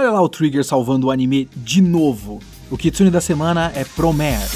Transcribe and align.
Olha 0.00 0.12
lá 0.12 0.22
o 0.22 0.30
Trigger 0.30 0.64
salvando 0.64 1.08
o 1.08 1.10
anime 1.10 1.46
de 1.54 1.82
novo. 1.82 2.40
O 2.70 2.78
Kitsune 2.78 3.10
da 3.10 3.20
semana 3.20 3.70
é 3.74 3.84
Promare. 3.84 4.48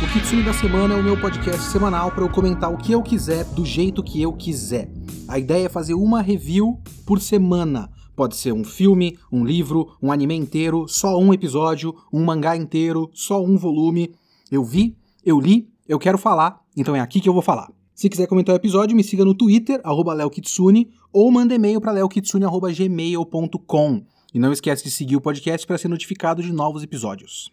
O 0.00 0.12
Kitsune 0.12 0.44
da 0.44 0.52
semana 0.52 0.94
é 0.94 0.96
o 0.96 1.02
meu 1.02 1.20
podcast 1.20 1.62
semanal 1.72 2.12
para 2.12 2.22
eu 2.22 2.28
comentar 2.28 2.72
o 2.72 2.78
que 2.78 2.92
eu 2.92 3.02
quiser 3.02 3.42
do 3.46 3.66
jeito 3.66 4.00
que 4.00 4.22
eu 4.22 4.32
quiser. 4.32 4.88
A 5.26 5.40
ideia 5.40 5.66
é 5.66 5.68
fazer 5.68 5.94
uma 5.94 6.22
review 6.22 6.80
por 7.04 7.20
semana. 7.20 7.90
Pode 8.22 8.36
ser 8.36 8.52
um 8.52 8.62
filme, 8.62 9.18
um 9.32 9.44
livro, 9.44 9.96
um 10.00 10.12
anime 10.12 10.36
inteiro, 10.36 10.86
só 10.86 11.18
um 11.18 11.34
episódio, 11.34 11.92
um 12.12 12.24
mangá 12.24 12.56
inteiro, 12.56 13.10
só 13.12 13.42
um 13.42 13.56
volume. 13.56 14.14
Eu 14.48 14.62
vi, 14.62 14.96
eu 15.24 15.40
li, 15.40 15.68
eu 15.88 15.98
quero 15.98 16.16
falar, 16.16 16.62
então 16.76 16.94
é 16.94 17.00
aqui 17.00 17.20
que 17.20 17.28
eu 17.28 17.32
vou 17.32 17.42
falar. 17.42 17.72
Se 17.92 18.08
quiser 18.08 18.28
comentar 18.28 18.54
o 18.54 18.56
episódio, 18.56 18.94
me 18.94 19.02
siga 19.02 19.24
no 19.24 19.34
Twitter, 19.34 19.80
arroba 19.82 20.14
leokitsune, 20.14 20.88
ou 21.12 21.32
manda 21.32 21.52
e-mail 21.52 21.80
para 21.80 21.90
leokitsune.gmail.com. 21.90 24.06
E 24.32 24.38
não 24.38 24.52
esquece 24.52 24.84
de 24.84 24.90
seguir 24.92 25.16
o 25.16 25.20
podcast 25.20 25.66
para 25.66 25.76
ser 25.76 25.88
notificado 25.88 26.44
de 26.44 26.52
novos 26.52 26.84
episódios. 26.84 27.50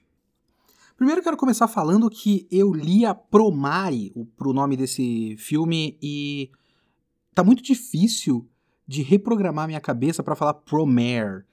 Primeiro 0.95 1.23
quero 1.23 1.35
começar 1.35 1.67
falando 1.67 2.11
que 2.11 2.47
eu 2.51 2.71
li 2.71 3.07
a 3.07 3.15
Promare, 3.15 4.11
o 4.13 4.23
pro 4.23 4.53
nome 4.53 4.77
desse 4.77 5.35
filme, 5.39 5.97
e 5.99 6.51
tá 7.33 7.43
muito 7.43 7.63
difícil 7.63 8.47
de 8.89 9.03
reprogramar 9.03 9.67
minha 9.67 9.79
cabeça 9.79 10.23
para 10.23 10.35
falar 10.35 10.55
Promare. 10.55 11.43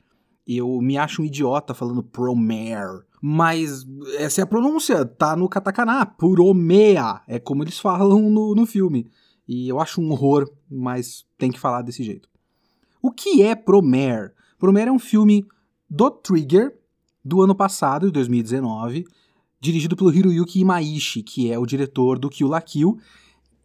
Eu 0.48 0.80
me 0.80 0.96
acho 0.96 1.20
um 1.20 1.24
idiota 1.26 1.74
falando 1.74 2.02
Promare. 2.02 3.02
Mas 3.20 3.86
essa 4.16 4.40
é 4.40 4.44
a 4.44 4.46
pronúncia, 4.46 5.04
tá 5.04 5.36
no 5.36 5.46
katakana, 5.46 6.06
Promea, 6.06 7.20
é 7.28 7.38
como 7.38 7.62
eles 7.62 7.78
falam 7.78 8.30
no, 8.30 8.54
no 8.54 8.64
filme. 8.64 9.06
E 9.46 9.68
eu 9.68 9.78
acho 9.78 10.00
um 10.00 10.10
horror, 10.10 10.50
mas 10.70 11.26
tem 11.36 11.52
que 11.52 11.60
falar 11.60 11.82
desse 11.82 12.02
jeito. 12.02 12.26
O 13.02 13.12
que 13.12 13.42
é 13.42 13.54
Promare? 13.54 14.30
Promare 14.58 14.88
é 14.88 14.92
um 14.92 14.98
filme 14.98 15.44
do 15.90 16.10
Trigger, 16.10 16.74
do 17.22 17.42
ano 17.42 17.54
passado, 17.54 18.06
de 18.06 18.12
2019, 18.12 19.04
dirigido 19.60 19.94
pelo 19.94 20.10
Hiroyuki 20.10 20.60
Imaishi, 20.60 21.22
que 21.22 21.52
é 21.52 21.58
o 21.58 21.66
diretor 21.66 22.18
do 22.18 22.30
Kill 22.30 22.48
la 22.48 22.62
Kill. 22.62 22.96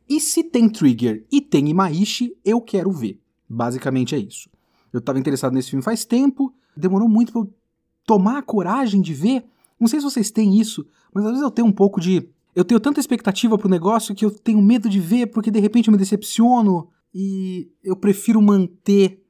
E 0.10 0.20
se 0.20 0.44
tem 0.44 0.68
Trigger 0.68 1.26
e 1.32 1.40
tem 1.40 1.70
Imaishi, 1.70 2.36
eu 2.44 2.60
quero 2.60 2.92
ver. 2.92 3.21
Basicamente 3.52 4.16
é 4.16 4.18
isso. 4.18 4.50
Eu 4.94 5.00
estava 5.00 5.20
interessado 5.20 5.54
nesse 5.54 5.70
filme 5.70 5.84
faz 5.84 6.06
tempo, 6.06 6.54
demorou 6.76 7.10
muito 7.10 7.32
para 7.34 7.42
eu 7.42 7.54
tomar 8.06 8.38
a 8.38 8.42
coragem 8.42 9.02
de 9.02 9.14
ver. 9.14 9.44
Não 9.80 9.88
sei 9.88 10.00
se 10.00 10.06
vocês 10.06 10.32
têm 10.32 10.60
isso, 10.60 10.86
mas 11.14 11.26
às 11.26 11.32
vezes 11.32 11.44
eu 11.44 11.52
tenho 11.52 11.68
um 11.68 11.72
pouco 11.72 12.00
de. 12.00 12.30
Eu 12.56 12.64
tenho 12.64 12.80
tanta 12.80 13.00
expectativa 13.00 13.58
pro 13.58 13.70
negócio 13.70 14.16
que 14.16 14.24
eu 14.24 14.32
tenho 14.32 14.62
medo 14.62 14.90
de 14.90 15.00
ver 15.00 15.28
porque 15.28 15.52
de 15.52 15.60
repente 15.60 15.88
eu 15.88 15.92
me 15.92 15.98
decepciono 15.98 16.90
e 17.14 17.70
eu 17.84 17.96
prefiro 17.96 18.42
manter 18.42 19.22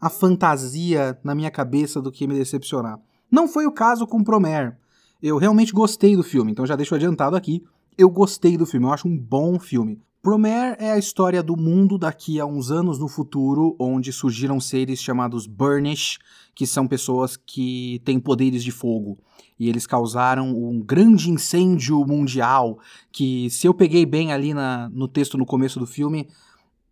a 0.00 0.08
fantasia 0.08 1.18
na 1.22 1.34
minha 1.34 1.50
cabeça 1.50 2.00
do 2.00 2.12
que 2.12 2.26
me 2.26 2.34
decepcionar. 2.34 2.98
Não 3.30 3.48
foi 3.48 3.66
o 3.66 3.72
caso 3.72 4.06
com 4.06 4.22
Promare. 4.22 4.74
Eu 5.22 5.38
realmente 5.38 5.72
gostei 5.72 6.14
do 6.14 6.22
filme, 6.22 6.52
então 6.52 6.66
já 6.66 6.76
deixo 6.76 6.94
adiantado 6.94 7.36
aqui. 7.36 7.64
Eu 7.96 8.10
gostei 8.10 8.56
do 8.56 8.66
filme, 8.66 8.86
eu 8.86 8.92
acho 8.92 9.08
um 9.08 9.18
bom 9.18 9.58
filme. 9.58 10.00
Promare 10.26 10.74
é 10.80 10.90
a 10.90 10.98
história 10.98 11.40
do 11.40 11.56
mundo 11.56 11.96
daqui 11.96 12.40
a 12.40 12.44
uns 12.44 12.72
anos 12.72 12.98
no 12.98 13.06
futuro, 13.06 13.76
onde 13.78 14.12
surgiram 14.12 14.58
seres 14.58 15.00
chamados 15.00 15.46
Burnish, 15.46 16.18
que 16.52 16.66
são 16.66 16.88
pessoas 16.88 17.36
que 17.36 18.02
têm 18.04 18.18
poderes 18.18 18.64
de 18.64 18.72
fogo. 18.72 19.16
E 19.56 19.68
eles 19.68 19.86
causaram 19.86 20.50
um 20.50 20.80
grande 20.80 21.30
incêndio 21.30 22.04
mundial, 22.04 22.80
que 23.12 23.48
se 23.50 23.68
eu 23.68 23.72
peguei 23.72 24.04
bem 24.04 24.32
ali 24.32 24.52
na, 24.52 24.88
no 24.88 25.06
texto 25.06 25.38
no 25.38 25.46
começo 25.46 25.78
do 25.78 25.86
filme, 25.86 26.28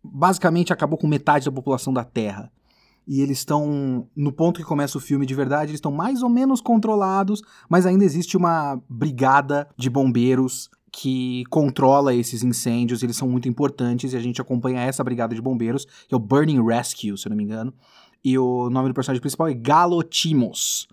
basicamente 0.01 0.71
acabou 0.71 0.97
com 0.97 1.05
metade 1.05 1.43
da 1.43 1.51
população 1.51 1.91
da 1.91 2.05
Terra 2.05 2.49
e 3.07 3.21
eles 3.21 3.39
estão 3.39 4.07
no 4.15 4.31
ponto 4.31 4.59
que 4.59 4.65
começa 4.65 4.97
o 4.97 5.01
filme 5.01 5.25
de 5.25 5.35
verdade, 5.35 5.71
eles 5.71 5.77
estão 5.77 5.91
mais 5.91 6.23
ou 6.23 6.29
menos 6.29 6.59
controlados, 6.59 7.43
mas 7.69 7.85
ainda 7.85 8.03
existe 8.03 8.35
uma 8.35 8.81
brigada 8.89 9.67
de 9.77 9.91
bombeiros 9.91 10.71
que 10.97 11.43
controla 11.49 12.15
esses 12.15 12.41
incêndios, 12.41 13.03
eles 13.03 13.17
são 13.17 13.27
muito 13.27 13.49
importantes 13.49 14.13
e 14.13 14.17
a 14.17 14.19
gente 14.21 14.39
acompanha 14.39 14.79
essa 14.79 15.03
brigada 15.03 15.35
de 15.35 15.41
bombeiros, 15.41 15.83
que 16.07 16.15
é 16.15 16.15
o 16.15 16.19
Burning 16.19 16.65
Rescue, 16.65 17.17
se 17.17 17.27
eu 17.27 17.31
não 17.31 17.35
me 17.35 17.43
engano. 17.43 17.73
E 18.23 18.37
o 18.37 18.69
nome 18.69 18.87
do 18.87 18.93
personagem 18.93 19.19
principal 19.19 19.49
é 19.49 19.53
Galotimos. 19.53 20.87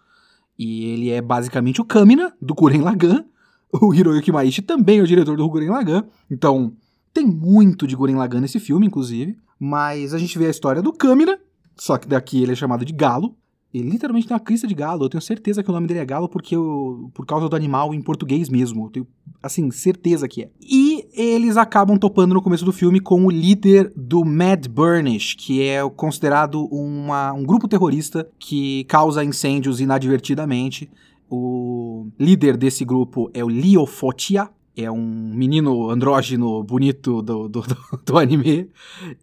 E 0.58 0.86
ele 0.86 1.10
é 1.10 1.22
basicamente 1.22 1.80
o 1.80 1.84
Kamina 1.84 2.34
do 2.42 2.52
Guren 2.52 2.82
Lagann. 2.82 3.24
O 3.80 3.94
Hiroyuki 3.94 4.30
Maishi 4.30 4.60
também 4.60 4.98
é 4.98 5.02
o 5.02 5.06
diretor 5.06 5.34
do 5.34 5.48
Guren 5.48 5.70
Lagann. 5.70 6.04
Então, 6.30 6.76
tem 7.14 7.24
muito 7.24 7.86
de 7.86 7.96
Guren 7.96 8.16
Lagann 8.16 8.42
nesse 8.42 8.60
filme, 8.60 8.86
inclusive. 8.86 9.34
Mas 9.58 10.12
a 10.12 10.18
gente 10.18 10.38
vê 10.38 10.46
a 10.46 10.50
história 10.50 10.82
do 10.82 10.92
Kamina, 10.92 11.38
só 11.74 11.96
que 11.96 12.06
daqui 12.06 12.42
ele 12.42 12.52
é 12.52 12.54
chamado 12.54 12.84
de 12.84 12.92
Galo. 12.92 13.34
Ele 13.72 13.88
literalmente 13.88 14.26
tem 14.26 14.34
uma 14.34 14.40
crista 14.40 14.66
de 14.66 14.74
galo. 14.74 15.04
Eu 15.04 15.08
tenho 15.08 15.22
certeza 15.22 15.62
que 15.62 15.70
o 15.70 15.72
nome 15.72 15.86
dele 15.86 16.00
é 16.00 16.04
Galo 16.04 16.28
porque 16.28 16.54
eu, 16.54 17.10
por 17.14 17.24
causa 17.24 17.48
do 17.48 17.56
animal 17.56 17.94
em 17.94 18.02
português 18.02 18.48
mesmo. 18.50 18.86
Eu 18.86 18.90
tenho, 18.90 19.06
assim, 19.42 19.70
certeza 19.70 20.28
que 20.28 20.42
é. 20.42 20.50
E 20.60 21.06
eles 21.14 21.56
acabam 21.56 21.96
topando 21.96 22.34
no 22.34 22.42
começo 22.42 22.64
do 22.64 22.72
filme 22.72 23.00
com 23.00 23.24
o 23.24 23.30
líder 23.30 23.90
do 23.96 24.24
Mad 24.24 24.66
Burnish, 24.68 25.34
que 25.34 25.62
é 25.62 25.88
considerado 25.90 26.66
uma, 26.66 27.32
um 27.32 27.44
grupo 27.44 27.66
terrorista 27.66 28.28
que 28.38 28.84
causa 28.84 29.24
incêndios 29.24 29.80
inadvertidamente. 29.80 30.90
O 31.30 32.08
líder 32.18 32.58
desse 32.58 32.84
grupo 32.84 33.30
é 33.32 33.42
o 33.42 33.48
Leo 33.48 33.86
Fotia, 33.86 34.50
é 34.76 34.90
um 34.90 35.34
menino 35.34 35.90
andrógeno 35.90 36.62
bonito 36.62 37.22
do, 37.22 37.48
do, 37.48 37.60
do, 37.62 37.76
do, 38.04 38.18
anime. 38.18 38.70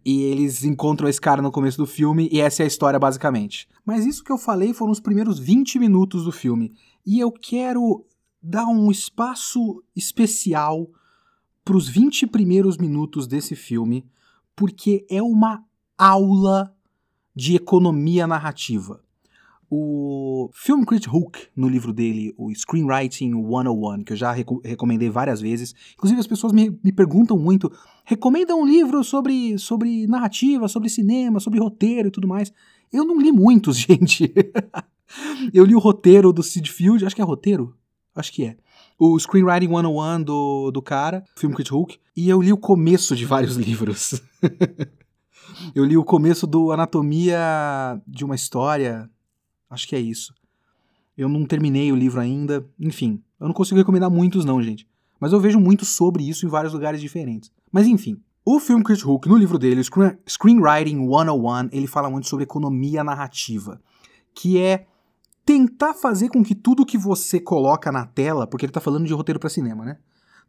E 0.04 0.22
eles 0.22 0.64
encontram 0.64 1.08
esse 1.08 1.20
cara 1.20 1.42
no 1.42 1.50
começo 1.50 1.78
do 1.78 1.86
filme, 1.86 2.28
e 2.30 2.40
essa 2.40 2.62
é 2.62 2.64
a 2.64 2.68
história 2.68 2.98
basicamente. 2.98 3.68
Mas 3.84 4.06
isso 4.06 4.22
que 4.22 4.32
eu 4.32 4.38
falei 4.38 4.72
foram 4.72 4.92
os 4.92 5.00
primeiros 5.00 5.38
20 5.38 5.78
minutos 5.78 6.24
do 6.24 6.32
filme. 6.32 6.72
E 7.04 7.18
eu 7.18 7.32
quero 7.32 8.04
dar 8.42 8.66
um 8.66 8.90
espaço 8.90 9.82
especial 9.94 10.88
para 11.64 11.76
os 11.76 11.88
20 11.88 12.26
primeiros 12.26 12.76
minutos 12.76 13.26
desse 13.26 13.54
filme, 13.54 14.06
porque 14.56 15.06
é 15.10 15.22
uma 15.22 15.64
aula 15.98 16.74
de 17.34 17.56
economia 17.56 18.26
narrativa. 18.26 19.02
O 19.72 20.50
Film 20.52 20.82
Critic 20.82 21.14
Hook, 21.14 21.38
no 21.54 21.68
livro 21.68 21.92
dele, 21.92 22.34
o 22.36 22.52
Screenwriting 22.52 23.32
101, 23.32 24.02
que 24.02 24.12
eu 24.12 24.16
já 24.16 24.32
reco 24.32 24.60
recomendei 24.64 25.08
várias 25.08 25.40
vezes. 25.40 25.72
Inclusive, 25.94 26.18
as 26.18 26.26
pessoas 26.26 26.52
me, 26.52 26.76
me 26.82 26.90
perguntam 26.90 27.38
muito: 27.38 27.70
recomenda 28.04 28.52
um 28.56 28.66
livro 28.66 29.04
sobre, 29.04 29.56
sobre 29.58 30.08
narrativa, 30.08 30.66
sobre 30.66 30.88
cinema, 30.88 31.38
sobre 31.38 31.60
roteiro 31.60 32.08
e 32.08 32.10
tudo 32.10 32.26
mais. 32.26 32.52
Eu 32.92 33.04
não 33.04 33.20
li 33.20 33.30
muitos, 33.30 33.76
gente. 33.78 34.34
eu 35.54 35.64
li 35.64 35.76
o 35.76 35.78
roteiro 35.78 36.32
do 36.32 36.42
Sid 36.42 36.68
Field, 36.68 37.06
acho 37.06 37.14
que 37.14 37.22
é 37.22 37.24
roteiro? 37.24 37.72
Acho 38.12 38.32
que 38.32 38.44
é. 38.44 38.56
O 38.98 39.16
Screenwriting 39.20 39.68
101 39.68 40.24
do, 40.24 40.72
do 40.72 40.82
cara, 40.82 41.24
Film 41.36 41.52
Critic 41.52 41.72
Hook, 41.72 41.96
e 42.16 42.28
eu 42.28 42.42
li 42.42 42.52
o 42.52 42.58
começo 42.58 43.14
de 43.14 43.24
vários 43.24 43.54
livros. 43.56 44.20
eu 45.76 45.84
li 45.84 45.96
o 45.96 46.02
começo 46.02 46.44
do 46.44 46.72
Anatomia 46.72 47.38
de 48.04 48.24
uma 48.24 48.34
História, 48.34 49.08
Acho 49.70 49.86
que 49.86 49.94
é 49.94 50.00
isso. 50.00 50.34
Eu 51.16 51.28
não 51.28 51.46
terminei 51.46 51.92
o 51.92 51.96
livro 51.96 52.20
ainda. 52.20 52.68
Enfim, 52.78 53.22
eu 53.38 53.46
não 53.46 53.54
consigo 53.54 53.78
recomendar 53.78 54.10
muitos, 54.10 54.44
não, 54.44 54.60
gente. 54.60 54.86
Mas 55.20 55.32
eu 55.32 55.40
vejo 55.40 55.60
muito 55.60 55.84
sobre 55.84 56.28
isso 56.28 56.44
em 56.44 56.48
vários 56.48 56.72
lugares 56.72 57.00
diferentes. 57.00 57.52
Mas 57.70 57.86
enfim, 57.86 58.20
o 58.44 58.58
filme 58.58 58.82
Chris 58.82 59.04
Hook, 59.04 59.28
no 59.28 59.36
livro 59.36 59.58
dele, 59.58 59.82
Screenwriting 59.82 60.98
101, 60.98 61.68
ele 61.70 61.86
fala 61.86 62.10
muito 62.10 62.26
sobre 62.26 62.44
economia 62.44 63.04
narrativa, 63.04 63.80
que 64.34 64.58
é 64.58 64.86
tentar 65.44 65.94
fazer 65.94 66.30
com 66.30 66.42
que 66.42 66.54
tudo 66.54 66.86
que 66.86 66.98
você 66.98 67.38
coloca 67.38 67.92
na 67.92 68.06
tela, 68.06 68.46
porque 68.46 68.64
ele 68.64 68.72
tá 68.72 68.80
falando 68.80 69.06
de 69.06 69.12
roteiro 69.12 69.38
para 69.38 69.50
cinema, 69.50 69.84
né? 69.84 69.98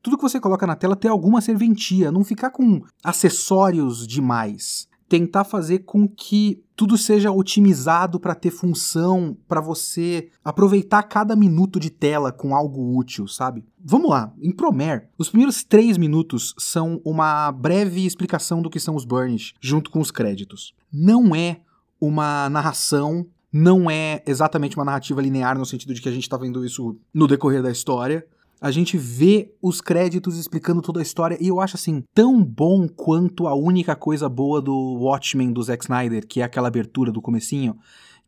Tudo 0.02 0.18
que 0.18 0.24
você 0.24 0.40
coloca 0.40 0.66
na 0.66 0.76
tela 0.76 0.96
tem 0.96 1.12
alguma 1.12 1.42
serventia, 1.42 2.12
não 2.12 2.24
ficar 2.24 2.50
com 2.50 2.82
acessórios 3.04 4.08
demais 4.08 4.90
tentar 5.12 5.44
fazer 5.44 5.80
com 5.80 6.08
que 6.08 6.64
tudo 6.74 6.98
seja 6.98 7.34
otimizado 7.34 8.18
para 8.18 8.34
ter 8.34 8.50
função, 8.50 9.36
para 9.46 9.60
você 9.60 10.30
aproveitar 10.42 11.04
cada 11.04 11.36
minuto 11.36 11.82
de 11.82 11.90
tela 11.90 12.32
com 12.32 12.56
algo 12.56 12.98
útil, 12.98 13.28
sabe? 13.28 13.66
Vamos 13.84 14.10
lá, 14.10 14.34
em 14.42 14.54
Promare, 14.54 15.08
os 15.18 15.28
primeiros 15.28 15.66
três 15.66 15.98
minutos 15.98 16.56
são 16.58 17.02
uma 17.04 17.52
breve 17.52 18.06
explicação 18.06 18.62
do 18.62 18.70
que 18.70 18.80
são 18.80 18.96
os 18.96 19.04
Burnish, 19.04 19.54
junto 19.60 19.92
com 19.92 20.00
os 20.00 20.12
créditos. 20.12 20.74
Não 20.90 21.36
é 21.36 21.60
uma 22.00 22.50
narração, 22.50 23.26
não 23.52 23.92
é 23.92 24.24
exatamente 24.26 24.78
uma 24.78 24.86
narrativa 24.86 25.22
linear 25.22 25.58
no 25.58 25.66
sentido 25.66 25.94
de 25.94 26.02
que 26.02 26.08
a 26.08 26.14
gente 26.14 26.24
está 26.24 26.38
vendo 26.38 26.66
isso 26.66 26.98
no 27.14 27.28
decorrer 27.28 27.62
da 27.62 27.70
história. 27.70 28.26
A 28.62 28.70
gente 28.70 28.96
vê 28.96 29.52
os 29.60 29.82
créditos 29.82 30.38
explicando 30.38 30.84
toda 30.84 31.00
a 31.00 31.02
história 31.02 31.36
e 31.42 31.48
eu 31.48 31.60
acho 31.60 31.76
assim 31.76 32.04
tão 32.14 32.44
bom 32.44 32.88
quanto 32.88 33.48
a 33.48 33.56
única 33.56 33.96
coisa 33.96 34.30
boa 34.30 34.62
do 34.62 35.00
Watchmen 35.00 35.52
do 35.52 35.64
Zack 35.64 35.84
Snyder, 35.84 36.28
que 36.28 36.42
é 36.42 36.44
aquela 36.44 36.68
abertura 36.68 37.12
do 37.12 37.24
comecinho, 37.24 37.76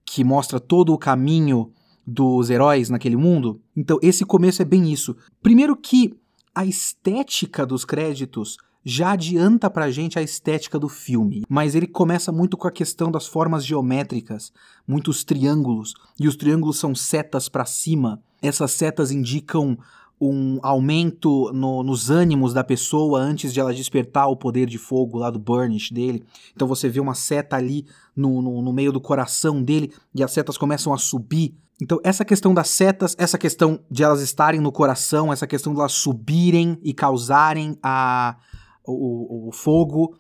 que 0.04 0.24
mostra 0.24 0.60
todo 0.60 0.92
o 0.92 0.98
caminho 0.98 1.72
dos 2.06 2.50
heróis 2.50 2.90
naquele 2.90 3.16
mundo. 3.16 3.62
Então, 3.78 4.00
esse 4.02 4.26
começo 4.26 4.60
é 4.62 4.66
bem 4.66 4.92
isso. 4.92 5.16
Primeiro 5.42 5.78
que 5.78 6.12
a 6.54 6.66
estética 6.66 7.64
dos 7.64 7.86
créditos 7.86 8.58
já 8.84 9.12
adianta 9.12 9.70
pra 9.70 9.92
gente 9.92 10.20
a 10.20 10.22
estética 10.22 10.78
do 10.78 10.90
filme, 10.90 11.44
mas 11.48 11.74
ele 11.74 11.88
começa 11.88 12.32
muito 12.32 12.58
com 12.58 12.68
a 12.68 12.72
questão 12.72 13.10
das 13.10 13.26
formas 13.26 13.64
geométricas, 13.64 14.52
muitos 14.86 15.24
triângulos, 15.24 15.94
e 16.20 16.28
os 16.28 16.36
triângulos 16.36 16.80
são 16.80 16.94
setas 16.94 17.48
para 17.48 17.66
cima. 17.66 18.22
Essas 18.42 18.72
setas 18.72 19.10
indicam 19.10 19.78
um 20.32 20.60
aumento 20.62 21.52
no, 21.54 21.84
nos 21.84 22.10
ânimos 22.10 22.54
da 22.54 22.64
pessoa 22.64 23.20
antes 23.20 23.54
de 23.54 23.60
ela 23.60 23.74
despertar 23.74 24.28
o 24.28 24.38
poder 24.38 24.68
de 24.68 24.78
fogo 24.78 25.18
lá 25.18 25.30
do 25.30 25.40
Burnish 25.40 25.92
dele. 25.92 26.24
Então 26.56 26.68
você 26.68 26.88
vê 26.90 27.00
uma 27.00 27.16
seta 27.16 27.56
ali 27.56 27.86
no, 28.16 28.42
no, 28.42 28.62
no 28.62 28.74
meio 28.74 28.92
do 28.92 29.02
coração 29.02 29.62
dele 29.62 29.92
e 30.14 30.24
as 30.24 30.32
setas 30.32 30.58
começam 30.58 30.94
a 30.94 30.98
subir. 30.98 31.56
Então, 31.82 32.00
essa 32.04 32.24
questão 32.24 32.54
das 32.54 32.70
setas, 32.70 33.16
essa 33.18 33.38
questão 33.38 33.80
de 33.90 34.04
elas 34.04 34.22
estarem 34.22 34.62
no 34.62 34.72
coração, 34.72 35.34
essa 35.34 35.48
questão 35.48 35.74
de 35.74 35.80
elas 35.80 35.92
subirem 35.92 36.78
e 36.84 36.94
causarem 36.94 37.78
a, 37.82 38.38
o, 38.86 39.50
o 39.50 39.52
fogo, 39.52 40.16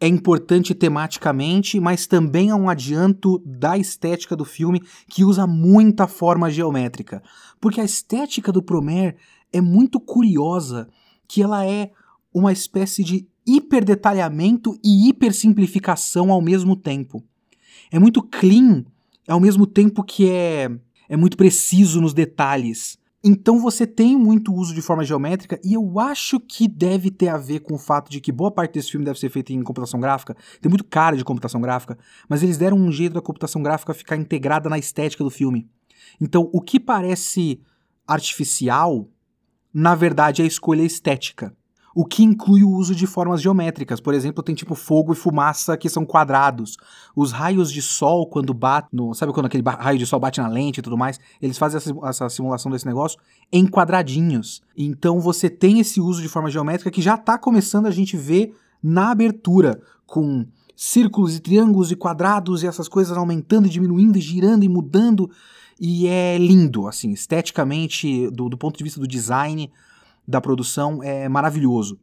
é 0.00 0.06
importante 0.06 0.74
tematicamente, 0.74 1.80
mas 1.80 2.06
também 2.06 2.50
é 2.50 2.54
um 2.54 2.68
adianto 2.68 3.42
da 3.44 3.76
estética 3.76 4.36
do 4.36 4.44
filme 4.44 4.80
que 5.08 5.24
usa 5.24 5.46
muita 5.46 6.06
forma 6.06 6.50
geométrica. 6.50 7.22
Porque 7.60 7.80
a 7.80 7.84
estética 7.84 8.52
do 8.52 8.62
Promare 8.62 9.16
é 9.52 9.60
muito 9.60 10.00
curiosa 10.00 10.88
que 11.26 11.42
ela 11.42 11.66
é 11.66 11.90
uma 12.32 12.52
espécie 12.52 13.02
de 13.02 13.26
hiperdetalhamento 13.46 14.78
e 14.84 15.08
hipersimplificação 15.08 16.30
ao 16.30 16.42
mesmo 16.42 16.76
tempo. 16.76 17.22
É 17.90 17.98
muito 17.98 18.22
clean, 18.22 18.84
ao 19.26 19.40
mesmo 19.40 19.66
tempo 19.66 20.04
que 20.04 20.30
é, 20.30 20.70
é 21.08 21.16
muito 21.16 21.36
preciso 21.36 22.00
nos 22.00 22.12
detalhes. 22.12 22.98
Então 23.24 23.58
você 23.58 23.86
tem 23.86 24.16
muito 24.16 24.54
uso 24.54 24.74
de 24.74 24.80
forma 24.80 25.04
geométrica 25.04 25.58
e 25.64 25.74
eu 25.74 25.98
acho 25.98 26.38
que 26.38 26.68
deve 26.68 27.10
ter 27.10 27.28
a 27.28 27.36
ver 27.36 27.60
com 27.60 27.74
o 27.74 27.78
fato 27.78 28.10
de 28.10 28.20
que 28.20 28.30
boa 28.30 28.50
parte 28.50 28.74
desse 28.74 28.92
filme 28.92 29.04
deve 29.04 29.18
ser 29.18 29.28
feita 29.28 29.52
em 29.52 29.62
computação 29.62 29.98
gráfica. 29.98 30.36
Tem 30.60 30.68
muito 30.68 30.84
cara 30.84 31.16
de 31.16 31.24
computação 31.24 31.60
gráfica, 31.60 31.98
mas 32.28 32.42
eles 32.42 32.56
deram 32.56 32.76
um 32.76 32.92
jeito 32.92 33.14
da 33.14 33.20
computação 33.20 33.62
gráfica 33.62 33.92
ficar 33.92 34.16
integrada 34.16 34.68
na 34.68 34.78
estética 34.78 35.24
do 35.24 35.30
filme. 35.30 35.68
Então 36.20 36.48
o 36.52 36.60
que 36.60 36.78
parece 36.78 37.60
artificial 38.06 39.08
na 39.72 39.94
verdade, 39.94 40.42
é 40.42 40.44
a 40.44 40.48
escolha 40.48 40.82
estética. 40.82 41.52
O 41.94 42.04
que 42.04 42.22
inclui 42.22 42.62
o 42.62 42.70
uso 42.70 42.94
de 42.94 43.06
formas 43.08 43.42
geométricas. 43.42 44.00
Por 44.00 44.14
exemplo, 44.14 44.42
tem 44.42 44.54
tipo 44.54 44.74
fogo 44.74 45.12
e 45.12 45.16
fumaça 45.16 45.76
que 45.76 45.88
são 45.88 46.06
quadrados. 46.06 46.76
Os 47.16 47.32
raios 47.32 47.72
de 47.72 47.82
sol, 47.82 48.28
quando 48.28 48.54
bate. 48.54 48.88
No, 48.92 49.12
sabe 49.14 49.32
quando 49.32 49.46
aquele 49.46 49.64
raio 49.66 49.98
de 49.98 50.06
sol 50.06 50.20
bate 50.20 50.40
na 50.40 50.46
lente 50.46 50.78
e 50.78 50.82
tudo 50.82 50.96
mais? 50.96 51.18
Eles 51.42 51.58
fazem 51.58 51.78
essa, 51.78 51.92
essa 52.04 52.28
simulação 52.28 52.70
desse 52.70 52.86
negócio 52.86 53.18
em 53.50 53.66
quadradinhos. 53.66 54.62
Então 54.76 55.18
você 55.18 55.50
tem 55.50 55.80
esse 55.80 56.00
uso 56.00 56.22
de 56.22 56.28
forma 56.28 56.50
geométrica 56.50 56.90
que 56.90 57.02
já 57.02 57.16
está 57.16 57.36
começando 57.36 57.86
a 57.86 57.90
gente 57.90 58.16
ver 58.16 58.54
na 58.80 59.10
abertura, 59.10 59.80
com 60.06 60.46
círculos 60.76 61.34
e 61.34 61.40
triângulos 61.40 61.90
e 61.90 61.96
quadrados 61.96 62.62
e 62.62 62.68
essas 62.68 62.86
coisas 62.86 63.16
aumentando 63.16 63.66
e 63.66 63.70
diminuindo 63.70 64.16
e 64.16 64.20
girando 64.20 64.62
e 64.62 64.68
mudando. 64.68 65.28
E 65.80 66.08
é 66.08 66.36
lindo, 66.36 66.88
assim, 66.88 67.10
esteticamente, 67.12 68.28
do, 68.30 68.48
do 68.48 68.58
ponto 68.58 68.76
de 68.76 68.84
vista 68.84 68.98
do 68.98 69.06
design 69.06 69.70
da 70.26 70.40
produção, 70.40 71.02
é 71.02 71.28
maravilhoso. 71.28 71.98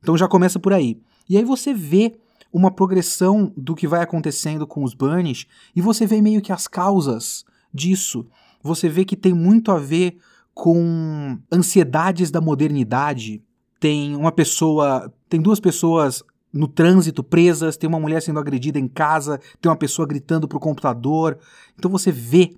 Então 0.00 0.16
já 0.16 0.28
começa 0.28 0.58
por 0.58 0.72
aí. 0.72 1.00
E 1.28 1.36
aí 1.36 1.44
você 1.44 1.74
vê 1.74 2.14
uma 2.52 2.70
progressão 2.70 3.52
do 3.56 3.74
que 3.74 3.88
vai 3.88 4.00
acontecendo 4.00 4.66
com 4.66 4.84
os 4.84 4.94
Burnish 4.94 5.46
e 5.74 5.80
você 5.80 6.06
vê 6.06 6.22
meio 6.22 6.40
que 6.40 6.52
as 6.52 6.68
causas 6.68 7.44
disso. 7.74 8.26
Você 8.62 8.88
vê 8.88 9.04
que 9.04 9.16
tem 9.16 9.34
muito 9.34 9.70
a 9.70 9.78
ver 9.78 10.16
com 10.54 11.38
ansiedades 11.52 12.30
da 12.30 12.40
modernidade. 12.40 13.42
Tem 13.78 14.16
uma 14.16 14.32
pessoa, 14.32 15.12
tem 15.28 15.40
duas 15.40 15.60
pessoas 15.60 16.22
no 16.52 16.66
trânsito 16.66 17.22
presas, 17.22 17.76
tem 17.76 17.88
uma 17.88 18.00
mulher 18.00 18.22
sendo 18.22 18.40
agredida 18.40 18.78
em 18.78 18.88
casa, 18.88 19.38
tem 19.60 19.70
uma 19.70 19.76
pessoa 19.76 20.08
gritando 20.08 20.48
pro 20.48 20.58
computador. 20.58 21.38
Então 21.78 21.90
você 21.90 22.10
vê 22.10 22.56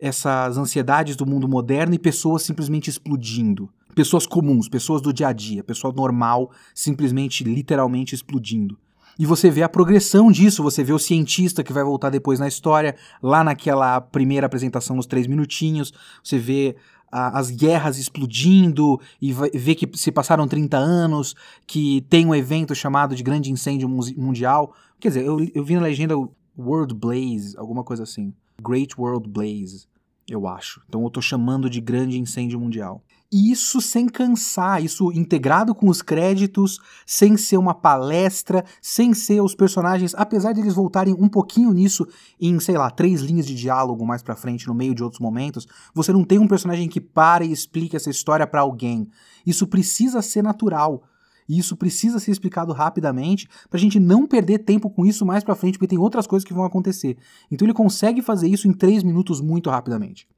essas 0.00 0.56
ansiedades 0.56 1.14
do 1.14 1.26
mundo 1.26 1.46
moderno 1.46 1.94
e 1.94 1.98
pessoas 1.98 2.42
simplesmente 2.42 2.88
explodindo. 2.88 3.68
Pessoas 3.94 4.26
comuns, 4.26 4.68
pessoas 4.68 5.02
do 5.02 5.12
dia 5.12 5.28
a 5.28 5.32
dia, 5.32 5.62
pessoa 5.62 5.92
normal, 5.92 6.50
simplesmente, 6.74 7.44
literalmente 7.44 8.14
explodindo. 8.14 8.78
E 9.18 9.26
você 9.26 9.50
vê 9.50 9.62
a 9.62 9.68
progressão 9.68 10.30
disso, 10.32 10.62
você 10.62 10.82
vê 10.82 10.92
o 10.92 10.98
cientista 10.98 11.62
que 11.62 11.72
vai 11.72 11.84
voltar 11.84 12.08
depois 12.08 12.38
na 12.38 12.48
história, 12.48 12.96
lá 13.22 13.44
naquela 13.44 14.00
primeira 14.00 14.46
apresentação 14.46 14.96
nos 14.96 15.06
três 15.06 15.26
minutinhos, 15.26 15.92
você 16.24 16.38
vê 16.38 16.76
as 17.12 17.50
guerras 17.50 17.98
explodindo 17.98 19.00
e 19.20 19.32
vê 19.32 19.74
que 19.74 19.86
se 19.98 20.12
passaram 20.12 20.46
30 20.46 20.76
anos, 20.78 21.34
que 21.66 22.06
tem 22.08 22.24
um 22.24 22.34
evento 22.34 22.72
chamado 22.72 23.16
de 23.16 23.22
Grande 23.22 23.50
Incêndio 23.50 23.88
Mundial. 23.88 24.72
Quer 25.00 25.08
dizer, 25.08 25.26
eu, 25.26 25.44
eu 25.52 25.64
vi 25.64 25.74
na 25.74 25.82
legenda 25.82 26.14
World 26.56 26.94
Blaze, 26.94 27.56
alguma 27.58 27.82
coisa 27.82 28.04
assim. 28.04 28.32
Great 28.62 28.94
World 28.96 29.28
Blaze 29.28 29.89
eu 30.32 30.46
acho. 30.46 30.80
Então 30.88 31.02
eu 31.02 31.08
estou 31.08 31.22
chamando 31.22 31.68
de 31.68 31.80
grande 31.80 32.18
incêndio 32.18 32.60
mundial. 32.60 33.02
E 33.32 33.52
isso 33.52 33.80
sem 33.80 34.08
cansar, 34.08 34.82
isso 34.82 35.12
integrado 35.12 35.72
com 35.72 35.88
os 35.88 36.02
créditos, 36.02 36.80
sem 37.06 37.36
ser 37.36 37.58
uma 37.58 37.72
palestra, 37.72 38.64
sem 38.82 39.14
ser 39.14 39.40
os 39.40 39.54
personagens, 39.54 40.16
apesar 40.16 40.52
de 40.52 40.60
eles 40.60 40.74
voltarem 40.74 41.14
um 41.14 41.28
pouquinho 41.28 41.72
nisso 41.72 42.06
em, 42.40 42.58
sei 42.58 42.76
lá, 42.76 42.90
três 42.90 43.20
linhas 43.20 43.46
de 43.46 43.54
diálogo 43.54 44.04
mais 44.04 44.20
pra 44.20 44.34
frente, 44.34 44.66
no 44.66 44.74
meio 44.74 44.96
de 44.96 45.04
outros 45.04 45.20
momentos, 45.20 45.66
você 45.94 46.12
não 46.12 46.24
tem 46.24 46.40
um 46.40 46.48
personagem 46.48 46.88
que 46.88 47.00
para 47.00 47.44
e 47.44 47.52
explica 47.52 47.96
essa 47.96 48.10
história 48.10 48.46
para 48.48 48.62
alguém. 48.62 49.08
Isso 49.46 49.64
precisa 49.64 50.20
ser 50.22 50.42
natural. 50.42 51.04
E 51.50 51.58
isso 51.58 51.76
precisa 51.76 52.20
ser 52.20 52.30
explicado 52.30 52.72
rapidamente 52.72 53.48
para 53.68 53.76
a 53.76 53.80
gente 53.80 53.98
não 53.98 54.24
perder 54.24 54.60
tempo 54.60 54.88
com 54.88 55.04
isso 55.04 55.26
mais 55.26 55.42
para 55.42 55.56
frente, 55.56 55.76
porque 55.76 55.88
tem 55.88 55.98
outras 55.98 56.24
coisas 56.24 56.46
que 56.46 56.54
vão 56.54 56.64
acontecer. 56.64 57.18
Então 57.50 57.66
ele 57.66 57.74
consegue 57.74 58.22
fazer 58.22 58.46
isso 58.46 58.68
em 58.68 58.72
três 58.72 59.02
minutos 59.02 59.40
muito 59.40 59.68
rapidamente. 59.68 60.28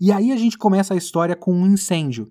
E 0.00 0.10
aí 0.10 0.32
a 0.32 0.36
gente 0.36 0.58
começa 0.58 0.92
a 0.92 0.96
história 0.96 1.36
com 1.36 1.54
um 1.54 1.68
incêndio. 1.68 2.26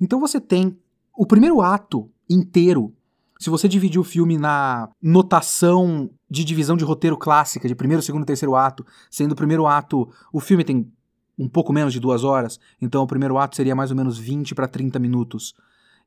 Então 0.00 0.18
você 0.18 0.40
tem 0.40 0.76
o 1.16 1.24
primeiro 1.24 1.60
ato 1.60 2.10
inteiro. 2.28 2.92
Se 3.38 3.48
você 3.48 3.68
dividir 3.68 4.00
o 4.00 4.04
filme 4.04 4.36
na 4.36 4.88
notação 5.00 6.10
de 6.28 6.42
divisão 6.42 6.76
de 6.76 6.82
roteiro 6.82 7.16
clássica, 7.16 7.68
de 7.68 7.76
primeiro, 7.76 8.02
segundo 8.02 8.24
e 8.24 8.26
terceiro 8.26 8.56
ato, 8.56 8.84
sendo 9.08 9.32
o 9.32 9.36
primeiro 9.36 9.68
ato, 9.68 10.08
o 10.32 10.40
filme 10.40 10.64
tem 10.64 10.92
um 11.38 11.48
pouco 11.48 11.72
menos 11.72 11.92
de 11.92 12.00
duas 12.00 12.24
horas, 12.24 12.58
então 12.82 13.04
o 13.04 13.06
primeiro 13.06 13.38
ato 13.38 13.54
seria 13.54 13.76
mais 13.76 13.92
ou 13.92 13.96
menos 13.96 14.18
20 14.18 14.52
para 14.56 14.66
30 14.66 14.98
minutos 14.98 15.54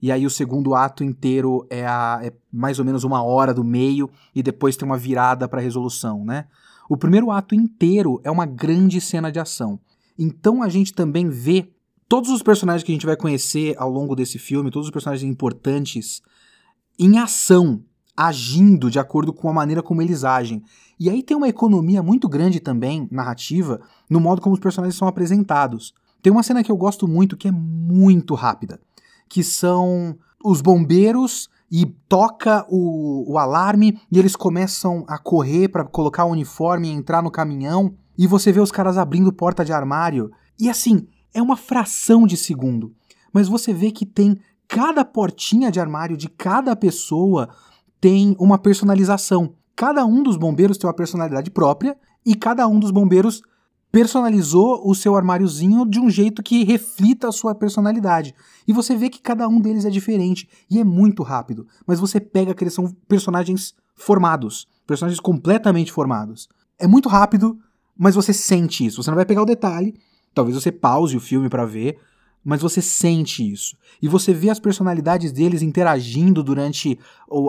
e 0.01 0.11
aí 0.11 0.25
o 0.25 0.29
segundo 0.29 0.73
ato 0.73 1.03
inteiro 1.03 1.65
é, 1.69 1.85
a, 1.85 2.19
é 2.23 2.33
mais 2.51 2.79
ou 2.79 2.85
menos 2.85 3.03
uma 3.03 3.21
hora 3.21 3.53
do 3.53 3.63
meio, 3.63 4.09
e 4.33 4.41
depois 4.41 4.75
tem 4.75 4.85
uma 4.85 4.97
virada 4.97 5.47
para 5.47 5.61
resolução, 5.61 6.25
né? 6.25 6.47
O 6.89 6.97
primeiro 6.97 7.29
ato 7.29 7.53
inteiro 7.53 8.19
é 8.23 8.31
uma 8.31 8.45
grande 8.45 8.99
cena 8.99 9.31
de 9.31 9.39
ação. 9.39 9.79
Então 10.17 10.63
a 10.63 10.67
gente 10.67 10.93
também 10.93 11.29
vê 11.29 11.71
todos 12.09 12.29
os 12.31 12.41
personagens 12.41 12.83
que 12.83 12.91
a 12.91 12.95
gente 12.95 13.05
vai 13.05 13.15
conhecer 13.15 13.75
ao 13.77 13.89
longo 13.89 14.15
desse 14.15 14.39
filme, 14.39 14.71
todos 14.71 14.87
os 14.87 14.91
personagens 14.91 15.29
importantes, 15.29 16.21
em 16.99 17.17
ação, 17.19 17.81
agindo 18.17 18.89
de 18.89 18.99
acordo 18.99 19.31
com 19.31 19.49
a 19.49 19.53
maneira 19.53 19.81
como 19.81 20.01
eles 20.01 20.23
agem. 20.23 20.63
E 20.99 21.09
aí 21.09 21.23
tem 21.23 21.37
uma 21.37 21.47
economia 21.47 22.03
muito 22.03 22.27
grande 22.27 22.59
também, 22.59 23.07
narrativa, 23.09 23.79
no 24.09 24.19
modo 24.19 24.41
como 24.41 24.53
os 24.53 24.59
personagens 24.59 24.97
são 24.97 25.07
apresentados. 25.07 25.93
Tem 26.21 26.31
uma 26.31 26.43
cena 26.43 26.63
que 26.63 26.71
eu 26.71 26.77
gosto 26.77 27.07
muito 27.07 27.37
que 27.37 27.47
é 27.47 27.51
muito 27.51 28.33
rápida 28.35 28.79
que 29.31 29.45
são 29.45 30.17
os 30.43 30.59
bombeiros 30.59 31.49
e 31.71 31.85
toca 31.85 32.65
o, 32.69 33.31
o 33.31 33.37
alarme 33.37 33.97
e 34.11 34.19
eles 34.19 34.35
começam 34.35 35.05
a 35.07 35.17
correr 35.17 35.69
para 35.69 35.85
colocar 35.85 36.25
o 36.25 36.31
uniforme 36.31 36.89
e 36.89 36.91
entrar 36.91 37.23
no 37.23 37.31
caminhão 37.31 37.93
e 38.17 38.27
você 38.27 38.51
vê 38.51 38.59
os 38.59 38.73
caras 38.73 38.97
abrindo 38.97 39.31
porta 39.31 39.63
de 39.63 39.71
armário 39.71 40.33
e 40.59 40.69
assim 40.69 41.07
é 41.33 41.41
uma 41.41 41.55
fração 41.55 42.27
de 42.27 42.35
segundo, 42.35 42.93
mas 43.31 43.47
você 43.47 43.73
vê 43.73 43.89
que 43.89 44.05
tem 44.05 44.37
cada 44.67 45.05
portinha 45.05 45.71
de 45.71 45.79
armário 45.79 46.17
de 46.17 46.27
cada 46.27 46.75
pessoa 46.75 47.47
tem 48.01 48.35
uma 48.37 48.57
personalização. 48.57 49.53
Cada 49.77 50.05
um 50.05 50.21
dos 50.21 50.35
bombeiros 50.35 50.77
tem 50.77 50.89
uma 50.89 50.93
personalidade 50.93 51.49
própria 51.49 51.95
e 52.25 52.35
cada 52.35 52.67
um 52.67 52.79
dos 52.79 52.91
bombeiros 52.91 53.41
personalizou 53.91 54.81
o 54.87 54.95
seu 54.95 55.15
armáriozinho 55.15 55.85
de 55.85 55.99
um 55.99 56.09
jeito 56.09 56.41
que 56.41 56.63
reflita 56.63 57.27
a 57.27 57.31
sua 57.31 57.53
personalidade. 57.53 58.33
E 58.67 58.71
você 58.71 58.95
vê 58.95 59.09
que 59.09 59.21
cada 59.21 59.47
um 59.47 59.59
deles 59.59 59.83
é 59.83 59.89
diferente 59.89 60.47
e 60.69 60.79
é 60.79 60.83
muito 60.83 61.23
rápido, 61.23 61.67
mas 61.85 61.99
você 61.99 62.19
pega 62.19 62.53
que 62.53 62.63
eles 62.63 62.73
são 62.73 62.87
personagens 63.07 63.75
formados, 63.95 64.67
personagens 64.87 65.19
completamente 65.19 65.91
formados. 65.91 66.47
É 66.79 66.87
muito 66.87 67.09
rápido, 67.09 67.59
mas 67.97 68.15
você 68.15 68.33
sente 68.33 68.85
isso. 68.85 69.03
Você 69.03 69.09
não 69.09 69.15
vai 69.15 69.25
pegar 69.25 69.41
o 69.41 69.45
detalhe, 69.45 69.93
talvez 70.33 70.55
você 70.55 70.71
pause 70.71 71.17
o 71.17 71.21
filme 71.21 71.49
para 71.49 71.65
ver, 71.65 71.99
mas 72.43 72.61
você 72.61 72.81
sente 72.81 73.47
isso. 73.51 73.77
E 74.01 74.07
você 74.07 74.33
vê 74.33 74.49
as 74.49 74.59
personalidades 74.59 75.31
deles 75.31 75.61
interagindo 75.61 76.41
durante 76.41 76.97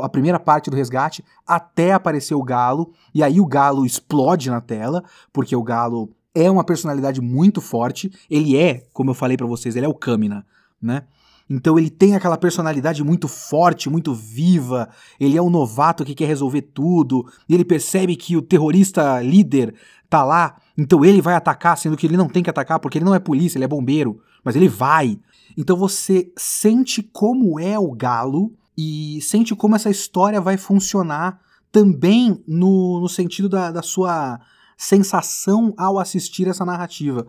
a 0.03 0.09
primeira 0.09 0.39
parte 0.39 0.69
do 0.69 0.77
resgate 0.77 1.25
até 1.47 1.93
aparecer 1.93 2.35
o 2.35 2.43
Galo, 2.43 2.93
e 3.15 3.23
aí 3.23 3.41
o 3.41 3.47
Galo 3.47 3.87
explode 3.87 4.51
na 4.51 4.61
tela, 4.61 5.03
porque 5.33 5.57
o 5.57 5.63
Galo 5.63 6.11
é 6.35 6.51
uma 6.51 6.65
personalidade 6.65 7.21
muito 7.21 7.61
forte. 7.61 8.11
Ele 8.31 8.57
é, 8.57 8.87
como 8.93 9.11
eu 9.11 9.15
falei 9.15 9.37
para 9.37 9.47
vocês, 9.47 9.77
ele 9.77 9.87
é 9.87 9.89
o 9.89 9.95
Kamina, 9.95 10.47
né? 10.81 11.05
Então 11.49 11.79
ele 11.79 11.91
tem 11.91 12.15
aquela 12.15 12.39
personalidade 12.39 13.05
muito 13.05 13.29
forte, 13.29 13.91
muito 13.91 14.15
viva. 14.15 14.89
Ele 15.21 15.37
é 15.37 15.43
um 15.43 15.51
novato 15.51 16.05
que 16.05 16.15
quer 16.15 16.27
resolver 16.27 16.63
tudo. 16.63 17.27
Ele 17.49 17.65
percebe 17.65 18.17
que 18.17 18.37
o 18.37 18.43
terrorista 18.43 19.21
líder 19.21 19.75
tá 20.09 20.25
lá, 20.25 20.57
então 20.77 21.05
ele 21.05 21.23
vai 21.23 21.35
atacar, 21.35 21.77
sendo 21.77 21.97
que 21.97 22.07
ele 22.07 22.19
não 22.19 22.29
tem 22.29 22.43
que 22.43 22.51
atacar 22.51 22.79
porque 22.79 22.99
ele 22.99 23.05
não 23.05 23.15
é 23.15 23.19
polícia, 23.19 23.57
ele 23.57 23.65
é 23.65 23.69
bombeiro, 23.69 24.21
mas 24.45 24.55
ele 24.55 24.69
vai. 24.69 25.19
Então 25.57 25.77
você 25.77 26.31
sente 26.37 27.03
como 27.03 27.59
é 27.59 27.79
o 27.79 27.93
galo 27.93 28.53
e 28.77 29.21
sente 29.23 29.55
como 29.55 29.75
essa 29.75 29.91
história 29.91 30.41
vai 30.41 30.57
funcionar 30.57 31.41
também 31.71 32.43
no, 32.47 33.01
no 33.01 33.09
sentido 33.09 33.49
da, 33.49 33.71
da 33.71 33.83
sua 33.83 34.39
sensação 34.77 35.73
ao 35.77 35.99
assistir 35.99 36.49
essa 36.49 36.65
narrativa 36.65 37.27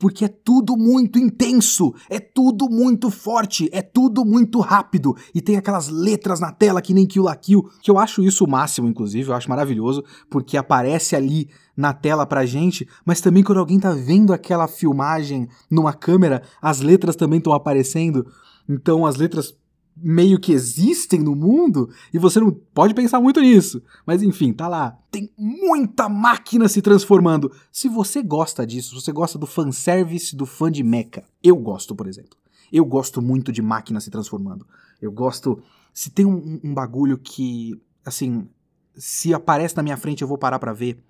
porque 0.00 0.24
é 0.24 0.28
tudo 0.28 0.78
muito 0.78 1.18
intenso, 1.18 1.94
é 2.08 2.18
tudo 2.18 2.70
muito 2.70 3.10
forte, 3.10 3.68
é 3.70 3.82
tudo 3.82 4.24
muito 4.24 4.58
rápido 4.58 5.14
e 5.34 5.42
tem 5.42 5.58
aquelas 5.58 5.88
letras 5.88 6.40
na 6.40 6.50
tela 6.50 6.80
que 6.80 6.94
nem 6.94 7.06
Kill 7.06 7.22
la 7.22 7.36
Kill, 7.36 7.70
que 7.82 7.90
eu 7.90 7.98
acho 7.98 8.22
isso 8.22 8.44
o 8.46 8.50
máximo, 8.50 8.88
inclusive, 8.88 9.28
eu 9.28 9.34
acho 9.34 9.50
maravilhoso, 9.50 10.02
porque 10.30 10.56
aparece 10.56 11.14
ali 11.14 11.50
na 11.76 11.92
tela 11.92 12.24
pra 12.24 12.46
gente, 12.46 12.88
mas 13.04 13.20
também 13.20 13.44
quando 13.44 13.58
alguém 13.58 13.78
tá 13.78 13.92
vendo 13.92 14.32
aquela 14.32 14.66
filmagem 14.66 15.46
numa 15.70 15.92
câmera, 15.92 16.42
as 16.62 16.80
letras 16.80 17.14
também 17.14 17.38
estão 17.38 17.52
aparecendo. 17.52 18.26
Então 18.66 19.04
as 19.04 19.16
letras 19.16 19.54
meio 20.02 20.38
que 20.38 20.52
existem 20.52 21.20
no 21.20 21.34
mundo 21.34 21.90
e 22.12 22.18
você 22.18 22.40
não 22.40 22.50
pode 22.50 22.94
pensar 22.94 23.20
muito 23.20 23.40
nisso. 23.40 23.82
Mas 24.06 24.22
enfim, 24.22 24.52
tá 24.52 24.68
lá. 24.68 24.98
Tem 25.10 25.30
muita 25.36 26.08
máquina 26.08 26.68
se 26.68 26.80
transformando. 26.80 27.52
Se 27.70 27.88
você 27.88 28.22
gosta 28.22 28.66
disso, 28.66 28.90
se 28.90 29.04
você 29.04 29.12
gosta 29.12 29.38
do 29.38 29.46
fanservice 29.46 30.34
do 30.34 30.46
fã 30.46 30.70
de 30.70 30.82
mecha, 30.82 31.24
eu 31.42 31.56
gosto, 31.56 31.94
por 31.94 32.06
exemplo. 32.06 32.38
Eu 32.72 32.84
gosto 32.84 33.20
muito 33.20 33.52
de 33.52 33.60
máquina 33.60 34.00
se 34.00 34.10
transformando. 34.10 34.66
Eu 35.00 35.10
gosto. 35.10 35.62
Se 35.92 36.10
tem 36.10 36.24
um, 36.24 36.60
um 36.62 36.72
bagulho 36.72 37.18
que, 37.18 37.80
assim, 38.04 38.48
se 38.96 39.34
aparece 39.34 39.76
na 39.76 39.82
minha 39.82 39.96
frente 39.96 40.22
eu 40.22 40.28
vou 40.28 40.38
parar 40.38 40.58
pra 40.58 40.72
ver, 40.72 41.02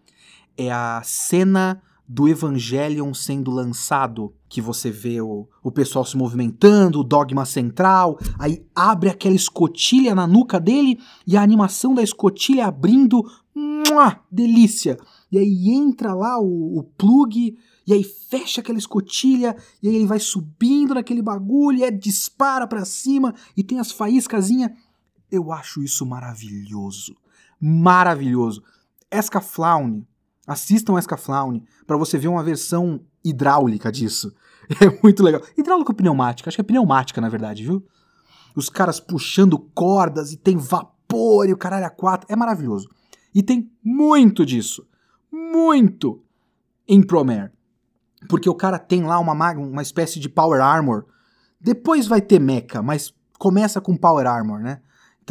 é 0.57 0.71
a 0.71 1.03
cena 1.05 1.83
do 2.13 2.29
Evangelion 2.29 3.15
sendo 3.15 3.53
lançado, 3.53 4.35
que 4.49 4.61
você 4.61 4.91
vê 4.91 5.21
o, 5.21 5.47
o 5.63 5.71
pessoal 5.71 6.05
se 6.05 6.17
movimentando, 6.17 6.99
o 6.99 7.05
dogma 7.05 7.47
central, 7.47 8.19
aí 8.37 8.67
abre 8.75 9.09
aquela 9.09 9.37
escotilha 9.37 10.13
na 10.13 10.27
nuca 10.27 10.59
dele 10.59 10.99
e 11.25 11.37
a 11.37 11.43
animação 11.43 11.95
da 11.95 12.03
escotilha 12.03 12.67
abrindo, 12.67 13.23
muah, 13.55 14.19
delícia! 14.29 14.99
E 15.31 15.39
aí 15.39 15.71
entra 15.71 16.13
lá 16.13 16.37
o, 16.41 16.81
o 16.81 16.83
plug, 16.83 17.57
e 17.87 17.93
aí 17.93 18.03
fecha 18.03 18.61
aquela 18.61 18.79
escotilha, 18.79 19.57
e 19.81 19.89
aí 19.89 19.95
ele 19.95 20.07
vai 20.07 20.19
subindo 20.19 20.95
naquele 20.95 21.23
bagulho, 21.23 21.79
e 21.79 21.85
é 21.85 21.93
dispara 21.93 22.67
para 22.67 22.85
cima, 22.85 23.33
e 23.57 23.63
tem 23.63 23.79
as 23.79 23.93
faíscasinhas. 23.93 24.73
Eu 25.31 25.53
acho 25.53 25.81
isso 25.81 26.05
maravilhoso. 26.05 27.15
Maravilhoso. 27.61 28.65
Escaflaune 29.09 30.05
Assistam 30.51 30.99
Escaflaune 30.99 31.63
para 31.87 31.97
você 31.97 32.19
ver 32.19 32.27
uma 32.27 32.43
versão 32.43 33.01
hidráulica 33.25 33.91
disso. 33.91 34.35
É 34.81 35.03
muito 35.03 35.21
legal. 35.25 35.43
Hidráulica 35.59 35.91
ou 35.91 35.97
pneumática? 35.97 36.49
Acho 36.49 36.57
que 36.57 36.61
é 36.61 36.65
pneumática, 36.65 37.21
na 37.21 37.29
verdade, 37.29 37.65
viu? 37.65 37.85
Os 38.55 38.69
caras 38.69 39.01
puxando 39.01 39.59
cordas 39.59 40.33
e 40.33 40.37
tem 40.37 40.57
vapor 40.57 41.49
e 41.49 41.53
o 41.53 41.57
caralho 41.57 41.87
a 41.87 41.91
quatro. 41.91 42.29
É 42.31 42.37
maravilhoso. 42.37 42.89
E 43.35 43.43
tem 43.43 43.69
muito 43.83 44.47
disso. 44.47 44.87
Muito 45.29 46.23
em 46.87 47.03
Promare. 47.03 47.51
Porque 48.29 48.49
o 48.49 48.55
cara 48.55 48.79
tem 48.79 49.03
lá 49.03 49.19
uma, 49.19 49.33
uma 49.55 49.83
espécie 49.83 50.21
de 50.21 50.29
Power 50.29 50.61
Armor. 50.61 51.05
Depois 51.61 52.07
vai 52.07 52.21
ter 52.21 52.39
mecha, 52.39 52.81
mas 52.81 53.13
começa 53.41 53.81
com 53.81 53.97
Power 53.97 54.25
Armor, 54.25 54.61
né? 54.61 54.81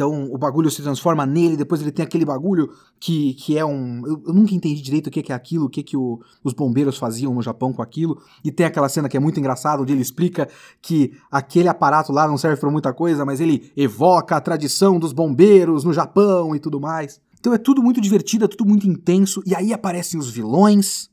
Então 0.00 0.32
o 0.32 0.38
bagulho 0.38 0.70
se 0.70 0.80
transforma 0.80 1.26
nele, 1.26 1.58
depois 1.58 1.82
ele 1.82 1.92
tem 1.92 2.02
aquele 2.02 2.24
bagulho 2.24 2.72
que, 2.98 3.34
que 3.34 3.58
é 3.58 3.64
um. 3.66 4.00
Eu, 4.06 4.22
eu 4.28 4.32
nunca 4.32 4.54
entendi 4.54 4.80
direito 4.80 5.08
o 5.08 5.10
que, 5.10 5.22
que 5.22 5.30
é 5.30 5.34
aquilo, 5.34 5.66
o 5.66 5.68
que, 5.68 5.82
que 5.82 5.94
o, 5.94 6.18
os 6.42 6.54
bombeiros 6.54 6.96
faziam 6.96 7.34
no 7.34 7.42
Japão 7.42 7.70
com 7.70 7.82
aquilo. 7.82 8.18
E 8.42 8.50
tem 8.50 8.64
aquela 8.64 8.88
cena 8.88 9.10
que 9.10 9.16
é 9.18 9.20
muito 9.20 9.38
engraçada, 9.38 9.82
onde 9.82 9.92
ele 9.92 10.00
explica 10.00 10.48
que 10.80 11.12
aquele 11.30 11.68
aparato 11.68 12.14
lá 12.14 12.26
não 12.26 12.38
serve 12.38 12.58
para 12.58 12.70
muita 12.70 12.94
coisa, 12.94 13.26
mas 13.26 13.42
ele 13.42 13.70
evoca 13.76 14.36
a 14.36 14.40
tradição 14.40 14.98
dos 14.98 15.12
bombeiros 15.12 15.84
no 15.84 15.92
Japão 15.92 16.56
e 16.56 16.58
tudo 16.58 16.80
mais. 16.80 17.20
Então 17.38 17.52
é 17.52 17.58
tudo 17.58 17.82
muito 17.82 18.00
divertido, 18.00 18.46
é 18.46 18.48
tudo 18.48 18.64
muito 18.64 18.88
intenso, 18.88 19.42
e 19.44 19.54
aí 19.54 19.70
aparecem 19.70 20.18
os 20.18 20.30
vilões, 20.30 21.10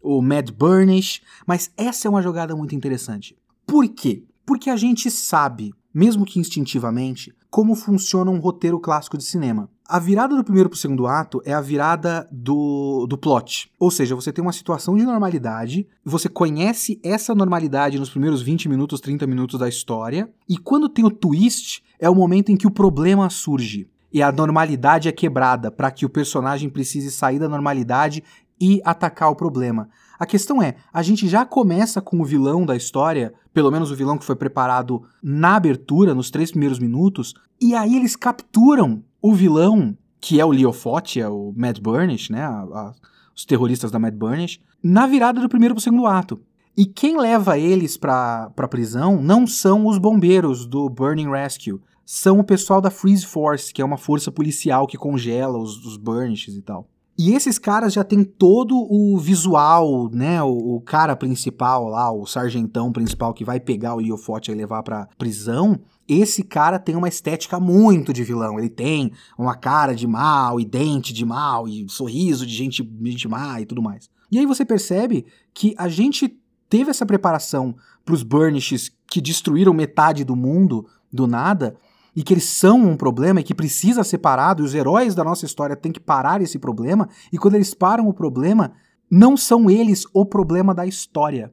o 0.00 0.22
Mad 0.22 0.48
Burnish, 0.52 1.22
mas 1.44 1.72
essa 1.76 2.06
é 2.06 2.08
uma 2.08 2.22
jogada 2.22 2.54
muito 2.54 2.72
interessante. 2.72 3.36
Por 3.66 3.88
quê? 3.88 4.22
Porque 4.46 4.70
a 4.70 4.76
gente 4.76 5.10
sabe, 5.10 5.74
mesmo 5.98 6.24
que 6.24 6.38
instintivamente, 6.38 7.34
como 7.50 7.74
funciona 7.74 8.30
um 8.30 8.38
roteiro 8.38 8.78
clássico 8.78 9.18
de 9.18 9.24
cinema. 9.24 9.68
A 9.84 9.98
virada 9.98 10.36
do 10.36 10.44
primeiro 10.44 10.68
para 10.68 10.76
o 10.76 10.78
segundo 10.78 11.08
ato 11.08 11.42
é 11.44 11.52
a 11.52 11.60
virada 11.60 12.28
do, 12.30 13.04
do 13.08 13.18
plot. 13.18 13.68
Ou 13.80 13.90
seja, 13.90 14.14
você 14.14 14.32
tem 14.32 14.40
uma 14.40 14.52
situação 14.52 14.96
de 14.96 15.02
normalidade, 15.02 15.88
você 16.04 16.28
conhece 16.28 17.00
essa 17.02 17.34
normalidade 17.34 17.98
nos 17.98 18.10
primeiros 18.10 18.40
20 18.40 18.68
minutos, 18.68 19.00
30 19.00 19.26
minutos 19.26 19.58
da 19.58 19.68
história, 19.68 20.30
e 20.48 20.56
quando 20.56 20.88
tem 20.88 21.04
o 21.04 21.10
twist, 21.10 21.82
é 21.98 22.08
o 22.08 22.14
momento 22.14 22.52
em 22.52 22.56
que 22.56 22.68
o 22.68 22.70
problema 22.70 23.28
surge. 23.28 23.90
E 24.12 24.22
a 24.22 24.30
normalidade 24.30 25.08
é 25.08 25.12
quebrada 25.12 25.68
para 25.68 25.90
que 25.90 26.06
o 26.06 26.08
personagem 26.08 26.70
precise 26.70 27.10
sair 27.10 27.40
da 27.40 27.48
normalidade 27.48 28.22
e 28.60 28.80
atacar 28.84 29.32
o 29.32 29.36
problema. 29.36 29.88
A 30.18 30.26
questão 30.26 30.60
é, 30.60 30.74
a 30.92 31.02
gente 31.02 31.28
já 31.28 31.44
começa 31.44 32.00
com 32.00 32.20
o 32.20 32.24
vilão 32.24 32.66
da 32.66 32.74
história, 32.74 33.32
pelo 33.54 33.70
menos 33.70 33.90
o 33.90 33.94
vilão 33.96 34.18
que 34.18 34.24
foi 34.24 34.34
preparado 34.34 35.02
na 35.22 35.56
abertura, 35.56 36.14
nos 36.14 36.30
três 36.30 36.50
primeiros 36.50 36.80
minutos, 36.80 37.34
e 37.60 37.74
aí 37.74 37.96
eles 37.96 38.16
capturam 38.16 39.02
o 39.22 39.32
vilão, 39.32 39.96
que 40.20 40.40
é 40.40 40.44
o 40.44 40.50
Leo 40.50 40.72
Fott, 40.72 41.20
é 41.20 41.28
o 41.28 41.52
Mad 41.56 41.78
Burnish, 41.78 42.30
né, 42.30 42.42
a, 42.42 42.50
a, 42.50 42.92
os 43.34 43.44
terroristas 43.44 43.92
da 43.92 43.98
Mad 43.98 44.14
Burnish, 44.14 44.60
na 44.82 45.06
virada 45.06 45.40
do 45.40 45.48
primeiro 45.48 45.74
para 45.74 45.80
o 45.80 45.82
segundo 45.82 46.06
ato. 46.06 46.40
E 46.76 46.84
quem 46.84 47.16
leva 47.16 47.58
eles 47.58 47.96
para 47.96 48.52
a 48.56 48.68
prisão 48.68 49.22
não 49.22 49.46
são 49.46 49.86
os 49.86 49.98
bombeiros 49.98 50.66
do 50.66 50.88
Burning 50.88 51.30
Rescue, 51.30 51.80
são 52.04 52.40
o 52.40 52.44
pessoal 52.44 52.80
da 52.80 52.90
Freeze 52.90 53.26
Force, 53.26 53.72
que 53.72 53.82
é 53.82 53.84
uma 53.84 53.98
força 53.98 54.32
policial 54.32 54.86
que 54.86 54.96
congela 54.96 55.58
os, 55.58 55.84
os 55.84 55.96
Burnishes 55.96 56.54
e 56.54 56.62
tal. 56.62 56.88
E 57.18 57.32
esses 57.32 57.58
caras 57.58 57.92
já 57.92 58.04
tem 58.04 58.22
todo 58.22 58.76
o 58.76 59.18
visual, 59.18 60.08
né? 60.12 60.40
O, 60.40 60.76
o, 60.76 60.80
cara 60.80 61.16
principal 61.16 61.88
lá, 61.88 62.12
o 62.12 62.24
sargentão 62.24 62.92
principal 62.92 63.34
que 63.34 63.44
vai 63.44 63.58
pegar 63.58 63.96
o 63.96 64.00
Iofote 64.00 64.52
e 64.52 64.54
levar 64.54 64.84
pra 64.84 65.08
prisão. 65.18 65.80
Esse 66.06 66.44
cara 66.44 66.78
tem 66.78 66.94
uma 66.94 67.08
estética 67.08 67.58
muito 67.58 68.12
de 68.12 68.22
vilão. 68.22 68.56
Ele 68.56 68.68
tem 68.68 69.10
uma 69.36 69.56
cara 69.56 69.96
de 69.96 70.06
mal, 70.06 70.60
e 70.60 70.64
dente 70.64 71.12
de 71.12 71.24
mal, 71.24 71.66
e 71.66 71.88
sorriso 71.88 72.46
de 72.46 72.54
gente, 72.54 72.88
gente 73.02 73.26
má 73.26 73.60
e 73.60 73.66
tudo 73.66 73.82
mais. 73.82 74.08
E 74.30 74.38
aí 74.38 74.46
você 74.46 74.64
percebe 74.64 75.26
que 75.52 75.74
a 75.76 75.88
gente 75.88 76.38
teve 76.70 76.90
essa 76.90 77.04
preparação 77.04 77.74
pros 78.04 78.22
Burnishes 78.22 78.92
que 79.10 79.20
destruíram 79.20 79.74
metade 79.74 80.22
do 80.22 80.36
mundo 80.36 80.86
do 81.12 81.26
nada 81.26 81.74
e 82.14 82.22
que 82.22 82.34
eles 82.34 82.44
são 82.44 82.80
um 82.80 82.96
problema 82.96 83.40
e 83.40 83.44
que 83.44 83.54
precisa 83.54 84.02
ser 84.04 84.18
parado, 84.18 84.62
e 84.62 84.66
os 84.66 84.74
heróis 84.74 85.14
da 85.14 85.24
nossa 85.24 85.46
história 85.46 85.76
têm 85.76 85.92
que 85.92 86.00
parar 86.00 86.40
esse 86.40 86.58
problema, 86.58 87.08
e 87.32 87.38
quando 87.38 87.54
eles 87.54 87.74
param 87.74 88.08
o 88.08 88.14
problema, 88.14 88.72
não 89.10 89.36
são 89.36 89.70
eles 89.70 90.04
o 90.12 90.24
problema 90.24 90.74
da 90.74 90.86
história. 90.86 91.52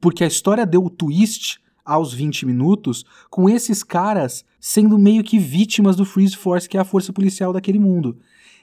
Porque 0.00 0.24
a 0.24 0.26
história 0.28 0.66
deu 0.66 0.84
o 0.84 0.90
twist 0.90 1.60
aos 1.84 2.12
20 2.12 2.44
minutos 2.44 3.04
com 3.30 3.48
esses 3.48 3.82
caras 3.82 4.44
sendo 4.60 4.98
meio 4.98 5.24
que 5.24 5.38
vítimas 5.38 5.96
do 5.96 6.04
Freeze 6.04 6.36
Force, 6.36 6.68
que 6.68 6.76
é 6.76 6.80
a 6.80 6.84
força 6.84 7.12
policial 7.12 7.52
daquele 7.52 7.78
mundo. 7.78 8.18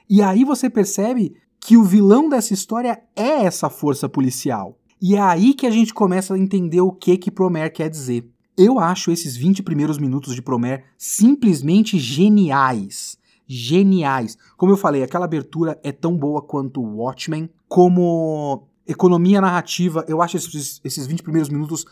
E 0.08 0.22
aí 0.22 0.44
você 0.44 0.70
percebe 0.70 1.34
que 1.60 1.76
o 1.76 1.82
vilão 1.82 2.28
dessa 2.28 2.54
história 2.54 3.02
é 3.16 3.44
essa 3.44 3.68
força 3.68 4.08
policial. 4.08 4.78
E 5.02 5.16
é 5.16 5.20
aí 5.20 5.52
que 5.52 5.66
a 5.66 5.70
gente 5.70 5.92
começa 5.92 6.34
a 6.34 6.38
entender 6.38 6.80
o 6.80 6.92
que 6.92 7.16
que 7.16 7.30
Promer 7.30 7.72
quer 7.72 7.90
dizer. 7.90 8.30
Eu 8.56 8.78
acho 8.78 9.10
esses 9.10 9.36
20 9.36 9.62
primeiros 9.62 9.98
minutos 9.98 10.34
de 10.34 10.40
Promer 10.40 10.84
simplesmente 10.96 11.98
geniais. 11.98 13.18
Geniais. 13.46 14.38
Como 14.56 14.72
eu 14.72 14.78
falei, 14.78 15.02
aquela 15.02 15.26
abertura 15.26 15.78
é 15.82 15.92
tão 15.92 16.16
boa 16.16 16.40
quanto 16.40 16.80
Watchmen. 16.80 17.50
Como 17.68 18.66
economia 18.86 19.42
narrativa, 19.42 20.04
eu 20.08 20.22
acho 20.22 20.38
esses, 20.38 20.80
esses 20.82 21.06
20 21.06 21.22
primeiros 21.22 21.50
minutos 21.50 21.84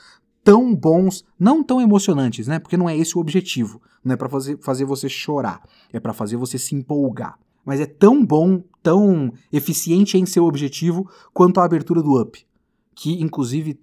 tão 0.43 0.75
bons, 0.75 1.23
não 1.39 1.63
tão 1.63 1.83
emocionantes, 1.83 2.47
né? 2.47 2.59
Porque 2.59 2.77
não 2.77 2.89
é 2.89 2.97
esse 2.97 3.17
o 3.17 3.21
objetivo. 3.21 3.81
Não 4.03 4.15
é 4.15 4.17
para 4.17 4.29
fazer, 4.29 4.59
fazer 4.59 4.85
você 4.87 5.09
chorar, 5.09 5.63
é 5.93 6.01
para 6.01 6.15
fazer 6.15 6.37
você 6.37 6.59
se 6.59 6.75
empolgar. 6.75 7.39
Mas 7.65 7.81
é 7.81 7.87
tão 7.87 8.25
bom, 8.25 8.63
tão 8.83 9.33
eficiente 9.53 10.17
em 10.17 10.25
seu 10.25 10.45
objetivo 10.45 11.11
quanto 11.33 11.61
a 11.61 11.65
abertura 11.65 12.03
do 12.03 12.21
Up, 12.21 12.47
que 12.95 13.23
inclusive 13.23 13.81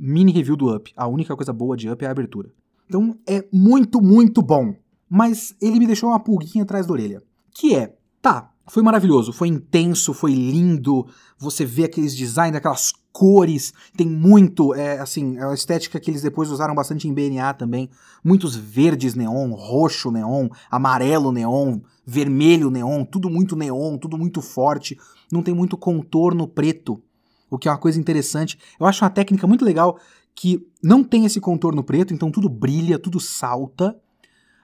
mini 0.00 0.32
review 0.32 0.56
do 0.56 0.74
Up. 0.74 0.92
A 0.96 1.06
única 1.06 1.34
coisa 1.36 1.52
boa 1.52 1.76
de 1.76 1.90
Up 1.90 2.04
é 2.04 2.08
a 2.08 2.10
abertura. 2.10 2.50
Então 2.86 3.16
é 3.26 3.44
muito, 3.52 4.00
muito 4.00 4.40
bom. 4.40 4.74
Mas 5.08 5.54
ele 5.60 5.78
me 5.78 5.86
deixou 5.86 6.10
uma 6.10 6.20
pulguinha 6.20 6.64
atrás 6.64 6.86
da 6.86 6.92
orelha. 6.92 7.22
Que 7.54 7.74
é, 7.74 7.94
tá, 8.20 8.52
foi 8.68 8.82
maravilhoso, 8.82 9.32
foi 9.32 9.48
intenso, 9.48 10.12
foi 10.12 10.32
lindo. 10.32 11.06
Você 11.38 11.64
vê 11.64 11.84
aqueles 11.84 12.14
designs, 12.14 12.54
aquelas 12.54 12.92
cores, 13.12 13.72
tem 13.96 14.06
muito, 14.06 14.74
é, 14.74 14.98
assim, 14.98 15.38
é 15.38 15.44
a 15.44 15.54
estética 15.54 15.98
que 15.98 16.10
eles 16.10 16.22
depois 16.22 16.50
usaram 16.50 16.74
bastante 16.74 17.08
em 17.08 17.12
BNA 17.12 17.54
também. 17.54 17.88
Muitos 18.22 18.54
verdes 18.54 19.14
neon, 19.14 19.52
roxo 19.52 20.10
neon, 20.10 20.48
amarelo 20.70 21.32
neon, 21.32 21.80
vermelho 22.06 22.70
neon, 22.70 23.04
tudo 23.04 23.28
muito 23.28 23.56
neon, 23.56 23.96
tudo 23.96 24.16
muito 24.16 24.40
forte. 24.40 24.96
Não 25.32 25.42
tem 25.42 25.54
muito 25.54 25.76
contorno 25.76 26.46
preto, 26.46 27.02
o 27.50 27.58
que 27.58 27.68
é 27.68 27.70
uma 27.70 27.78
coisa 27.78 27.98
interessante. 27.98 28.58
Eu 28.78 28.86
acho 28.86 29.04
uma 29.04 29.10
técnica 29.10 29.46
muito 29.46 29.64
legal 29.64 29.98
que 30.34 30.64
não 30.82 31.02
tem 31.02 31.24
esse 31.24 31.40
contorno 31.40 31.82
preto, 31.82 32.14
então 32.14 32.30
tudo 32.30 32.48
brilha, 32.48 32.98
tudo 32.98 33.18
salta. 33.18 33.96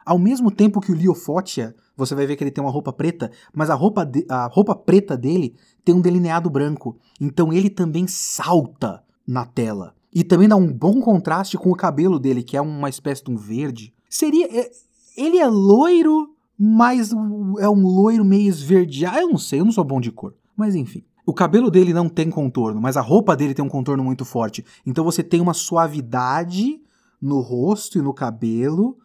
Ao 0.07 0.19
mesmo 0.19 0.51
tempo 0.51 0.81
que 0.81 0.93
o 0.93 0.95
Leo 0.95 1.15
Fotia, 1.15 1.75
você 1.97 2.15
vai 2.15 2.27
ver 2.27 2.37
que 2.37 2.45
ele 2.45 2.51
tem 2.51 2.63
uma 2.63 2.71
roupa 2.71 2.93
preta, 2.93 3.31
mas 3.53 3.71
a 3.71 3.75
roupa, 3.75 4.05
de, 4.05 4.25
a 4.29 4.47
roupa 4.47 4.75
preta 4.75 5.17
dele 5.17 5.55
tem 5.85 5.95
um 5.95 6.01
delineado 6.01 6.51
branco. 6.51 6.97
Então 7.21 7.53
ele 7.53 7.71
também 7.71 8.07
salta 8.07 9.03
na 9.27 9.45
tela. 9.45 9.95
E 10.15 10.23
também 10.23 10.49
dá 10.49 10.55
um 10.55 10.73
bom 10.73 11.01
contraste 11.01 11.59
com 11.59 11.71
o 11.71 11.77
cabelo 11.77 12.21
dele, 12.21 12.43
que 12.43 12.57
é 12.57 12.61
uma 12.61 12.89
espécie 12.89 13.25
de 13.25 13.31
um 13.31 13.37
verde. 13.37 13.93
Seria. 14.09 14.47
É, 14.47 14.71
ele 15.17 15.39
é 15.39 15.47
loiro, 15.49 16.35
mas 16.59 17.13
é 17.13 17.69
um 17.69 17.85
loiro 17.85 18.25
meio 18.25 18.49
esverdeado. 18.49 19.19
Eu 19.19 19.29
não 19.31 19.39
sei, 19.39 19.61
eu 19.61 19.65
não 19.65 19.73
sou 19.73 19.85
bom 19.85 20.01
de 20.01 20.13
cor. 20.13 20.35
Mas 20.57 20.77
enfim. 20.77 21.03
O 21.27 21.33
cabelo 21.33 21.71
dele 21.71 21.95
não 21.95 22.09
tem 22.09 22.29
contorno, 22.29 22.81
mas 22.81 22.97
a 22.97 23.01
roupa 23.01 23.35
dele 23.35 23.55
tem 23.55 23.65
um 23.65 23.69
contorno 23.69 24.05
muito 24.05 24.25
forte. 24.25 24.65
Então 24.85 25.03
você 25.03 25.23
tem 25.23 25.41
uma 25.41 25.55
suavidade 25.55 26.81
no 27.21 27.41
rosto 27.41 27.99
e 27.99 28.03
no 28.03 28.13
cabelo, 28.13 28.99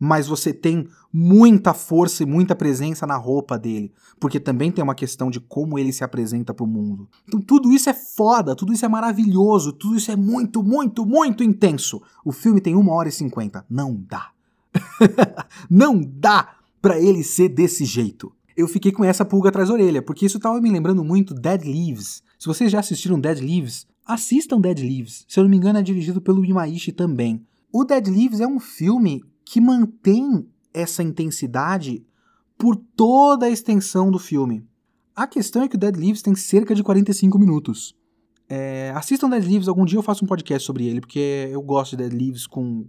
mas 0.00 0.26
você 0.26 0.52
tem 0.52 0.88
muita 1.12 1.74
força 1.74 2.22
e 2.22 2.26
muita 2.26 2.54
presença 2.54 3.06
na 3.06 3.16
roupa 3.16 3.58
dele, 3.58 3.92
porque 4.18 4.40
também 4.40 4.70
tem 4.72 4.82
uma 4.82 4.94
questão 4.94 5.30
de 5.30 5.40
como 5.40 5.78
ele 5.78 5.92
se 5.92 6.02
apresenta 6.02 6.54
para 6.54 6.64
o 6.64 6.68
mundo. 6.68 7.06
Então 7.26 7.40
tudo 7.40 7.70
isso 7.70 7.90
é 7.90 7.94
foda, 7.94 8.56
tudo 8.56 8.72
isso 8.72 8.86
é 8.86 8.88
maravilhoso, 8.88 9.72
tudo 9.72 9.96
isso 9.96 10.10
é 10.10 10.16
muito, 10.16 10.62
muito, 10.62 11.04
muito 11.04 11.42
intenso. 11.44 12.00
O 12.24 12.32
filme 12.32 12.62
tem 12.62 12.76
uma 12.76 12.94
hora 12.94 13.10
e 13.10 13.12
cinquenta, 13.12 13.66
não 13.68 13.94
dá. 14.08 14.30
não 15.68 16.00
dá 16.00 16.56
para 16.80 16.98
ele 16.98 17.22
ser 17.22 17.48
desse 17.50 17.84
jeito 17.84 18.32
eu 18.58 18.66
fiquei 18.66 18.90
com 18.90 19.04
essa 19.04 19.24
pulga 19.24 19.50
atrás 19.50 19.68
da 19.68 19.74
orelha, 19.74 20.02
porque 20.02 20.26
isso 20.26 20.38
estava 20.38 20.60
me 20.60 20.68
lembrando 20.68 21.04
muito 21.04 21.32
Dead 21.32 21.62
Leaves. 21.62 22.24
Se 22.36 22.46
vocês 22.48 22.72
já 22.72 22.80
assistiram 22.80 23.20
Dead 23.20 23.38
Leaves, 23.38 23.86
assistam 24.04 24.60
Dead 24.60 24.80
Leaves. 24.80 25.24
Se 25.28 25.38
eu 25.38 25.44
não 25.44 25.50
me 25.50 25.56
engano, 25.56 25.78
é 25.78 25.82
dirigido 25.82 26.20
pelo 26.20 26.44
Imaishi 26.44 26.90
também. 26.90 27.46
O 27.72 27.84
Dead 27.84 28.08
Leaves 28.08 28.40
é 28.40 28.48
um 28.48 28.58
filme 28.58 29.22
que 29.44 29.60
mantém 29.60 30.44
essa 30.74 31.04
intensidade 31.04 32.04
por 32.58 32.74
toda 32.74 33.46
a 33.46 33.48
extensão 33.48 34.10
do 34.10 34.18
filme. 34.18 34.66
A 35.14 35.28
questão 35.28 35.62
é 35.62 35.68
que 35.68 35.76
o 35.76 35.78
Dead 35.78 35.94
Leaves 35.94 36.20
tem 36.20 36.34
cerca 36.34 36.74
de 36.74 36.82
45 36.82 37.38
minutos. 37.38 37.94
É, 38.48 38.92
assistam 38.96 39.30
Dead 39.30 39.44
Leaves, 39.44 39.68
algum 39.68 39.84
dia 39.84 40.00
eu 40.00 40.02
faço 40.02 40.24
um 40.24 40.28
podcast 40.28 40.66
sobre 40.66 40.84
ele, 40.84 41.00
porque 41.00 41.48
eu 41.52 41.62
gosto 41.62 41.96
de 41.96 42.08
Dead 42.08 42.20
Leaves 42.20 42.44
com, 42.44 42.88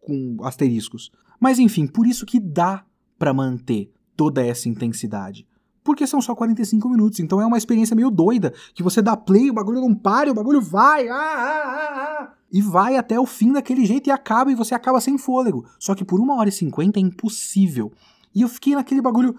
com 0.00 0.38
asteriscos. 0.42 1.10
Mas 1.38 1.58
enfim, 1.58 1.86
por 1.86 2.06
isso 2.06 2.24
que 2.24 2.40
dá 2.40 2.86
para 3.18 3.34
manter 3.34 3.92
toda 4.16 4.44
essa 4.44 4.68
intensidade. 4.68 5.46
Porque 5.82 6.06
são 6.06 6.20
só 6.22 6.34
45 6.34 6.88
minutos, 6.88 7.20
então 7.20 7.40
é 7.40 7.46
uma 7.46 7.58
experiência 7.58 7.94
meio 7.94 8.10
doida, 8.10 8.54
que 8.74 8.82
você 8.82 9.02
dá 9.02 9.14
play, 9.16 9.50
o 9.50 9.54
bagulho 9.54 9.82
não 9.82 9.94
para, 9.94 10.30
o 10.30 10.34
bagulho 10.34 10.60
vai, 10.60 11.08
ah, 11.08 11.14
ah, 11.14 11.62
ah, 11.66 12.20
ah, 12.22 12.32
e 12.50 12.62
vai 12.62 12.96
até 12.96 13.20
o 13.20 13.26
fim 13.26 13.52
daquele 13.52 13.84
jeito 13.84 14.06
e 14.06 14.10
acaba, 14.10 14.50
e 14.50 14.54
você 14.54 14.74
acaba 14.74 15.00
sem 15.00 15.18
fôlego. 15.18 15.66
Só 15.78 15.94
que 15.94 16.04
por 16.04 16.20
uma 16.20 16.36
hora 16.36 16.48
e 16.48 16.52
cinquenta 16.52 16.98
é 16.98 17.02
impossível. 17.02 17.92
E 18.34 18.40
eu 18.40 18.48
fiquei 18.48 18.74
naquele 18.74 19.02
bagulho, 19.02 19.36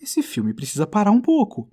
esse 0.00 0.22
filme 0.22 0.52
precisa 0.52 0.86
parar 0.86 1.10
um 1.10 1.20
pouco. 1.20 1.68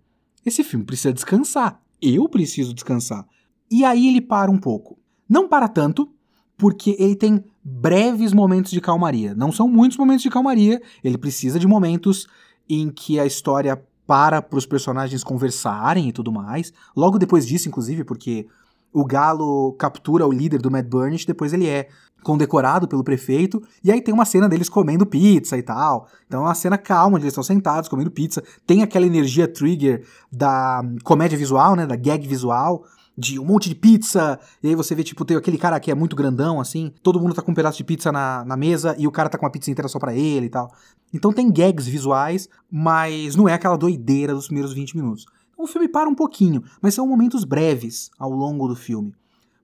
Esse 0.46 0.64
filme 0.64 0.86
precisa 0.86 1.14
descansar. 1.14 1.82
Eu 2.02 2.30
preciso 2.30 2.74
descansar. 2.74 3.26
E 3.72 3.84
aí 3.84 4.08
ele 4.08 4.22
para 4.22 4.52
um 4.52 4.58
pouco. 4.58 5.00
Não 5.28 5.48
para 5.48 5.68
tanto, 5.68 6.14
porque 6.58 6.96
ele 7.00 7.16
tem 7.16 7.44
breves 7.63 8.34
momentos 8.34 8.71
de 8.71 8.82
calmaria. 8.82 9.34
Não 9.36 9.52
são 9.52 9.67
muitos 9.67 9.97
momentos 9.97 10.23
de 10.23 10.30
calmaria, 10.30 10.82
ele 11.04 11.17
precisa 11.17 11.58
de 11.58 11.67
momentos 11.67 12.28
em 12.69 12.89
que 12.89 13.19
a 13.19 13.26
história 13.26 13.82
para 14.06 14.41
para 14.41 14.58
os 14.58 14.65
personagens 14.65 15.23
conversarem 15.23 16.10
e 16.10 16.12
tudo 16.12 16.32
mais. 16.32 16.73
Logo 16.95 17.17
depois 17.17 17.47
disso, 17.47 17.69
inclusive, 17.69 18.04
porque 18.04 18.47
o 18.91 19.06
Galo 19.06 19.73
captura 19.73 20.28
o 20.28 20.32
líder 20.32 20.62
do 20.62 20.69
Mad 20.69 20.86
Burnish, 20.86 21.26
depois 21.26 21.54
ele 21.54 21.67
é 21.67 21.88
condecorado 22.21 22.88
pelo 22.88 23.04
prefeito, 23.04 23.62
e 23.84 23.91
aí 23.91 24.02
tem 24.02 24.13
uma 24.13 24.23
cena 24.23 24.47
deles 24.47 24.69
comendo 24.69 25.06
pizza 25.06 25.58
e 25.58 25.62
tal. 25.62 26.08
Então 26.26 26.41
é 26.41 26.43
uma 26.45 26.56
cena 26.56 26.78
calma, 26.78 27.17
eles 27.17 27.28
estão 27.28 27.43
sentados 27.43 27.89
comendo 27.89 28.10
pizza. 28.10 28.41
Tem 28.65 28.82
aquela 28.82 29.06
energia 29.06 29.47
trigger 29.47 30.06
da 30.32 30.82
comédia 31.04 31.38
visual, 31.38 31.76
né, 31.76 31.86
da 31.86 31.95
gag 31.95 32.26
visual, 32.26 32.86
de 33.17 33.39
um 33.39 33.45
monte 33.45 33.69
de 33.69 33.76
pizza, 33.76 34.39
e 34.62 34.69
aí 34.69 34.76
você 34.76 34.95
vê, 34.95 35.04
tipo, 35.04 35.23
tem 35.23 35.38
aquele 35.38 35.58
cara 35.58 35.80
que 35.80 35.91
é 35.91 35.95
muito 35.95 36.15
grandão, 36.15 36.60
assim, 36.60 36.91
todo 37.04 37.19
mundo 37.19 37.36
tá 37.36 37.41
com 37.41 37.52
um 37.52 37.56
pedaço 37.56 37.78
de 37.78 37.84
pizza 37.84 38.12
na, 38.12 38.43
na 38.43 38.58
mesa 38.58 38.95
e 38.97 39.08
o 39.08 39.12
cara 39.12 39.30
tá 39.30 39.38
com 39.38 39.45
uma 39.45 39.52
pizza 39.52 39.69
inteira 39.69 39.88
só 39.88 39.99
para 39.99 40.15
ele 40.15 40.47
e 40.47 40.49
tal. 40.49 40.71
Então 41.13 41.32
tem 41.32 41.52
gags 41.52 41.88
visuais, 41.88 42.49
mas 42.71 43.36
não 43.36 43.47
é 43.47 43.54
aquela 43.54 43.78
doideira 43.78 44.34
dos 44.34 44.47
primeiros 44.47 44.73
20 44.73 44.95
minutos. 44.97 45.26
O 45.56 45.67
filme 45.67 45.88
para 45.88 46.10
um 46.10 46.15
pouquinho, 46.15 46.63
mas 46.82 46.95
são 46.95 47.08
momentos 47.08 47.43
breves 47.43 48.10
ao 48.17 48.32
longo 48.32 48.67
do 48.67 48.76
filme. 48.76 49.13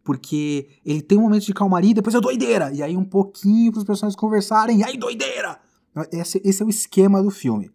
Porque 0.03 0.69
ele 0.85 1.01
tem 1.01 1.17
um 1.17 1.21
momento 1.21 1.45
de 1.45 1.53
calmaria 1.53 1.91
e 1.91 1.93
depois 1.93 2.15
é 2.15 2.21
doideira. 2.21 2.71
E 2.71 2.83
aí 2.83 2.95
um 2.95 3.03
pouquinho 3.03 3.71
para 3.71 3.79
os 3.79 3.85
personagens 3.85 4.15
conversarem, 4.15 4.79
e 4.79 4.83
aí 4.83 4.97
doideira! 4.97 5.59
Esse, 6.11 6.41
esse 6.45 6.61
é 6.61 6.65
o 6.65 6.69
esquema 6.69 7.21
do 7.21 7.31
filme. 7.31 7.71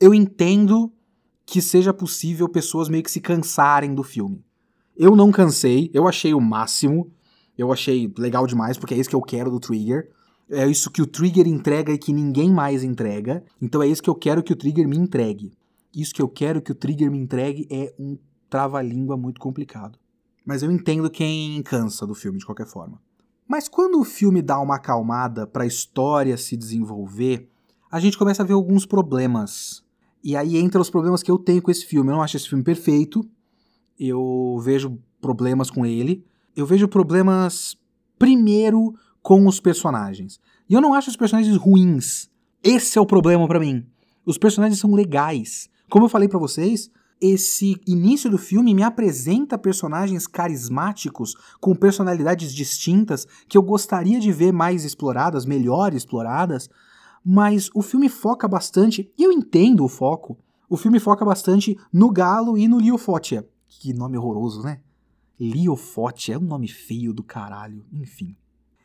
Eu 0.00 0.12
entendo 0.12 0.92
que 1.46 1.62
seja 1.62 1.94
possível 1.94 2.48
pessoas 2.48 2.88
meio 2.88 3.02
que 3.02 3.10
se 3.10 3.20
cansarem 3.20 3.94
do 3.94 4.02
filme. 4.02 4.44
Eu 4.96 5.16
não 5.16 5.30
cansei, 5.30 5.90
eu 5.92 6.06
achei 6.06 6.34
o 6.34 6.40
máximo. 6.40 7.10
Eu 7.56 7.72
achei 7.72 8.12
legal 8.18 8.46
demais, 8.46 8.78
porque 8.78 8.94
é 8.94 8.96
isso 8.96 9.10
que 9.10 9.16
eu 9.16 9.20
quero 9.20 9.50
do 9.50 9.60
Trigger. 9.60 10.10
É 10.50 10.66
isso 10.66 10.90
que 10.90 11.02
o 11.02 11.06
Trigger 11.06 11.46
entrega 11.46 11.92
e 11.92 11.98
que 11.98 12.12
ninguém 12.12 12.50
mais 12.50 12.82
entrega. 12.82 13.44
Então 13.60 13.82
é 13.82 13.86
isso 13.86 14.02
que 14.02 14.10
eu 14.10 14.14
quero 14.14 14.42
que 14.42 14.52
o 14.52 14.56
Trigger 14.56 14.88
me 14.88 14.96
entregue. 14.96 15.52
Isso 15.94 16.14
que 16.14 16.22
eu 16.22 16.28
quero 16.28 16.60
que 16.62 16.72
o 16.72 16.74
Trigger 16.74 17.10
me 17.10 17.18
entregue 17.18 17.66
é 17.70 17.94
um 17.98 18.18
trava-língua 18.48 19.16
muito 19.16 19.40
complicado. 19.40 19.98
Mas 20.44 20.62
eu 20.62 20.70
entendo 20.70 21.10
quem 21.10 21.62
cansa 21.62 22.06
do 22.06 22.14
filme 22.14 22.38
de 22.38 22.46
qualquer 22.46 22.66
forma. 22.66 23.00
Mas 23.46 23.68
quando 23.68 24.00
o 24.00 24.04
filme 24.04 24.40
dá 24.40 24.58
uma 24.58 24.76
acalmada 24.76 25.46
para 25.46 25.64
a 25.64 25.66
história 25.66 26.36
se 26.36 26.56
desenvolver, 26.56 27.48
a 27.90 28.00
gente 28.00 28.16
começa 28.16 28.42
a 28.42 28.46
ver 28.46 28.54
alguns 28.54 28.86
problemas. 28.86 29.84
E 30.24 30.36
aí 30.36 30.56
entra 30.56 30.80
os 30.80 30.90
problemas 30.90 31.22
que 31.22 31.30
eu 31.30 31.38
tenho 31.38 31.60
com 31.62 31.70
esse 31.70 31.84
filme. 31.84 32.10
Eu 32.10 32.16
não 32.16 32.22
acho 32.22 32.36
esse 32.36 32.48
filme 32.48 32.64
perfeito, 32.64 33.22
eu 34.08 34.58
vejo 34.62 34.98
problemas 35.20 35.70
com 35.70 35.86
ele. 35.86 36.24
Eu 36.56 36.66
vejo 36.66 36.88
problemas, 36.88 37.76
primeiro, 38.18 38.94
com 39.22 39.46
os 39.46 39.60
personagens. 39.60 40.40
E 40.68 40.74
eu 40.74 40.80
não 40.80 40.94
acho 40.94 41.10
os 41.10 41.16
personagens 41.16 41.56
ruins. 41.56 42.28
Esse 42.62 42.98
é 42.98 43.00
o 43.00 43.06
problema 43.06 43.46
para 43.46 43.60
mim. 43.60 43.86
Os 44.26 44.38
personagens 44.38 44.78
são 44.78 44.92
legais. 44.94 45.68
Como 45.88 46.04
eu 46.04 46.08
falei 46.08 46.28
para 46.28 46.38
vocês, 46.38 46.90
esse 47.20 47.80
início 47.86 48.28
do 48.28 48.36
filme 48.36 48.74
me 48.74 48.82
apresenta 48.82 49.56
personagens 49.56 50.26
carismáticos 50.26 51.36
com 51.60 51.74
personalidades 51.74 52.52
distintas 52.52 53.26
que 53.48 53.56
eu 53.56 53.62
gostaria 53.62 54.18
de 54.18 54.32
ver 54.32 54.52
mais 54.52 54.84
exploradas, 54.84 55.46
melhor 55.46 55.94
exploradas, 55.94 56.68
mas 57.24 57.70
o 57.74 57.82
filme 57.82 58.08
foca 58.08 58.48
bastante, 58.48 59.08
e 59.16 59.22
eu 59.22 59.30
entendo 59.30 59.84
o 59.84 59.88
foco, 59.88 60.36
o 60.68 60.76
filme 60.76 60.98
foca 60.98 61.24
bastante 61.24 61.78
no 61.92 62.10
Galo 62.10 62.58
e 62.58 62.66
no 62.66 62.78
Leo 62.78 62.98
Fotia, 62.98 63.46
que 63.80 63.92
nome 63.92 64.18
horroroso, 64.18 64.62
né? 64.62 64.80
Liofote 65.40 66.32
é 66.32 66.38
um 66.38 66.42
nome 66.42 66.68
feio 66.68 67.12
do 67.12 67.22
caralho, 67.22 67.84
enfim. 67.92 68.36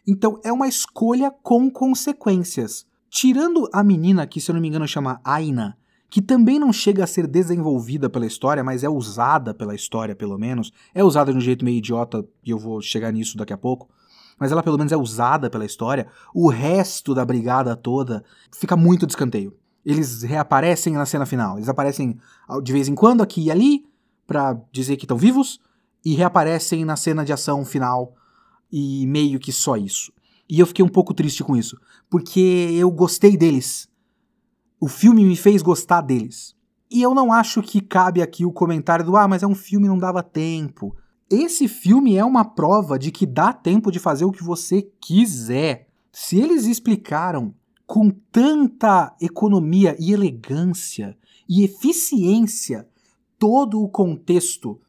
Então 0.07 0.39
é 0.43 0.51
uma 0.51 0.67
escolha 0.67 1.29
com 1.29 1.69
consequências. 1.69 2.85
Tirando 3.09 3.69
a 3.73 3.83
menina, 3.83 4.25
que 4.25 4.41
se 4.41 4.49
eu 4.49 4.53
não 4.53 4.61
me 4.61 4.67
engano 4.67 4.87
chama 4.87 5.19
Aina, 5.23 5.77
que 6.09 6.21
também 6.21 6.57
não 6.57 6.71
chega 6.71 7.03
a 7.03 7.07
ser 7.07 7.27
desenvolvida 7.27 8.09
pela 8.09 8.25
história, 8.25 8.63
mas 8.63 8.83
é 8.83 8.89
usada 8.89 9.53
pela 9.53 9.75
história, 9.75 10.15
pelo 10.15 10.37
menos. 10.37 10.71
É 10.95 11.03
usada 11.03 11.31
de 11.31 11.37
um 11.37 11.41
jeito 11.41 11.65
meio 11.65 11.77
idiota, 11.77 12.25
e 12.43 12.51
eu 12.51 12.57
vou 12.57 12.81
chegar 12.81 13.11
nisso 13.11 13.37
daqui 13.37 13.53
a 13.53 13.57
pouco. 13.57 13.89
Mas 14.39 14.51
ela 14.51 14.63
pelo 14.63 14.77
menos 14.77 14.93
é 14.93 14.97
usada 14.97 15.49
pela 15.49 15.65
história. 15.65 16.07
O 16.33 16.47
resto 16.47 17.13
da 17.13 17.25
brigada 17.25 17.75
toda 17.75 18.23
fica 18.51 18.77
muito 18.77 19.05
de 19.05 19.11
escanteio. 19.11 19.53
Eles 19.85 20.21
reaparecem 20.21 20.93
na 20.93 21.05
cena 21.05 21.25
final. 21.25 21.57
Eles 21.57 21.69
aparecem 21.69 22.17
de 22.63 22.73
vez 22.73 22.87
em 22.87 22.95
quando 22.95 23.21
aqui 23.21 23.45
e 23.45 23.51
ali, 23.51 23.86
para 24.27 24.61
dizer 24.71 24.97
que 24.97 25.05
estão 25.05 25.17
vivos 25.17 25.59
e 26.05 26.13
reaparecem 26.13 26.85
na 26.85 26.95
cena 26.95 27.25
de 27.25 27.33
ação 27.33 27.65
final 27.65 28.13
e 28.71 29.07
meio 29.07 29.39
que 29.39 29.51
só 29.51 29.77
isso. 29.77 30.11
E 30.49 30.59
eu 30.59 30.67
fiquei 30.67 30.83
um 30.83 30.89
pouco 30.89 31.13
triste 31.13 31.43
com 31.43 31.55
isso, 31.55 31.77
porque 32.09 32.69
eu 32.73 32.91
gostei 32.91 33.35
deles. 33.35 33.89
O 34.79 34.87
filme 34.87 35.25
me 35.25 35.35
fez 35.35 35.61
gostar 35.61 36.01
deles. 36.01 36.55
E 36.89 37.01
eu 37.01 37.13
não 37.13 37.33
acho 37.33 37.61
que 37.61 37.81
cabe 37.81 38.21
aqui 38.21 38.45
o 38.45 38.51
comentário 38.51 39.03
do 39.03 39.17
ah, 39.17 39.27
mas 39.27 39.43
é 39.43 39.47
um 39.47 39.55
filme 39.55 39.87
não 39.87 39.97
dava 39.97 40.21
tempo. 40.21 40.95
Esse 41.29 41.67
filme 41.67 42.15
é 42.15 42.23
uma 42.23 42.45
prova 42.45 42.97
de 42.97 43.11
que 43.11 43.25
dá 43.25 43.51
tempo 43.51 43.91
de 43.91 43.99
fazer 43.99 44.23
o 44.23 44.31
que 44.31 44.43
você 44.43 44.89
quiser. 45.01 45.87
Se 46.11 46.39
eles 46.39 46.65
explicaram 46.65 47.53
com 47.85 48.09
tanta 48.09 49.13
economia 49.21 49.95
e 49.99 50.13
elegância 50.13 51.17
e 51.49 51.63
eficiência 51.63 52.87
todo 53.37 53.81
o 53.81 53.89
contexto 53.89 54.79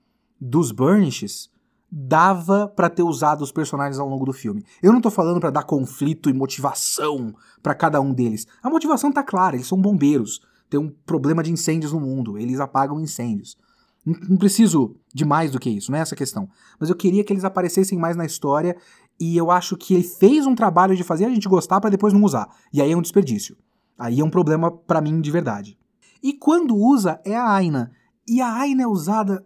dos 0.40 0.72
Burnishes, 0.72 1.50
dava 1.90 2.68
para 2.68 2.90
ter 2.90 3.02
usado 3.02 3.42
os 3.42 3.50
personagens 3.50 3.98
ao 3.98 4.08
longo 4.08 4.24
do 4.24 4.32
filme. 4.32 4.64
Eu 4.82 4.92
não 4.92 5.00
tô 5.00 5.10
falando 5.10 5.40
para 5.40 5.50
dar 5.50 5.64
conflito 5.64 6.28
e 6.28 6.32
motivação 6.32 7.34
para 7.62 7.74
cada 7.74 8.00
um 8.00 8.12
deles. 8.12 8.46
A 8.62 8.68
motivação 8.68 9.10
tá 9.10 9.22
clara, 9.22 9.56
eles 9.56 9.66
são 9.66 9.80
bombeiros. 9.80 10.40
Tem 10.68 10.78
um 10.78 10.90
problema 11.06 11.42
de 11.42 11.50
incêndios 11.50 11.92
no 11.92 12.00
mundo, 12.00 12.36
eles 12.36 12.60
apagam 12.60 13.00
incêndios. 13.00 13.56
Não, 14.04 14.14
não 14.28 14.36
preciso 14.36 14.96
de 15.14 15.24
mais 15.24 15.50
do 15.50 15.58
que 15.58 15.70
isso, 15.70 15.90
não 15.90 15.98
é 15.98 16.02
essa 16.02 16.14
questão. 16.14 16.48
Mas 16.78 16.90
eu 16.90 16.96
queria 16.96 17.24
que 17.24 17.32
eles 17.32 17.44
aparecessem 17.44 17.98
mais 17.98 18.16
na 18.16 18.26
história 18.26 18.76
e 19.18 19.36
eu 19.36 19.50
acho 19.50 19.76
que 19.76 19.94
ele 19.94 20.04
fez 20.04 20.46
um 20.46 20.54
trabalho 20.54 20.94
de 20.94 21.02
fazer 21.02 21.24
a 21.24 21.30
gente 21.30 21.48
gostar 21.48 21.80
para 21.80 21.90
depois 21.90 22.12
não 22.12 22.22
usar. 22.22 22.48
E 22.72 22.82
aí 22.82 22.92
é 22.92 22.96
um 22.96 23.02
desperdício. 23.02 23.56
Aí 23.98 24.20
é 24.20 24.24
um 24.24 24.30
problema 24.30 24.70
para 24.70 25.00
mim 25.00 25.20
de 25.20 25.30
verdade. 25.30 25.78
E 26.22 26.32
quando 26.34 26.76
usa 26.76 27.20
é 27.24 27.34
a 27.34 27.50
Aina. 27.50 27.90
E 28.28 28.42
a 28.42 28.52
Aina 28.52 28.82
é 28.82 28.86
usada, 28.86 29.42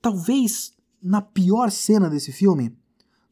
talvez 0.00 0.72
na 1.02 1.20
pior 1.20 1.70
cena 1.70 2.08
desse 2.08 2.32
filme. 2.32 2.74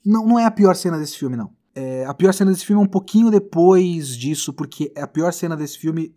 Não, 0.04 0.26
não 0.26 0.38
é 0.38 0.44
a 0.44 0.50
pior 0.50 0.76
cena 0.76 0.98
desse 0.98 1.16
filme, 1.16 1.34
não. 1.34 1.50
É, 1.74 2.04
a 2.04 2.12
pior 2.12 2.32
cena 2.34 2.52
desse 2.52 2.66
filme 2.66 2.80
é 2.80 2.84
um 2.84 2.88
pouquinho 2.88 3.30
depois 3.30 4.16
disso, 4.16 4.52
porque 4.52 4.92
a 4.96 5.06
pior 5.06 5.32
cena 5.32 5.56
desse 5.56 5.78
filme 5.78 6.14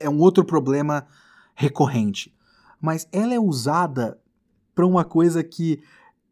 é 0.00 0.10
um 0.10 0.18
outro 0.18 0.44
problema 0.44 1.06
recorrente. 1.54 2.34
Mas 2.80 3.06
ela 3.12 3.32
é 3.32 3.38
usada 3.38 4.18
para 4.74 4.86
uma 4.86 5.04
coisa 5.04 5.44
que 5.44 5.80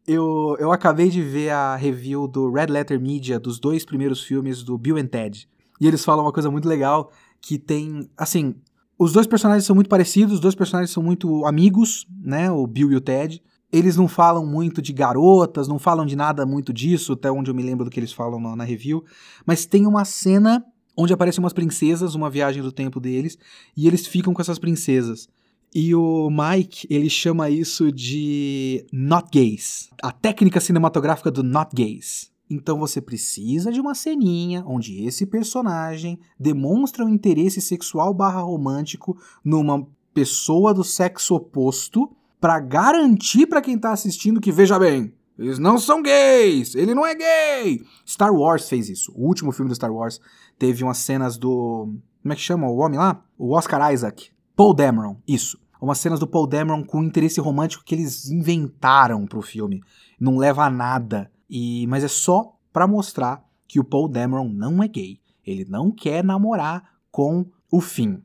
eu, 0.05 0.57
eu 0.59 0.71
acabei 0.71 1.09
de 1.09 1.21
ver 1.21 1.51
a 1.51 1.75
review 1.75 2.27
do 2.27 2.51
Red 2.51 2.65
Letter 2.65 2.99
Media 2.99 3.39
dos 3.39 3.59
dois 3.59 3.85
primeiros 3.85 4.23
filmes 4.23 4.61
do 4.61 4.77
Bill 4.77 4.97
and 4.97 5.07
Ted. 5.07 5.47
E 5.79 5.87
eles 5.87 6.03
falam 6.03 6.25
uma 6.25 6.33
coisa 6.33 6.51
muito 6.51 6.67
legal 6.67 7.11
que 7.39 7.57
tem, 7.57 8.09
assim, 8.17 8.55
os 8.99 9.13
dois 9.13 9.25
personagens 9.25 9.65
são 9.65 9.73
muito 9.73 9.89
parecidos, 9.89 10.35
os 10.35 10.39
dois 10.41 10.53
personagens 10.53 10.91
são 10.91 11.01
muito 11.01 11.45
amigos, 11.45 12.05
né, 12.21 12.51
o 12.51 12.67
Bill 12.67 12.91
e 12.91 12.95
o 12.97 13.01
Ted. 13.01 13.41
Eles 13.71 13.95
não 13.95 14.09
falam 14.09 14.45
muito 14.45 14.81
de 14.81 14.91
garotas, 14.91 15.69
não 15.69 15.79
falam 15.79 16.05
de 16.05 16.17
nada 16.17 16.45
muito 16.45 16.73
disso, 16.73 17.13
até 17.13 17.31
onde 17.31 17.49
eu 17.49 17.55
me 17.55 17.63
lembro 17.63 17.85
do 17.85 17.91
que 17.91 17.99
eles 17.99 18.11
falam 18.11 18.41
na, 18.41 18.57
na 18.57 18.63
review. 18.65 19.05
Mas 19.45 19.65
tem 19.65 19.87
uma 19.87 20.03
cena 20.03 20.65
onde 20.97 21.13
aparecem 21.13 21.41
umas 21.41 21.53
princesas, 21.53 22.13
uma 22.13 22.29
viagem 22.29 22.61
do 22.61 22.73
tempo 22.73 22.99
deles, 22.99 23.37
e 23.77 23.87
eles 23.87 24.05
ficam 24.05 24.33
com 24.33 24.41
essas 24.41 24.59
princesas. 24.59 25.29
E 25.73 25.95
o 25.95 26.29
Mike, 26.29 26.85
ele 26.89 27.09
chama 27.09 27.49
isso 27.49 27.91
de 27.91 28.85
not 28.91 29.29
gays, 29.31 29.89
a 30.03 30.11
técnica 30.11 30.59
cinematográfica 30.59 31.31
do 31.31 31.41
not 31.41 31.73
gays. 31.73 32.29
Então 32.49 32.79
você 32.79 32.99
precisa 32.99 33.71
de 33.71 33.79
uma 33.79 33.93
ceninha 33.93 34.63
onde 34.65 35.05
esse 35.05 35.25
personagem 35.25 36.19
demonstra 36.39 37.05
um 37.05 37.09
interesse 37.09 37.61
sexual 37.61 38.13
barra 38.13 38.41
romântico 38.41 39.17
numa 39.43 39.87
pessoa 40.13 40.73
do 40.73 40.83
sexo 40.83 41.35
oposto 41.35 42.09
para 42.41 42.59
garantir 42.59 43.45
para 43.45 43.61
quem 43.61 43.77
tá 43.77 43.91
assistindo 43.91 44.41
que 44.41 44.51
veja 44.51 44.79
bem, 44.79 45.13
eles 45.37 45.59
não 45.59 45.77
são 45.77 46.01
gays, 46.01 46.73
ele 46.75 46.93
não 46.95 47.05
é 47.05 47.15
gay. 47.15 47.81
Star 48.05 48.33
Wars 48.33 48.67
fez 48.67 48.89
isso. 48.89 49.13
O 49.15 49.27
último 49.27 49.51
filme 49.51 49.69
do 49.69 49.75
Star 49.75 49.93
Wars 49.93 50.19
teve 50.57 50.83
umas 50.83 50.97
cenas 50.97 51.37
do 51.37 51.93
como 52.21 52.33
é 52.33 52.35
que 52.35 52.41
chama 52.41 52.67
o 52.67 52.77
homem 52.77 52.99
lá? 52.99 53.23
O 53.37 53.55
Oscar 53.55 53.93
Isaac. 53.93 54.31
Paul 54.55 54.73
Dameron, 54.73 55.15
isso. 55.25 55.57
Umas 55.81 55.99
cenas 55.99 56.19
do 56.19 56.27
Paul 56.27 56.45
Dameron 56.45 56.83
com 56.83 57.01
interesse 57.01 57.39
romântico 57.39 57.83
que 57.85 57.95
eles 57.95 58.29
inventaram 58.29 59.25
pro 59.25 59.41
filme. 59.41 59.81
Não 60.19 60.37
leva 60.37 60.65
a 60.65 60.69
nada. 60.69 61.31
E 61.49 61.87
mas 61.87 62.03
é 62.03 62.07
só 62.07 62.55
para 62.71 62.87
mostrar 62.87 63.43
que 63.67 63.79
o 63.79 63.83
Paul 63.83 64.07
Dameron 64.07 64.49
não 64.49 64.83
é 64.83 64.87
gay. 64.87 65.19
Ele 65.45 65.65
não 65.65 65.91
quer 65.91 66.23
namorar 66.23 66.97
com 67.11 67.45
o 67.71 67.81
Finn. 67.81 68.19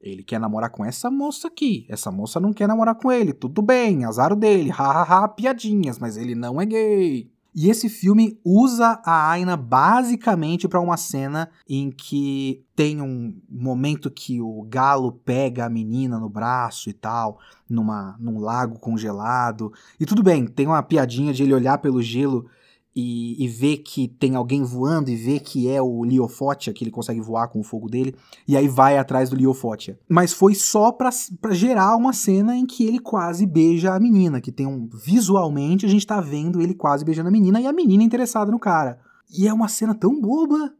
Ele 0.00 0.24
quer 0.24 0.40
namorar 0.40 0.70
com 0.70 0.84
essa 0.84 1.08
moça 1.10 1.46
aqui. 1.46 1.86
Essa 1.88 2.10
moça 2.10 2.40
não 2.40 2.52
quer 2.52 2.66
namorar 2.66 2.96
com 2.96 3.12
ele. 3.12 3.32
Tudo 3.32 3.62
bem, 3.62 4.04
azar 4.04 4.34
dele. 4.34 4.70
Hahaha, 4.70 5.28
piadinhas, 5.28 5.98
mas 5.98 6.16
ele 6.16 6.34
não 6.34 6.60
é 6.60 6.66
gay. 6.66 7.30
E 7.54 7.68
esse 7.68 7.88
filme 7.88 8.40
usa 8.42 9.00
a 9.04 9.30
Aina 9.30 9.56
basicamente 9.56 10.66
para 10.66 10.80
uma 10.80 10.96
cena 10.96 11.50
em 11.68 11.90
que 11.90 12.64
tem 12.74 13.02
um 13.02 13.38
momento 13.48 14.10
que 14.10 14.40
o 14.40 14.62
galo 14.62 15.12
pega 15.12 15.66
a 15.66 15.70
menina 15.70 16.18
no 16.18 16.30
braço 16.30 16.88
e 16.88 16.94
tal, 16.94 17.38
numa, 17.68 18.16
num 18.18 18.40
lago 18.40 18.78
congelado. 18.78 19.70
E 20.00 20.06
tudo 20.06 20.22
bem, 20.22 20.46
tem 20.46 20.66
uma 20.66 20.82
piadinha 20.82 21.32
de 21.32 21.42
ele 21.42 21.52
olhar 21.52 21.76
pelo 21.76 22.00
gelo 22.00 22.46
e, 22.94 23.42
e 23.42 23.48
ver 23.48 23.78
que 23.78 24.06
tem 24.06 24.34
alguém 24.34 24.62
voando 24.62 25.10
e 25.10 25.16
ver 25.16 25.40
que 25.40 25.68
é 25.68 25.80
o 25.80 26.04
Liofotia, 26.04 26.72
que 26.72 26.84
ele 26.84 26.90
consegue 26.90 27.20
voar 27.20 27.48
com 27.48 27.60
o 27.60 27.64
fogo 27.64 27.88
dele, 27.88 28.14
e 28.46 28.56
aí 28.56 28.68
vai 28.68 28.98
atrás 28.98 29.30
do 29.30 29.36
Liofotia. 29.36 29.98
Mas 30.08 30.32
foi 30.32 30.54
só 30.54 30.92
pra, 30.92 31.10
pra 31.40 31.54
gerar 31.54 31.96
uma 31.96 32.12
cena 32.12 32.56
em 32.56 32.66
que 32.66 32.84
ele 32.84 32.98
quase 32.98 33.46
beija 33.46 33.94
a 33.94 34.00
menina, 34.00 34.40
que 34.40 34.52
tem 34.52 34.66
um. 34.66 34.88
Visualmente 34.92 35.86
a 35.86 35.88
gente 35.88 36.06
tá 36.06 36.20
vendo 36.20 36.60
ele 36.60 36.74
quase 36.74 37.04
beijando 37.04 37.28
a 37.28 37.32
menina 37.32 37.60
e 37.60 37.66
a 37.66 37.72
menina 37.72 38.02
interessada 38.02 38.50
no 38.50 38.58
cara. 38.58 38.98
E 39.36 39.48
é 39.48 39.52
uma 39.52 39.68
cena 39.68 39.94
tão 39.94 40.20
boba, 40.20 40.74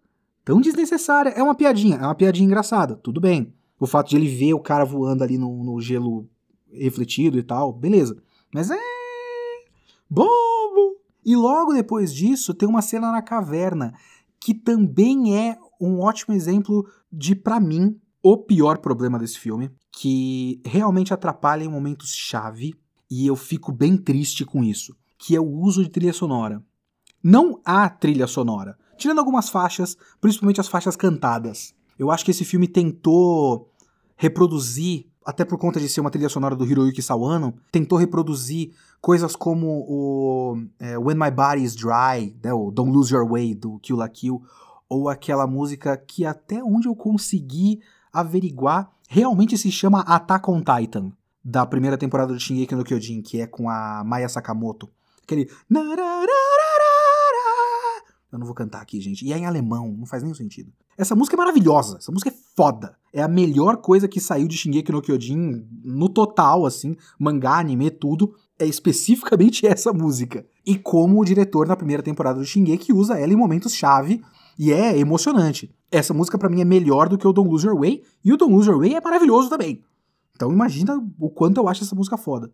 tão 0.45 0.61
desnecessária. 0.61 1.31
É 1.31 1.43
uma 1.43 1.55
piadinha, 1.55 1.97
é 1.97 2.05
uma 2.05 2.15
piadinha 2.15 2.47
engraçada, 2.47 2.97
tudo 2.97 3.21
bem. 3.21 3.55
O 3.81 3.87
fato 3.87 4.11
de 4.11 4.17
ele 4.17 4.29
ver 4.29 4.55
o 4.55 4.61
cara 4.61 4.85
voando 4.85 5.25
ali 5.25 5.39
no, 5.39 5.65
no 5.65 5.81
gelo 5.81 6.29
refletido 6.71 7.39
e 7.39 7.43
tal, 7.43 7.73
beleza. 7.73 8.17
Mas 8.53 8.71
é. 8.71 8.79
bobo! 10.09 10.82
E 11.25 11.37
logo 11.37 11.73
depois 11.73 12.13
disso 12.13 12.55
tem 12.55 12.69
uma 12.69 12.83
cena 12.83 13.13
na 13.13 13.23
caverna, 13.23 13.95
que 14.41 14.53
também 14.53 15.37
é 15.37 15.57
um 15.81 16.01
ótimo 16.01 16.35
exemplo 16.35 16.87
de, 17.13 17.35
para 17.35 17.61
mim, 17.61 17.99
o 18.23 18.37
pior 18.37 18.79
problema 18.79 19.19
desse 19.19 19.39
filme, 19.39 19.71
que 19.91 20.61
realmente 20.65 21.13
atrapalha 21.13 21.65
em 21.65 21.69
momentos 21.69 22.15
chave, 22.15 22.75
e 23.11 23.27
eu 23.27 23.37
fico 23.37 23.71
bem 23.71 23.97
triste 23.97 24.45
com 24.45 24.65
isso, 24.65 24.97
que 25.19 25.37
é 25.37 25.41
o 25.41 25.49
uso 25.49 25.83
de 25.83 25.91
trilha 25.91 26.13
sonora. 26.13 26.65
Não 27.23 27.61
há 27.65 27.89
trilha 27.89 28.27
sonora, 28.27 28.77
tirando 28.97 29.19
algumas 29.19 29.49
faixas, 29.49 29.97
principalmente 30.21 30.61
as 30.61 30.69
faixas 30.69 30.97
cantadas. 30.97 31.75
Eu 31.99 32.11
acho 32.11 32.25
que 32.25 32.31
esse 32.31 32.45
filme 32.45 32.67
tentou 32.67 33.71
reproduzir 34.17 35.12
até 35.25 35.45
por 35.45 35.59
conta 35.59 35.81
de 35.81 35.89
ser 35.89 36.01
uma 36.01 36.11
trilha 36.11 36.29
sonora 36.29 36.55
do 36.55 36.65
Hiroyuki 36.65 37.03
Sawano, 37.03 37.55
tentou 37.71 37.99
reproduzir 37.99 38.73
coisas 39.01 39.35
como 39.35 39.85
o 39.89 40.59
é, 40.79 40.97
When 40.99 41.17
My 41.17 41.31
Body 41.31 41.65
Is 41.65 41.75
Dry, 41.75 42.37
né, 42.43 42.53
o 42.53 42.71
Don't 42.71 42.93
Lose 42.93 43.13
Your 43.13 43.29
Way, 43.29 43.55
do 43.55 43.79
Kill 43.81 43.97
La 43.97 44.09
Kill, 44.09 44.43
ou 44.89 45.09
aquela 45.09 45.47
música 45.47 45.97
que 45.97 46.25
até 46.25 46.63
onde 46.63 46.87
eu 46.87 46.95
consegui 46.95 47.81
averiguar, 48.13 48.91
realmente 49.09 49.57
se 49.57 49.71
chama 49.71 50.01
Attack 50.01 50.51
on 50.51 50.63
Titan, 50.63 51.13
da 51.45 51.67
primeira 51.67 51.99
temporada 51.99 52.33
do 52.33 52.39
Shingeki 52.39 52.75
no 52.75 52.85
Kyojin, 52.85 53.23
que 53.23 53.41
é 53.41 53.47
com 53.47 53.69
a 53.69 54.05
Maya 54.05 54.29
Sakamoto. 54.29 54.89
Aquele... 55.23 55.51
Eu 58.33 58.39
não 58.39 58.47
vou 58.47 58.55
cantar 58.55 58.81
aqui, 58.81 58.99
gente. 58.99 59.27
E 59.27 59.33
é 59.33 59.39
em 59.39 59.45
alemão, 59.45 59.95
não 59.99 60.07
faz 60.07 60.23
nenhum 60.23 60.35
sentido. 60.35 60.73
Essa 60.97 61.15
música 61.15 61.37
é 61.37 61.39
maravilhosa, 61.39 61.99
essa 61.99 62.11
música 62.11 62.31
é 62.31 62.35
foda. 62.57 62.97
É 63.13 63.23
a 63.23 63.29
melhor 63.29 63.77
coisa 63.77 64.09
que 64.09 64.19
saiu 64.19 64.49
de 64.49 64.57
Shingeki 64.57 64.91
no 64.91 65.03
Kyojin 65.03 65.67
no 65.85 66.09
total, 66.09 66.65
assim, 66.65 66.97
mangá, 67.19 67.59
anime, 67.59 67.91
tudo. 67.91 68.35
É 68.59 68.65
especificamente 68.65 69.67
essa 69.69 69.93
música. 69.93 70.47
E 70.65 70.79
como 70.79 71.21
o 71.21 71.25
diretor 71.25 71.67
na 71.67 71.77
primeira 71.77 72.03
temporada 72.03 72.39
do 72.39 72.45
Shingeki 72.45 72.93
usa 72.93 73.19
ela 73.19 73.33
em 73.33 73.37
momentos 73.37 73.75
chave 73.75 74.23
e 74.59 74.73
é 74.73 74.99
emocionante. 74.99 75.71
Essa 75.91 76.15
música 76.15 76.39
para 76.39 76.49
mim 76.49 76.63
é 76.63 76.65
melhor 76.65 77.09
do 77.11 77.19
que 77.19 77.27
o 77.27 77.33
Don't 77.33 77.51
Lose 77.51 77.67
Your 77.67 77.79
Way 77.79 78.03
e 78.25 78.33
o 78.33 78.37
Don't 78.39 78.55
Lose 78.55 78.69
Your 78.69 78.79
Way 78.79 78.95
é 78.95 79.01
maravilhoso 79.01 79.51
também. 79.51 79.85
Então 80.35 80.51
imagina 80.51 80.97
o 81.19 81.29
quanto 81.29 81.59
eu 81.59 81.69
acho 81.69 81.85
essa 81.85 81.95
música 81.95 82.17
foda. 82.17 82.51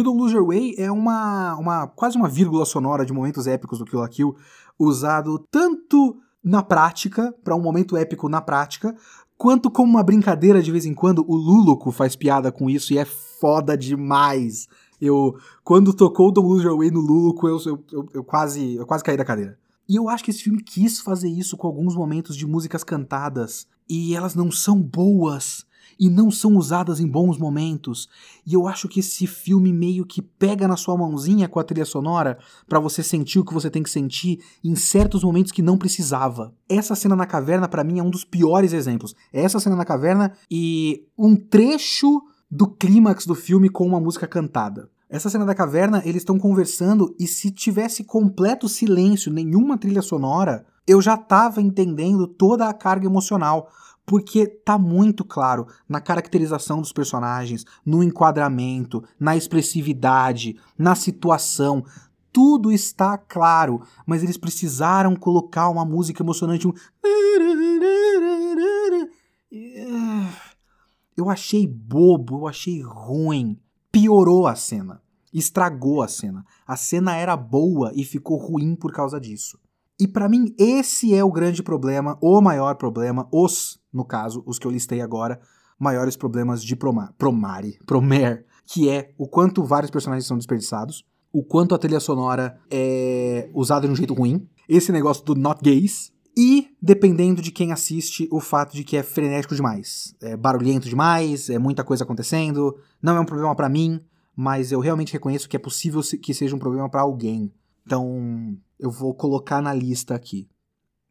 O 0.00 0.02
Don't 0.02 0.18
Lose 0.18 0.34
Your 0.34 0.46
Way 0.46 0.76
é 0.78 0.90
uma, 0.90 1.54
uma 1.56 1.86
quase 1.86 2.16
uma 2.16 2.28
vírgula 2.28 2.64
sonora 2.64 3.04
de 3.04 3.12
momentos 3.12 3.46
épicos 3.46 3.78
do 3.78 3.84
Kill 3.84 4.00
la 4.00 4.08
Kill, 4.08 4.34
usado 4.78 5.38
tanto 5.50 6.16
na 6.42 6.62
prática, 6.62 7.34
para 7.44 7.54
um 7.54 7.60
momento 7.60 7.94
épico 7.94 8.26
na 8.26 8.40
prática, 8.40 8.96
quanto 9.36 9.70
como 9.70 9.90
uma 9.90 10.02
brincadeira 10.02 10.62
de 10.62 10.72
vez 10.72 10.86
em 10.86 10.94
quando. 10.94 11.22
O 11.28 11.36
Luluco 11.36 11.90
faz 11.92 12.16
piada 12.16 12.50
com 12.50 12.70
isso 12.70 12.94
e 12.94 12.98
é 12.98 13.04
foda 13.04 13.76
demais. 13.76 14.66
Eu, 14.98 15.36
quando 15.62 15.92
tocou 15.92 16.28
o 16.28 16.32
Don't 16.32 16.48
Lose 16.48 16.64
Your 16.64 16.78
Way 16.78 16.90
no 16.90 17.00
Luluco, 17.00 17.46
eu, 17.46 17.58
eu, 17.66 17.84
eu, 17.92 18.08
eu, 18.14 18.24
quase, 18.24 18.76
eu 18.76 18.86
quase 18.86 19.04
caí 19.04 19.18
da 19.18 19.26
cadeira. 19.26 19.58
E 19.86 19.96
eu 19.96 20.08
acho 20.08 20.24
que 20.24 20.30
esse 20.30 20.42
filme 20.42 20.62
quis 20.62 21.00
fazer 21.00 21.28
isso 21.28 21.54
com 21.54 21.66
alguns 21.66 21.94
momentos 21.94 22.34
de 22.34 22.46
músicas 22.46 22.82
cantadas. 22.82 23.66
E 23.86 24.16
elas 24.16 24.34
não 24.34 24.50
são 24.50 24.80
boas 24.80 25.66
e 26.02 26.10
não 26.10 26.32
são 26.32 26.56
usadas 26.56 26.98
em 26.98 27.06
bons 27.06 27.38
momentos. 27.38 28.08
E 28.44 28.54
eu 28.54 28.66
acho 28.66 28.88
que 28.88 28.98
esse 28.98 29.24
filme 29.24 29.72
meio 29.72 30.04
que 30.04 30.20
pega 30.20 30.66
na 30.66 30.76
sua 30.76 30.96
mãozinha 30.96 31.48
com 31.48 31.60
a 31.60 31.62
trilha 31.62 31.84
sonora 31.84 32.38
para 32.68 32.80
você 32.80 33.04
sentir 33.04 33.38
o 33.38 33.44
que 33.44 33.54
você 33.54 33.70
tem 33.70 33.84
que 33.84 33.90
sentir 33.90 34.40
em 34.64 34.74
certos 34.74 35.22
momentos 35.22 35.52
que 35.52 35.62
não 35.62 35.78
precisava. 35.78 36.52
Essa 36.68 36.96
cena 36.96 37.14
na 37.14 37.24
caverna 37.24 37.68
para 37.68 37.84
mim 37.84 38.00
é 38.00 38.02
um 38.02 38.10
dos 38.10 38.24
piores 38.24 38.72
exemplos. 38.72 39.14
Essa 39.32 39.60
cena 39.60 39.76
na 39.76 39.84
caverna 39.84 40.32
e 40.50 41.06
um 41.16 41.36
trecho 41.36 42.20
do 42.50 42.66
clímax 42.66 43.24
do 43.24 43.36
filme 43.36 43.68
com 43.68 43.86
uma 43.86 44.00
música 44.00 44.26
cantada. 44.26 44.90
Essa 45.08 45.30
cena 45.30 45.46
da 45.46 45.54
caverna, 45.54 46.02
eles 46.04 46.22
estão 46.22 46.36
conversando 46.36 47.14
e 47.16 47.28
se 47.28 47.52
tivesse 47.52 48.02
completo 48.02 48.68
silêncio, 48.68 49.32
nenhuma 49.32 49.78
trilha 49.78 50.02
sonora, 50.02 50.66
eu 50.84 51.00
já 51.00 51.16
tava 51.16 51.62
entendendo 51.62 52.26
toda 52.26 52.68
a 52.68 52.74
carga 52.74 53.06
emocional, 53.06 53.68
porque 54.04 54.46
tá 54.46 54.76
muito 54.76 55.24
claro 55.24 55.66
na 55.88 56.00
caracterização 56.00 56.80
dos 56.80 56.92
personagens, 56.92 57.64
no 57.84 58.02
enquadramento, 58.02 59.02
na 59.18 59.36
expressividade, 59.36 60.58
na 60.76 60.94
situação. 60.94 61.84
Tudo 62.32 62.72
está 62.72 63.18
claro, 63.18 63.82
mas 64.06 64.22
eles 64.22 64.36
precisaram 64.36 65.14
colocar 65.14 65.68
uma 65.68 65.84
música 65.84 66.22
emocionante, 66.22 66.66
um 66.66 66.72
eu 71.16 71.28
achei 71.28 71.66
bobo, 71.66 72.40
eu 72.40 72.48
achei 72.48 72.80
ruim. 72.80 73.58
Piorou 73.90 74.46
a 74.46 74.54
cena. 74.54 75.02
Estragou 75.32 76.02
a 76.02 76.08
cena. 76.08 76.44
A 76.66 76.76
cena 76.76 77.16
era 77.16 77.36
boa 77.36 77.92
e 77.94 78.04
ficou 78.04 78.38
ruim 78.38 78.74
por 78.74 78.92
causa 78.92 79.20
disso. 79.20 79.58
E 80.02 80.08
para 80.08 80.28
mim, 80.28 80.52
esse 80.58 81.14
é 81.14 81.22
o 81.22 81.30
grande 81.30 81.62
problema, 81.62 82.18
o 82.20 82.40
maior 82.40 82.74
problema, 82.74 83.28
os, 83.30 83.80
no 83.92 84.04
caso, 84.04 84.42
os 84.44 84.58
que 84.58 84.66
eu 84.66 84.70
listei 84.72 85.00
agora, 85.00 85.40
maiores 85.78 86.16
problemas 86.16 86.60
de 86.60 86.74
Promar, 86.74 87.14
Promare, 87.16 87.78
Promer, 87.86 88.44
que 88.66 88.88
é 88.88 89.14
o 89.16 89.28
quanto 89.28 89.62
vários 89.62 89.92
personagens 89.92 90.26
são 90.26 90.36
desperdiçados, 90.36 91.04
o 91.32 91.44
quanto 91.44 91.72
a 91.72 91.78
trilha 91.78 92.00
sonora 92.00 92.58
é 92.68 93.48
usada 93.54 93.86
de 93.86 93.92
um 93.92 93.94
jeito 93.94 94.12
ruim, 94.12 94.44
esse 94.68 94.90
negócio 94.90 95.24
do 95.24 95.36
not 95.36 95.60
gays, 95.62 96.12
e, 96.36 96.70
dependendo 96.82 97.40
de 97.40 97.52
quem 97.52 97.70
assiste, 97.70 98.26
o 98.32 98.40
fato 98.40 98.74
de 98.74 98.82
que 98.82 98.96
é 98.96 99.04
frenético 99.04 99.54
demais. 99.54 100.16
É 100.20 100.36
barulhento 100.36 100.88
demais, 100.88 101.48
é 101.48 101.60
muita 101.60 101.84
coisa 101.84 102.02
acontecendo. 102.02 102.76
Não 103.00 103.16
é 103.16 103.20
um 103.20 103.24
problema 103.24 103.54
para 103.54 103.68
mim, 103.68 104.00
mas 104.34 104.72
eu 104.72 104.80
realmente 104.80 105.12
reconheço 105.12 105.48
que 105.48 105.56
é 105.56 105.60
possível 105.60 106.00
que 106.20 106.34
seja 106.34 106.56
um 106.56 106.58
problema 106.58 106.90
para 106.90 107.02
alguém. 107.02 107.52
Então, 107.84 108.56
eu 108.82 108.90
vou 108.90 109.14
colocar 109.14 109.62
na 109.62 109.72
lista 109.72 110.12
aqui. 110.12 110.48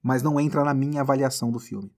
Mas 0.04 0.22
não 0.22 0.38
entra 0.38 0.66
na 0.66 0.74
minha 0.74 1.02
avaliação 1.02 1.50
do 1.50 1.60
filme. 1.60 1.90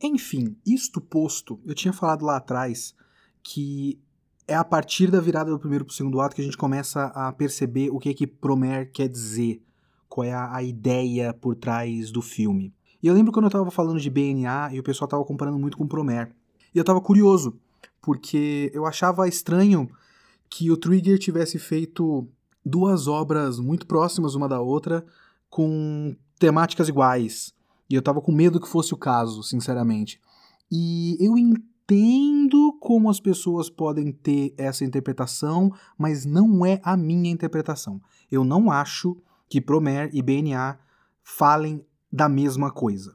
Enfim, 0.00 0.58
isto 0.64 1.00
posto, 1.00 1.58
eu 1.64 1.74
tinha 1.74 1.92
falado 1.92 2.22
lá 2.22 2.36
atrás 2.36 2.94
que 3.42 3.98
é 4.46 4.54
a 4.54 4.62
partir 4.62 5.10
da 5.10 5.20
virada 5.20 5.50
do 5.50 5.58
primeiro 5.58 5.86
para 5.86 5.92
o 5.92 5.94
segundo 5.94 6.20
ato 6.20 6.36
que 6.36 6.42
a 6.42 6.44
gente 6.44 6.56
começa 6.56 7.06
a 7.06 7.32
perceber 7.32 7.88
o 7.90 7.98
que 7.98 8.10
é 8.10 8.14
que 8.14 8.26
Promer 8.26 8.92
quer 8.92 9.08
dizer 9.08 9.62
qual 10.06 10.24
é 10.24 10.32
a, 10.32 10.54
a 10.54 10.62
ideia 10.62 11.32
por 11.32 11.54
trás 11.54 12.10
do 12.10 12.20
filme. 12.20 12.74
E 13.02 13.06
eu 13.06 13.14
lembro 13.14 13.32
quando 13.32 13.46
eu 13.46 13.50
tava 13.50 13.70
falando 13.70 13.98
de 13.98 14.10
BNA 14.10 14.74
e 14.74 14.78
o 14.78 14.82
pessoal 14.82 15.08
tava 15.08 15.24
comparando 15.24 15.58
muito 15.58 15.78
com 15.78 15.86
Promer. 15.86 16.30
E 16.74 16.78
eu 16.78 16.84
tava 16.84 17.00
curioso, 17.00 17.58
porque 18.02 18.70
eu 18.74 18.84
achava 18.84 19.26
estranho 19.26 19.88
que 20.50 20.70
o 20.70 20.76
Trigger 20.76 21.18
tivesse 21.18 21.58
feito 21.58 22.28
duas 22.66 23.06
obras 23.06 23.60
muito 23.60 23.86
próximas 23.86 24.34
uma 24.34 24.48
da 24.48 24.60
outra, 24.60 25.06
com 25.48 26.16
temáticas 26.36 26.88
iguais. 26.88 27.54
E 27.88 27.94
eu 27.94 28.02
tava 28.02 28.20
com 28.20 28.32
medo 28.32 28.60
que 28.60 28.68
fosse 28.68 28.92
o 28.92 28.96
caso, 28.96 29.44
sinceramente. 29.44 30.20
E 30.70 31.16
eu 31.24 31.38
entendo 31.38 32.76
como 32.80 33.08
as 33.08 33.20
pessoas 33.20 33.70
podem 33.70 34.10
ter 34.10 34.52
essa 34.58 34.84
interpretação, 34.84 35.72
mas 35.96 36.26
não 36.26 36.66
é 36.66 36.80
a 36.82 36.96
minha 36.96 37.30
interpretação. 37.30 38.00
Eu 38.28 38.44
não 38.44 38.68
acho 38.68 39.16
que 39.48 39.60
Promer 39.60 40.10
e 40.12 40.20
BNA 40.20 40.76
falem 41.22 41.86
da 42.12 42.28
mesma 42.28 42.72
coisa. 42.72 43.14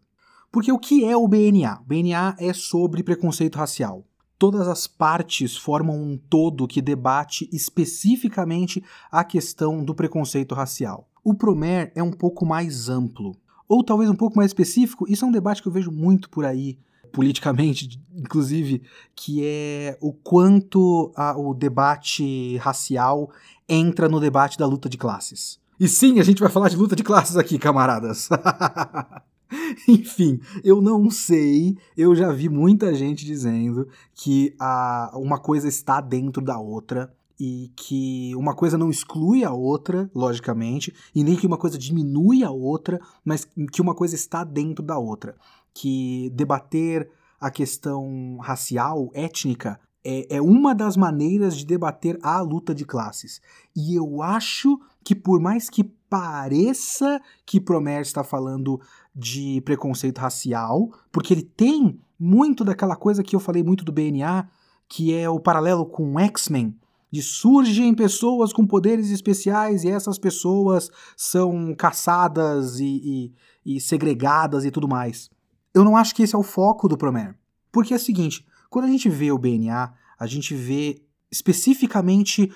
Porque 0.50 0.72
o 0.72 0.80
que 0.80 1.04
é 1.04 1.16
o 1.16 1.28
BNA? 1.28 1.82
BNA 1.86 2.38
é 2.40 2.54
sobre 2.54 3.04
preconceito 3.04 3.58
racial. 3.58 4.06
Todas 4.42 4.68
as 4.68 4.88
partes 4.88 5.56
formam 5.56 6.02
um 6.02 6.18
todo 6.18 6.68
que 6.68 6.82
debate 6.82 7.48
especificamente 7.54 8.84
a 9.12 9.24
questão 9.24 9.86
do 9.86 9.94
preconceito 9.94 10.56
racial. 10.56 11.08
O 11.24 11.36
Promer 11.36 11.92
é 11.94 12.02
um 12.02 12.10
pouco 12.12 12.44
mais 12.44 12.90
amplo, 12.90 13.36
ou 13.70 13.84
talvez 13.84 14.10
um 14.10 14.16
pouco 14.16 14.36
mais 14.36 14.50
específico. 14.50 15.06
Isso 15.08 15.24
é 15.24 15.28
um 15.28 15.32
debate 15.32 15.62
que 15.62 15.68
eu 15.68 15.72
vejo 15.72 15.92
muito 15.92 16.28
por 16.28 16.44
aí, 16.44 16.80
politicamente, 17.14 18.02
inclusive, 18.16 18.82
que 19.16 19.46
é 19.46 19.96
o 20.02 20.12
quanto 20.12 21.12
a, 21.16 21.38
o 21.38 21.54
debate 21.54 22.58
racial 22.58 23.30
entra 23.70 24.10
no 24.10 24.20
debate 24.20 24.58
da 24.58 24.66
luta 24.66 24.90
de 24.90 24.98
classes. 24.98 25.60
E 25.80 25.88
sim, 25.88 26.20
a 26.20 26.24
gente 26.24 26.42
vai 26.42 26.50
falar 26.50 26.70
de 26.70 26.78
luta 26.78 26.96
de 26.96 27.04
classes 27.04 27.38
aqui, 27.38 27.60
camaradas. 27.60 28.28
Enfim, 29.88 30.40
eu 30.64 30.82
não 30.82 31.10
sei. 31.10 31.78
Eu 31.96 32.16
já 32.16 32.32
vi 32.32 32.50
muita 32.50 32.94
gente 32.94 33.26
dizendo 33.26 33.88
que 34.14 34.56
a, 34.60 35.12
uma 35.16 35.40
coisa 35.40 35.68
está 35.68 36.00
dentro 36.02 36.42
da 36.42 36.58
outra 36.58 37.14
e 37.40 37.72
que 37.76 38.36
uma 38.36 38.56
coisa 38.56 38.78
não 38.78 38.90
exclui 38.90 39.44
a 39.44 39.52
outra, 39.52 40.10
logicamente, 40.14 40.94
e 41.14 41.24
nem 41.24 41.36
que 41.36 41.48
uma 41.48 41.58
coisa 41.58 41.78
diminui 41.78 42.44
a 42.44 42.52
outra, 42.52 43.00
mas 43.26 43.48
que 43.72 43.82
uma 43.82 43.96
coisa 43.96 44.14
está 44.16 44.44
dentro 44.44 44.84
da 44.84 44.98
outra. 44.98 45.36
Que 45.74 46.30
debater 46.36 47.10
a 47.40 47.50
questão 47.50 48.38
racial, 48.38 49.10
étnica, 49.14 49.80
é, 50.04 50.36
é 50.38 50.42
uma 50.42 50.76
das 50.76 50.96
maneiras 50.96 51.56
de 51.58 51.66
debater 51.66 52.18
a 52.22 52.40
luta 52.42 52.76
de 52.76 52.86
classes. 52.86 53.42
E 53.76 53.96
eu 53.96 54.22
acho 54.22 54.80
que, 55.04 55.16
por 55.16 55.40
mais 55.40 55.70
que 55.70 55.84
pareça 56.12 57.22
que 57.46 57.62
Promer 57.62 58.02
está 58.02 58.24
falando 58.24 58.82
de 59.16 59.62
preconceito 59.62 60.20
racial, 60.20 60.90
porque 61.12 61.34
ele 61.34 61.44
tem 61.44 62.00
muito 62.20 62.64
daquela 62.64 62.96
coisa 62.96 63.24
que 63.24 63.36
eu 63.36 63.40
falei 63.40 63.64
muito 63.64 63.84
do 63.84 63.92
BNA, 63.92 64.48
que 64.88 65.14
é 65.14 65.30
o 65.30 65.40
paralelo 65.40 65.86
com 65.86 66.20
X-Men, 66.20 66.76
de 67.12 67.22
surgem 67.22 67.94
pessoas 67.94 68.54
com 68.54 68.66
poderes 68.66 69.10
especiais 69.10 69.84
e 69.84 69.90
essas 69.90 70.18
pessoas 70.18 70.90
são 71.18 71.76
caçadas 71.76 72.80
e, 72.80 73.34
e, 73.66 73.76
e 73.76 73.82
segregadas 73.82 74.64
e 74.64 74.72
tudo 74.72 74.88
mais. 74.88 75.30
Eu 75.74 75.84
não 75.84 75.98
acho 75.98 76.16
que 76.16 76.24
esse 76.24 76.36
é 76.36 76.38
o 76.38 76.44
foco 76.44 76.88
do 76.88 76.98
Promer. 76.98 77.36
Porque 77.72 77.94
é 77.94 77.98
o 77.98 78.00
seguinte, 78.00 78.46
quando 78.70 78.86
a 78.86 78.90
gente 78.90 79.10
vê 79.10 79.32
o 79.32 79.38
BNA, 79.38 79.94
a 80.18 80.28
gente 80.28 80.54
vê 80.54 81.02
especificamente 81.32 82.52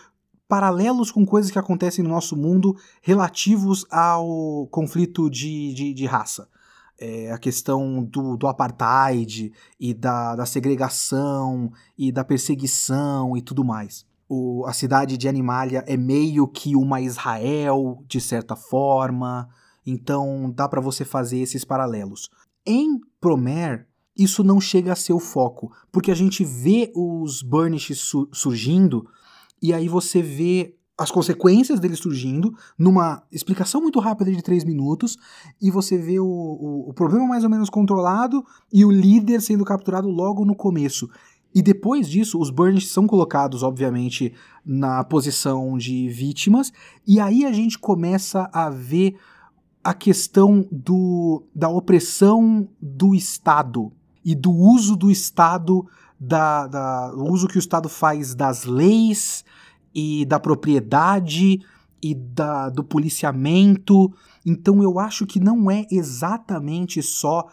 paralelos 0.48 1.12
com 1.12 1.26
coisas 1.26 1.52
que 1.52 1.60
acontecem 1.60 2.04
no 2.04 2.10
nosso 2.10 2.36
mundo 2.36 2.76
relativos 3.02 3.86
ao 3.90 4.68
conflito 4.68 5.30
de, 5.30 5.74
de, 5.74 5.94
de 5.94 6.06
raça. 6.06 6.48
É, 6.98 7.32
a 7.32 7.38
questão 7.38 8.04
do, 8.04 8.38
do 8.38 8.48
apartheid 8.48 9.52
e 9.78 9.94
da, 9.94 10.36
da, 10.36 10.46
segregação 10.46 11.72
e 11.98 12.10
da 12.10 12.24
perseguição 12.24 13.36
e 13.36 13.42
tudo 13.42 13.66
mais. 13.66 14.06
O, 14.30 14.66
a 14.66 14.72
cidade 14.72 15.18
de 15.18 15.28
Animalia 15.28 15.84
é 15.88 15.98
meio 15.98 16.48
que 16.48 16.76
uma 16.76 17.02
Israel, 17.02 18.02
de 18.08 18.22
certa 18.22 18.56
forma, 18.56 19.50
então 19.86 20.52
dá 20.56 20.70
para 20.70 20.80
você 20.80 21.04
fazer 21.04 21.40
esses 21.40 21.66
paralelos. 21.66 22.30
Em 22.66 23.00
Promer, 23.20 23.88
isso 24.18 24.44
não 24.44 24.62
chega 24.62 24.94
a 24.94 24.96
ser 24.96 25.14
o 25.14 25.20
foco, 25.20 25.72
porque 25.92 26.10
a 26.10 26.16
gente 26.16 26.46
vê 26.46 26.92
os 26.96 27.42
burnishes 27.42 28.00
su 28.00 28.30
surgindo 28.32 29.06
e 29.66 29.74
aí 29.74 29.90
você 29.90 30.22
vê 30.22 30.76
as 30.96 31.10
consequências 31.10 31.80
deles 31.80 31.98
surgindo 31.98 32.54
numa 32.78 33.24
explicação 33.32 33.82
muito 33.82 34.00
rápida 34.00 34.32
de 34.32 34.44
três 34.44 34.64
minutos 34.64 35.18
e 35.60 35.72
você 35.72 35.98
vê 35.98 36.20
o, 36.20 36.26
o, 36.26 36.90
o 36.90 36.94
problema 36.94 37.26
mais 37.26 37.44
ou 37.44 37.50
menos 37.50 37.68
controlado 37.68 38.46
e 38.72 38.86
o 38.86 38.92
líder 38.92 39.42
sendo 39.42 39.66
capturado 39.66 40.08
logo 40.08 40.46
no 40.46 40.56
começo. 40.56 41.10
E 41.54 41.64
depois 41.64 42.08
disso, 42.08 42.40
os 42.40 42.52
Burnish 42.52 42.90
são 42.90 43.08
colocados, 43.08 43.64
obviamente, 43.64 44.34
na 44.64 45.04
posição 45.04 45.78
de 45.80 46.10
vítimas, 46.10 46.72
e 47.08 47.20
aí 47.20 47.44
a 47.44 47.52
gente 47.52 47.80
começa 47.80 48.48
a 48.54 48.70
ver 48.70 49.16
a 49.84 49.96
questão 49.96 50.68
do, 50.72 51.44
da 51.56 51.70
opressão 51.70 52.70
do 52.80 53.16
Estado 53.16 53.92
e 54.24 54.36
do 54.36 54.52
uso 54.52 54.96
do 54.96 55.10
Estado, 55.10 55.88
da, 56.20 56.68
da, 56.68 57.14
uso 57.16 57.48
que 57.48 57.58
o 57.58 57.60
Estado 57.60 57.90
faz 57.90 58.34
das 58.34 58.66
leis 58.66 59.44
e 59.94 60.26
da 60.26 60.40
propriedade 60.40 61.62
e 62.02 62.14
da, 62.16 62.70
do 62.70 62.84
policiamento. 62.84 64.14
Então 64.46 64.82
eu 64.82 65.00
acho 65.00 65.26
que 65.26 65.40
não 65.40 65.70
é 65.70 65.86
exatamente 65.92 67.02
só, 67.02 67.48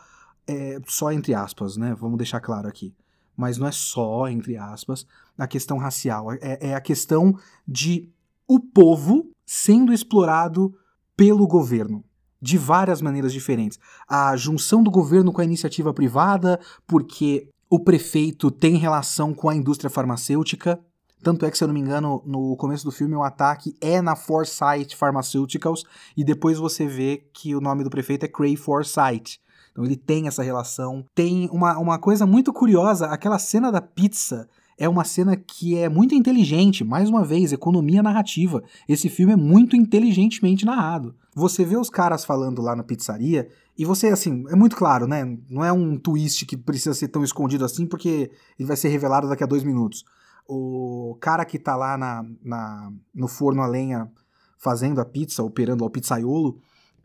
é, 0.47 0.81
só 0.87 1.13
entre 1.13 1.35
aspas, 1.35 1.77
né? 1.77 1.95
Vamos 1.99 2.19
deixar 2.19 2.41
claro 2.41 2.69
aqui. 2.69 2.95
Mas 3.37 3.59
não 3.59 3.67
é 3.67 3.73
só, 3.73 4.29
entre 4.29 4.57
aspas, 4.57 5.07
a 5.39 5.47
questão 5.47 5.79
racial. 5.79 6.33
É, 6.33 6.59
é 6.61 6.75
a 6.75 6.81
questão 6.81 7.35
de 7.67 8.11
o 8.47 8.61
povo 8.61 9.31
sendo 9.47 9.93
explorado 9.93 10.75
pelo 11.17 11.47
governo 11.47 12.05
de 12.43 12.59
várias 12.59 13.01
maneiras 13.01 13.33
diferentes. 13.33 13.79
A 14.09 14.37
junção 14.37 14.83
do 14.83 14.91
governo 14.91 15.33
com 15.33 15.41
a 15.41 15.45
iniciativa 15.45 15.95
privada, 15.95 16.59
porque 16.87 17.49
o 17.73 17.81
prefeito 17.81 18.51
tem 18.51 18.77
relação 18.77 19.33
com 19.33 19.49
a 19.49 19.55
indústria 19.57 19.89
farmacêutica. 19.89 20.79
Tanto 21.23 21.47
é 21.47 21.51
que, 21.51 21.57
se 21.57 21.65
eu 21.65 21.69
não 21.69 21.75
me 21.75 21.81
engano, 21.81 22.23
no 22.27 22.55
começo 22.59 22.85
do 22.85 22.91
filme 22.91 23.17
o 23.17 23.23
ataque 23.23 23.75
é 23.81 24.03
na 24.03 24.15
Foresight 24.15 24.95
Pharmaceuticals 24.95 25.83
e 26.15 26.23
depois 26.23 26.59
você 26.59 26.87
vê 26.87 27.27
que 27.33 27.57
o 27.57 27.63
nome 27.63 27.83
do 27.83 27.89
prefeito 27.89 28.25
é 28.27 28.29
Cray 28.29 28.57
Foresight. 28.57 29.41
Então 29.71 29.87
ele 29.87 29.97
tem 29.97 30.27
essa 30.27 30.43
relação. 30.43 31.07
Tem 31.15 31.49
uma, 31.51 31.79
uma 31.79 31.99
coisa 31.99 32.27
muito 32.27 32.53
curiosa, 32.53 33.07
aquela 33.07 33.39
cena 33.39 33.73
da 33.73 33.81
pizza 33.81 34.47
é 34.83 34.89
uma 34.89 35.05
cena 35.05 35.37
que 35.37 35.79
é 35.79 35.89
muito 35.89 36.13
inteligente, 36.13 36.83
mais 36.83 37.09
uma 37.09 37.25
vez, 37.25 37.53
economia 37.53 38.03
narrativa. 38.03 38.61
Esse 38.89 39.09
filme 39.09 39.33
é 39.33 39.37
muito 39.37 39.77
inteligentemente 39.77 40.67
narrado. 40.67 41.15
Você 41.37 41.65
vê 41.65 41.77
os 41.77 41.89
caras 41.89 42.25
falando 42.25 42.61
lá 42.61 42.75
na 42.75 42.83
pizzaria 42.83 43.49
e 43.79 43.85
você, 43.85 44.09
assim, 44.09 44.45
é 44.49 44.57
muito 44.57 44.75
claro, 44.75 45.07
né? 45.07 45.39
Não 45.49 45.65
é 45.65 45.73
um 45.73 45.97
twist 45.97 46.45
que 46.47 46.57
precisa 46.57 46.95
ser 46.95 47.07
tão 47.07 47.23
escondido 47.23 47.65
assim, 47.65 47.87
porque 47.87 48.33
ele 48.59 48.67
vai 48.67 48.77
ser 48.77 48.89
revelado 48.89 49.29
daqui 49.29 49.45
a 49.45 49.47
dois 49.47 49.63
minutos. 49.63 50.05
O 50.49 51.17
cara 51.21 51.45
que 51.45 51.61
tá 51.61 51.77
lá 51.77 51.97
na, 51.97 52.27
na 52.43 52.93
no 53.15 53.29
forno 53.29 53.63
a 53.63 53.69
lenha 53.69 54.11
fazendo 54.59 55.01
a 55.01 55.05
pizza, 55.05 55.45
operando 55.45 55.85
lá 55.85 55.87
o 55.87 55.93
pizzaiolo, 55.93 56.59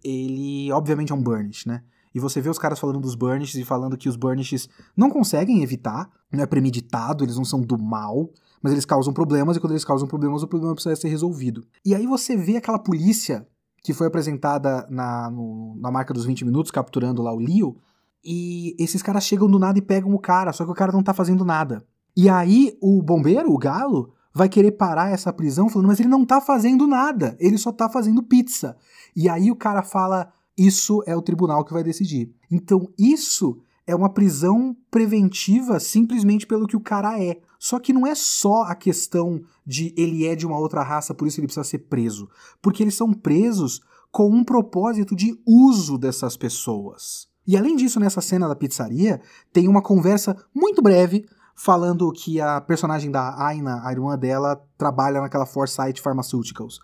ele 0.03 0.71
obviamente 0.71 1.11
é 1.11 1.15
um 1.15 1.21
burnish, 1.21 1.67
né? 1.67 1.83
E 2.11 2.19
você 2.19 2.41
vê 2.41 2.49
os 2.49 2.57
caras 2.57 2.79
falando 2.79 2.99
dos 2.99 3.13
burnishes 3.13 3.61
e 3.61 3.63
falando 3.63 3.95
que 3.95 4.09
os 4.09 4.15
burnishes 4.15 4.67
não 4.95 5.11
conseguem 5.11 5.61
evitar, 5.61 6.09
não 6.31 6.43
é 6.43 6.47
premeditado, 6.47 7.23
eles 7.23 7.37
não 7.37 7.45
são 7.45 7.61
do 7.61 7.77
mal, 7.77 8.29
mas 8.61 8.73
eles 8.73 8.85
causam 8.85 9.13
problemas 9.13 9.55
e 9.55 9.59
quando 9.59 9.73
eles 9.73 9.85
causam 9.85 10.07
problemas, 10.07 10.43
o 10.43 10.47
problema 10.47 10.73
precisa 10.73 10.95
ser 10.95 11.09
resolvido. 11.09 11.65
E 11.85 11.95
aí 11.95 12.05
você 12.05 12.35
vê 12.35 12.57
aquela 12.57 12.79
polícia 12.79 13.47
que 13.83 13.93
foi 13.93 14.07
apresentada 14.07 14.85
na, 14.89 15.29
no, 15.29 15.77
na 15.79 15.89
marca 15.89 16.13
dos 16.13 16.25
20 16.25 16.43
minutos, 16.43 16.71
capturando 16.71 17.21
lá 17.21 17.33
o 17.33 17.39
Leo, 17.39 17.77
e 18.23 18.75
esses 18.77 19.01
caras 19.01 19.23
chegam 19.23 19.49
do 19.49 19.57
nada 19.57 19.79
e 19.79 19.81
pegam 19.81 20.13
o 20.13 20.19
cara, 20.19 20.51
só 20.51 20.65
que 20.65 20.71
o 20.71 20.75
cara 20.75 20.91
não 20.91 21.03
tá 21.03 21.13
fazendo 21.13 21.45
nada. 21.45 21.85
E 22.15 22.27
aí 22.27 22.77
o 22.81 23.01
bombeiro, 23.01 23.51
o 23.51 23.57
galo, 23.57 24.13
vai 24.33 24.49
querer 24.49 24.71
parar 24.71 25.11
essa 25.11 25.31
prisão 25.31 25.69
falando, 25.69 25.87
mas 25.87 25.99
ele 25.99 26.09
não 26.09 26.25
tá 26.25 26.41
fazendo 26.41 26.85
nada, 26.85 27.37
ele 27.39 27.57
só 27.57 27.71
tá 27.71 27.87
fazendo 27.87 28.21
pizza. 28.21 28.75
E 29.15 29.29
aí 29.29 29.49
o 29.51 29.55
cara 29.55 29.81
fala, 29.81 30.33
isso 30.57 31.01
é 31.05 31.15
o 31.15 31.21
tribunal 31.21 31.63
que 31.63 31.73
vai 31.73 31.83
decidir. 31.83 32.33
Então 32.51 32.89
isso 32.97 33.59
é 33.87 33.95
uma 33.95 34.09
prisão 34.09 34.75
preventiva 34.91 35.79
simplesmente 35.79 36.45
pelo 36.45 36.67
que 36.67 36.75
o 36.75 36.81
cara 36.81 37.19
é. 37.23 37.39
Só 37.57 37.79
que 37.79 37.93
não 37.93 38.05
é 38.05 38.13
só 38.13 38.63
a 38.63 38.75
questão 38.75 39.41
de 39.65 39.93
ele 39.97 40.27
é 40.27 40.35
de 40.35 40.45
uma 40.45 40.59
outra 40.59 40.83
raça, 40.83 41.13
por 41.13 41.27
isso 41.27 41.39
ele 41.39 41.47
precisa 41.47 41.63
ser 41.63 41.79
preso. 41.79 42.29
Porque 42.61 42.83
eles 42.83 42.95
são 42.95 43.13
presos 43.13 43.81
com 44.11 44.29
um 44.29 44.43
propósito 44.43 45.15
de 45.15 45.39
uso 45.45 45.97
dessas 45.97 46.35
pessoas. 46.35 47.27
E 47.47 47.55
além 47.55 47.77
disso, 47.77 47.99
nessa 47.99 48.19
cena 48.19 48.47
da 48.47 48.55
pizzaria, 48.55 49.21
tem 49.53 49.69
uma 49.69 49.81
conversa 49.81 50.35
muito 50.53 50.81
breve 50.81 51.25
falando 51.55 52.11
que 52.11 52.39
a 52.41 52.59
personagem 52.61 53.09
da 53.09 53.41
Aina, 53.41 53.81
a 53.83 53.91
irmã 53.91 54.17
dela, 54.17 54.61
trabalha 54.77 55.21
naquela 55.21 55.45
Foresight 55.45 56.01
Pharmaceuticals 56.01 56.79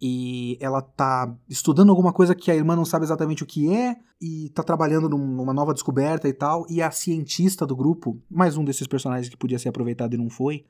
e 0.00 0.56
ela 0.60 0.80
tá 0.80 1.34
estudando 1.48 1.90
alguma 1.90 2.12
coisa 2.12 2.34
que 2.34 2.50
a 2.50 2.54
irmã 2.54 2.76
não 2.76 2.84
sabe 2.84 3.04
exatamente 3.04 3.42
o 3.42 3.46
que 3.46 3.72
é 3.72 3.96
e 4.20 4.50
tá 4.50 4.62
trabalhando 4.62 5.08
numa 5.08 5.52
nova 5.52 5.72
descoberta 5.72 6.28
e 6.28 6.32
tal, 6.32 6.66
e 6.68 6.80
a 6.80 6.90
cientista 6.90 7.66
do 7.66 7.76
grupo, 7.76 8.20
mais 8.30 8.56
um 8.56 8.64
desses 8.64 8.86
personagens 8.86 9.28
que 9.28 9.36
podia 9.36 9.58
ser 9.58 9.68
aproveitado 9.68 10.14
e 10.14 10.18
não 10.18 10.30
foi, 10.30 10.64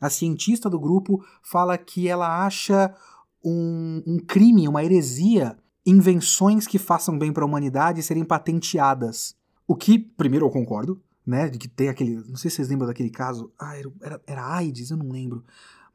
a 0.00 0.10
cientista 0.10 0.68
do 0.68 0.80
grupo 0.80 1.24
fala 1.42 1.78
que 1.78 2.08
ela 2.08 2.44
acha 2.44 2.94
um, 3.44 4.02
um 4.06 4.18
crime, 4.18 4.66
uma 4.68 4.84
heresia, 4.84 5.56
invenções 5.86 6.66
que 6.66 6.78
façam 6.78 7.18
bem 7.18 7.32
para 7.32 7.44
a 7.44 7.46
humanidade 7.46 8.02
serem 8.02 8.24
patenteadas. 8.24 9.36
O 9.66 9.76
que, 9.76 9.98
primeiro, 9.98 10.46
eu 10.46 10.50
concordo, 10.50 11.00
né, 11.26 11.48
de 11.48 11.58
que 11.58 11.68
tem 11.68 11.88
aquele, 11.88 12.16
não 12.28 12.36
sei 12.36 12.50
se 12.50 12.56
vocês 12.56 12.68
lembram 12.68 12.88
daquele 12.88 13.10
caso, 13.10 13.52
ah, 13.58 13.76
era, 13.76 13.92
era, 14.00 14.22
era 14.26 14.54
AIDS, 14.56 14.90
eu 14.90 14.96
não 14.96 15.08
lembro, 15.08 15.44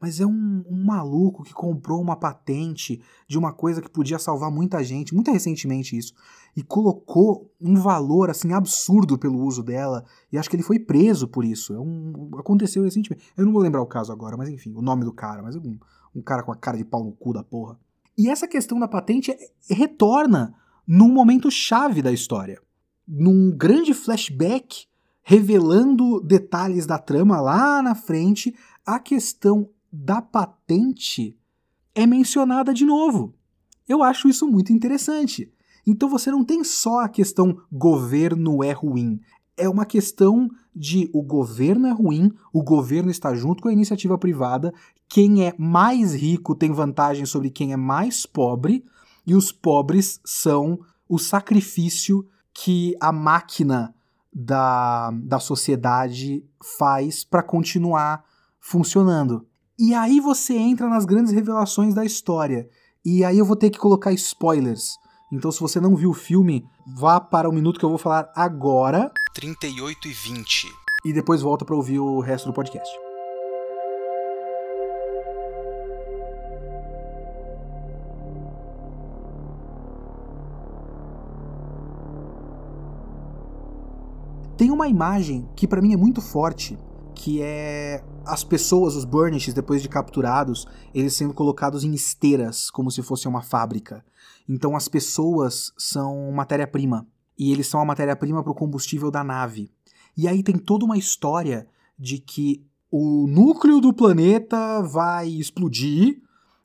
mas 0.00 0.20
é 0.20 0.26
um, 0.26 0.64
um, 0.68 0.84
maluco 0.84 1.42
que 1.42 1.52
comprou 1.52 2.00
uma 2.00 2.16
patente 2.16 3.00
de 3.26 3.36
uma 3.36 3.52
coisa 3.52 3.82
que 3.82 3.90
podia 3.90 4.18
salvar 4.18 4.50
muita 4.50 4.82
gente, 4.82 5.14
muito 5.14 5.30
recentemente 5.30 5.96
isso, 5.96 6.14
e 6.56 6.62
colocou 6.62 7.52
um 7.60 7.74
valor 7.74 8.30
assim 8.30 8.52
absurdo 8.52 9.18
pelo 9.18 9.42
uso 9.42 9.62
dela, 9.62 10.04
e 10.32 10.38
acho 10.38 10.48
que 10.48 10.56
ele 10.56 10.62
foi 10.62 10.78
preso 10.78 11.26
por 11.26 11.44
isso. 11.44 11.74
É 11.74 11.80
um, 11.80 12.30
aconteceu 12.38 12.84
recentemente. 12.84 13.24
Eu 13.36 13.44
não 13.44 13.52
vou 13.52 13.62
lembrar 13.62 13.82
o 13.82 13.86
caso 13.86 14.12
agora, 14.12 14.36
mas 14.36 14.48
enfim, 14.48 14.72
o 14.74 14.82
nome 14.82 15.04
do 15.04 15.12
cara, 15.12 15.42
mas 15.42 15.56
um, 15.56 15.78
um 16.14 16.22
cara 16.22 16.42
com 16.42 16.52
a 16.52 16.56
cara 16.56 16.76
de 16.76 16.84
pau 16.84 17.02
no 17.02 17.12
cu 17.12 17.32
da 17.32 17.42
porra. 17.42 17.78
E 18.16 18.28
essa 18.28 18.48
questão 18.48 18.78
da 18.78 18.88
patente 18.88 19.36
retorna 19.68 20.54
num 20.86 21.12
momento 21.12 21.50
chave 21.50 22.02
da 22.02 22.12
história. 22.12 22.60
Num 23.06 23.50
grande 23.56 23.94
flashback 23.94 24.88
revelando 25.28 26.22
detalhes 26.22 26.86
da 26.86 26.98
trama 26.98 27.38
lá 27.38 27.82
na 27.82 27.94
frente, 27.94 28.54
a 28.86 28.98
questão 28.98 29.68
da 29.92 30.20
patente 30.20 31.36
é 31.94 32.06
mencionada 32.06 32.72
de 32.72 32.84
novo. 32.84 33.34
Eu 33.88 34.02
acho 34.02 34.28
isso 34.28 34.46
muito 34.46 34.72
interessante. 34.72 35.50
Então 35.86 36.08
você 36.08 36.30
não 36.30 36.44
tem 36.44 36.62
só 36.62 37.00
a 37.00 37.08
questão 37.08 37.60
governo 37.72 38.62
é 38.62 38.72
ruim. 38.72 39.20
É 39.56 39.68
uma 39.68 39.86
questão 39.86 40.50
de 40.74 41.10
o 41.12 41.22
governo 41.22 41.86
é 41.86 41.90
ruim, 41.90 42.32
o 42.52 42.62
governo 42.62 43.10
está 43.10 43.34
junto 43.34 43.62
com 43.62 43.68
a 43.68 43.72
iniciativa 43.72 44.16
privada, 44.16 44.72
quem 45.08 45.44
é 45.44 45.54
mais 45.58 46.14
rico 46.14 46.54
tem 46.54 46.70
vantagem 46.70 47.26
sobre 47.26 47.50
quem 47.50 47.72
é 47.72 47.76
mais 47.76 48.24
pobre, 48.24 48.84
e 49.26 49.34
os 49.34 49.50
pobres 49.50 50.20
são 50.24 50.78
o 51.08 51.18
sacrifício 51.18 52.24
que 52.54 52.94
a 53.00 53.10
máquina 53.10 53.94
da, 54.32 55.10
da 55.10 55.40
sociedade 55.40 56.44
faz 56.78 57.24
para 57.24 57.42
continuar 57.42 58.24
funcionando. 58.60 59.46
E 59.80 59.94
aí 59.94 60.18
você 60.18 60.56
entra 60.56 60.88
nas 60.88 61.04
grandes 61.04 61.32
revelações 61.32 61.94
da 61.94 62.04
história. 62.04 62.68
E 63.04 63.24
aí 63.24 63.38
eu 63.38 63.44
vou 63.44 63.54
ter 63.54 63.70
que 63.70 63.78
colocar 63.78 64.12
spoilers. 64.12 64.96
Então, 65.32 65.52
se 65.52 65.60
você 65.60 65.80
não 65.80 65.94
viu 65.94 66.10
o 66.10 66.14
filme, 66.14 66.66
vá 66.84 67.20
para 67.20 67.48
o 67.48 67.52
minuto 67.52 67.78
que 67.78 67.84
eu 67.84 67.88
vou 67.88 67.96
falar 67.96 68.28
agora. 68.34 69.08
38 69.34 70.08
e 70.08 70.12
20. 70.12 70.66
E 71.04 71.12
depois 71.12 71.42
volta 71.42 71.64
para 71.64 71.76
ouvir 71.76 72.00
o 72.00 72.18
resto 72.18 72.46
do 72.46 72.52
podcast. 72.52 72.92
Tem 84.56 84.72
uma 84.72 84.88
imagem 84.88 85.48
que 85.54 85.68
para 85.68 85.80
mim 85.80 85.92
é 85.92 85.96
muito 85.96 86.20
forte, 86.20 86.76
que 87.18 87.42
é 87.42 88.04
as 88.24 88.44
pessoas, 88.44 88.94
os 88.94 89.04
burnishes, 89.04 89.52
depois 89.52 89.82
de 89.82 89.88
capturados, 89.88 90.68
eles 90.94 91.14
sendo 91.14 91.34
colocados 91.34 91.82
em 91.82 91.92
esteiras, 91.92 92.70
como 92.70 92.92
se 92.92 93.02
fosse 93.02 93.26
uma 93.26 93.42
fábrica. 93.42 94.04
Então 94.48 94.76
as 94.76 94.86
pessoas 94.86 95.72
são 95.76 96.30
matéria-prima. 96.30 97.04
E 97.36 97.52
eles 97.52 97.66
são 97.66 97.80
a 97.80 97.84
matéria-prima 97.84 98.42
para 98.42 98.52
o 98.52 98.54
combustível 98.54 99.10
da 99.10 99.24
nave. 99.24 99.68
E 100.16 100.28
aí 100.28 100.44
tem 100.44 100.56
toda 100.56 100.84
uma 100.84 100.96
história 100.96 101.66
de 101.98 102.18
que 102.18 102.64
o 102.88 103.26
núcleo 103.26 103.80
do 103.80 103.92
planeta 103.92 104.80
vai 104.82 105.28
explodir 105.28 106.22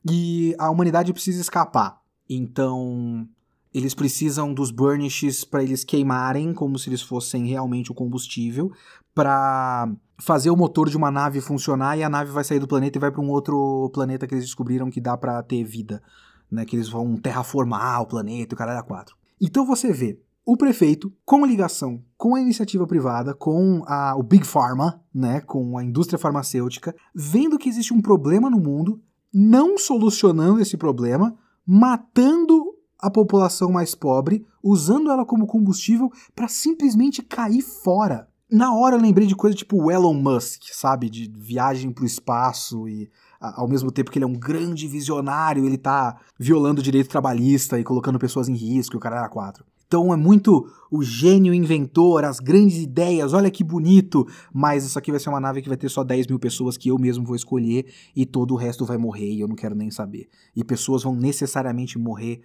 e 0.08 0.54
a 0.56 0.70
humanidade 0.70 1.12
precisa 1.12 1.40
escapar. 1.40 2.00
Então, 2.30 3.28
eles 3.72 3.92
precisam 3.92 4.54
dos 4.54 4.70
burnishes 4.70 5.44
para 5.44 5.64
eles 5.64 5.82
queimarem 5.82 6.54
como 6.54 6.78
se 6.78 6.88
eles 6.88 7.02
fossem 7.02 7.46
realmente 7.46 7.90
o 7.90 7.94
combustível 7.94 8.72
para 9.14 9.92
fazer 10.18 10.50
o 10.50 10.56
motor 10.56 10.88
de 10.88 10.96
uma 10.96 11.10
nave 11.10 11.40
funcionar 11.40 11.96
e 11.96 12.02
a 12.02 12.08
nave 12.08 12.30
vai 12.30 12.44
sair 12.44 12.58
do 12.58 12.68
planeta 12.68 12.98
e 12.98 13.00
vai 13.00 13.10
para 13.10 13.20
um 13.20 13.30
outro 13.30 13.90
planeta 13.92 14.26
que 14.26 14.34
eles 14.34 14.44
descobriram 14.44 14.90
que 14.90 15.00
dá 15.00 15.16
para 15.16 15.42
ter 15.42 15.64
vida, 15.64 16.02
né? 16.50 16.64
Que 16.64 16.76
eles 16.76 16.88
vão 16.88 17.16
terraformar 17.16 18.02
o 18.02 18.06
planeta, 18.06 18.54
o 18.54 18.58
caralho 18.58 18.80
a 18.80 18.82
quatro. 18.82 19.16
Então 19.40 19.66
você 19.66 19.92
vê 19.92 20.18
o 20.46 20.56
prefeito 20.56 21.12
com 21.24 21.44
ligação 21.46 22.02
com 22.16 22.34
a 22.34 22.40
iniciativa 22.40 22.86
privada, 22.86 23.34
com 23.34 23.82
a, 23.86 24.14
o 24.16 24.22
Big 24.22 24.46
Pharma, 24.46 25.02
né, 25.14 25.40
com 25.40 25.76
a 25.78 25.84
indústria 25.84 26.18
farmacêutica, 26.18 26.94
vendo 27.14 27.58
que 27.58 27.68
existe 27.68 27.92
um 27.92 28.00
problema 28.00 28.50
no 28.50 28.58
mundo, 28.58 29.00
não 29.32 29.76
solucionando 29.78 30.60
esse 30.60 30.76
problema, 30.76 31.34
matando 31.66 32.74
a 32.98 33.10
população 33.10 33.70
mais 33.70 33.94
pobre, 33.94 34.46
usando 34.62 35.10
ela 35.10 35.24
como 35.24 35.46
combustível 35.46 36.10
para 36.34 36.48
simplesmente 36.48 37.22
cair 37.22 37.62
fora 37.62 38.28
na 38.54 38.72
hora 38.72 38.94
eu 38.94 39.00
lembrei 39.00 39.26
de 39.26 39.34
coisa 39.34 39.56
tipo 39.56 39.76
o 39.76 39.90
Elon 39.90 40.14
Musk, 40.14 40.62
sabe? 40.72 41.10
De 41.10 41.28
viagem 41.36 41.90
pro 41.90 42.04
espaço 42.04 42.88
e 42.88 43.10
ao 43.40 43.68
mesmo 43.68 43.90
tempo 43.90 44.10
que 44.10 44.18
ele 44.18 44.24
é 44.24 44.28
um 44.28 44.38
grande 44.38 44.86
visionário, 44.86 45.66
ele 45.66 45.76
tá 45.76 46.18
violando 46.38 46.80
o 46.80 46.84
direito 46.84 47.10
trabalhista 47.10 47.78
e 47.78 47.84
colocando 47.84 48.18
pessoas 48.18 48.48
em 48.48 48.54
risco, 48.54 48.94
e 48.94 48.96
o 48.96 49.00
cara 49.00 49.18
era 49.18 49.28
quatro. 49.28 49.66
Então 49.86 50.14
é 50.14 50.16
muito 50.16 50.66
o 50.90 51.02
gênio 51.02 51.52
inventor, 51.52 52.24
as 52.24 52.38
grandes 52.38 52.78
ideias, 52.78 53.32
olha 53.32 53.50
que 53.50 53.62
bonito, 53.62 54.26
mas 54.52 54.84
isso 54.84 54.98
aqui 54.98 55.10
vai 55.10 55.20
ser 55.20 55.28
uma 55.28 55.40
nave 55.40 55.60
que 55.60 55.68
vai 55.68 55.76
ter 55.76 55.88
só 55.88 56.04
10 56.04 56.28
mil 56.28 56.38
pessoas 56.38 56.76
que 56.76 56.88
eu 56.88 56.98
mesmo 56.98 57.24
vou 57.24 57.36
escolher 57.36 57.92
e 58.14 58.24
todo 58.24 58.54
o 58.54 58.56
resto 58.56 58.86
vai 58.86 58.96
morrer 58.96 59.30
e 59.32 59.40
eu 59.40 59.48
não 59.48 59.56
quero 59.56 59.74
nem 59.74 59.90
saber. 59.90 60.28
E 60.54 60.64
pessoas 60.64 61.02
vão 61.02 61.14
necessariamente 61.14 61.98
morrer 61.98 62.40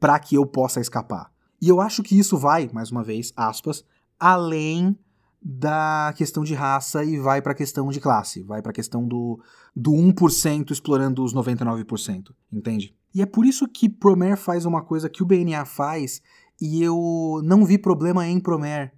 para 0.00 0.18
que 0.18 0.34
eu 0.34 0.46
possa 0.46 0.80
escapar. 0.80 1.30
E 1.60 1.68
eu 1.68 1.80
acho 1.80 2.02
que 2.02 2.18
isso 2.18 2.36
vai, 2.36 2.68
mais 2.72 2.90
uma 2.90 3.04
vez, 3.04 3.32
aspas, 3.36 3.84
além 4.18 4.96
da 5.42 6.12
questão 6.16 6.44
de 6.44 6.54
raça 6.54 7.02
e 7.02 7.18
vai 7.18 7.40
para 7.40 7.52
a 7.52 7.54
questão 7.54 7.88
de 7.88 8.00
classe, 8.00 8.42
vai 8.42 8.60
para 8.60 8.70
a 8.70 8.74
questão 8.74 9.06
do, 9.06 9.40
do 9.74 9.92
1% 9.92 10.70
explorando 10.70 11.24
os 11.24 11.34
99%, 11.34 12.32
entende? 12.52 12.94
E 13.14 13.22
é 13.22 13.26
por 13.26 13.46
isso 13.46 13.66
que 13.66 13.88
Promare 13.88 14.36
faz 14.36 14.66
uma 14.66 14.82
coisa 14.82 15.08
que 15.08 15.22
o 15.22 15.26
BNA 15.26 15.64
faz 15.64 16.20
e 16.60 16.82
eu 16.82 17.40
não 17.42 17.64
vi 17.64 17.78
problema 17.78 18.26
em 18.26 18.38
Promare, 18.38 18.92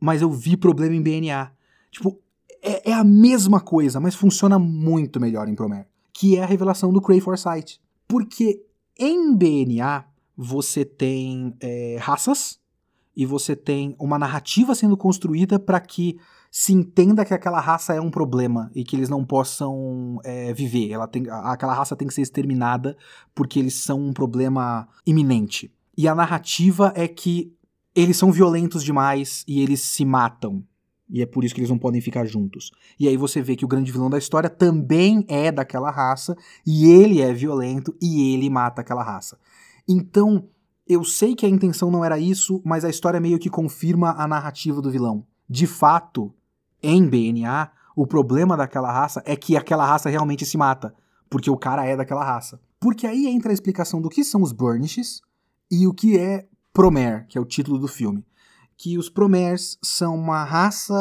mas 0.00 0.22
eu 0.22 0.30
vi 0.30 0.56
problema 0.56 0.94
em 0.94 1.02
BNA. 1.02 1.52
Tipo, 1.90 2.20
é, 2.62 2.90
é 2.90 2.94
a 2.94 3.04
mesma 3.04 3.60
coisa, 3.60 3.98
mas 3.98 4.14
funciona 4.14 4.58
muito 4.58 5.20
melhor 5.20 5.48
em 5.48 5.54
Promare, 5.54 5.86
que 6.12 6.36
é 6.36 6.42
a 6.42 6.46
revelação 6.46 6.92
do 6.92 7.02
Cray 7.02 7.20
Foresight. 7.20 7.80
Porque 8.06 8.64
em 8.96 9.34
BNA 9.34 10.04
você 10.36 10.84
tem 10.84 11.54
é, 11.60 11.96
raças 12.00 12.60
e 13.16 13.24
você 13.24 13.54
tem 13.54 13.94
uma 13.98 14.18
narrativa 14.18 14.74
sendo 14.74 14.96
construída 14.96 15.58
para 15.58 15.80
que 15.80 16.18
se 16.50 16.72
entenda 16.72 17.24
que 17.24 17.34
aquela 17.34 17.60
raça 17.60 17.94
é 17.94 18.00
um 18.00 18.10
problema 18.10 18.70
e 18.74 18.84
que 18.84 18.94
eles 18.94 19.08
não 19.08 19.24
possam 19.24 20.20
é, 20.24 20.52
viver. 20.52 20.90
Ela 20.90 21.08
tem, 21.08 21.24
aquela 21.28 21.74
raça 21.74 21.96
tem 21.96 22.06
que 22.06 22.14
ser 22.14 22.22
exterminada 22.22 22.96
porque 23.34 23.58
eles 23.58 23.74
são 23.74 24.00
um 24.00 24.12
problema 24.12 24.88
iminente. 25.06 25.72
E 25.96 26.06
a 26.06 26.14
narrativa 26.14 26.92
é 26.94 27.08
que 27.08 27.52
eles 27.94 28.16
são 28.16 28.32
violentos 28.32 28.82
demais 28.82 29.44
e 29.46 29.60
eles 29.60 29.80
se 29.80 30.04
matam. 30.04 30.64
E 31.08 31.22
é 31.22 31.26
por 31.26 31.44
isso 31.44 31.54
que 31.54 31.60
eles 31.60 31.70
não 31.70 31.78
podem 31.78 32.00
ficar 32.00 32.24
juntos. 32.24 32.72
E 32.98 33.06
aí 33.06 33.16
você 33.16 33.42
vê 33.42 33.54
que 33.54 33.64
o 33.64 33.68
grande 33.68 33.92
vilão 33.92 34.10
da 34.10 34.18
história 34.18 34.48
também 34.48 35.24
é 35.28 35.52
daquela 35.52 35.90
raça, 35.90 36.36
e 36.66 36.90
ele 36.90 37.20
é 37.20 37.32
violento 37.32 37.94
e 38.00 38.32
ele 38.32 38.48
mata 38.48 38.80
aquela 38.80 39.02
raça. 39.02 39.38
Então, 39.86 40.48
eu 40.86 41.04
sei 41.04 41.34
que 41.34 41.46
a 41.46 41.48
intenção 41.48 41.90
não 41.90 42.04
era 42.04 42.18
isso, 42.18 42.60
mas 42.64 42.84
a 42.84 42.90
história 42.90 43.20
meio 43.20 43.38
que 43.38 43.50
confirma 43.50 44.12
a 44.12 44.26
narrativa 44.26 44.82
do 44.82 44.90
vilão. 44.90 45.26
De 45.48 45.66
fato, 45.66 46.32
em 46.82 47.06
BNA, 47.06 47.70
o 47.96 48.06
problema 48.06 48.56
daquela 48.56 48.92
raça 48.92 49.22
é 49.24 49.36
que 49.36 49.56
aquela 49.56 49.86
raça 49.86 50.10
realmente 50.10 50.44
se 50.44 50.58
mata, 50.58 50.94
porque 51.30 51.50
o 51.50 51.56
cara 51.56 51.86
é 51.86 51.96
daquela 51.96 52.24
raça. 52.24 52.60
Porque 52.78 53.06
aí 53.06 53.26
entra 53.26 53.50
a 53.50 53.54
explicação 53.54 54.00
do 54.00 54.10
que 54.10 54.22
são 54.22 54.42
os 54.42 54.52
Burnishes 54.52 55.22
e 55.70 55.86
o 55.86 55.94
que 55.94 56.18
é 56.18 56.46
Promare, 56.72 57.26
que 57.28 57.38
é 57.38 57.40
o 57.40 57.46
título 57.46 57.78
do 57.78 57.88
filme 57.88 58.24
que 58.76 58.98
os 58.98 59.08
Promers 59.08 59.78
são 59.82 60.14
uma 60.16 60.44
raça 60.44 60.94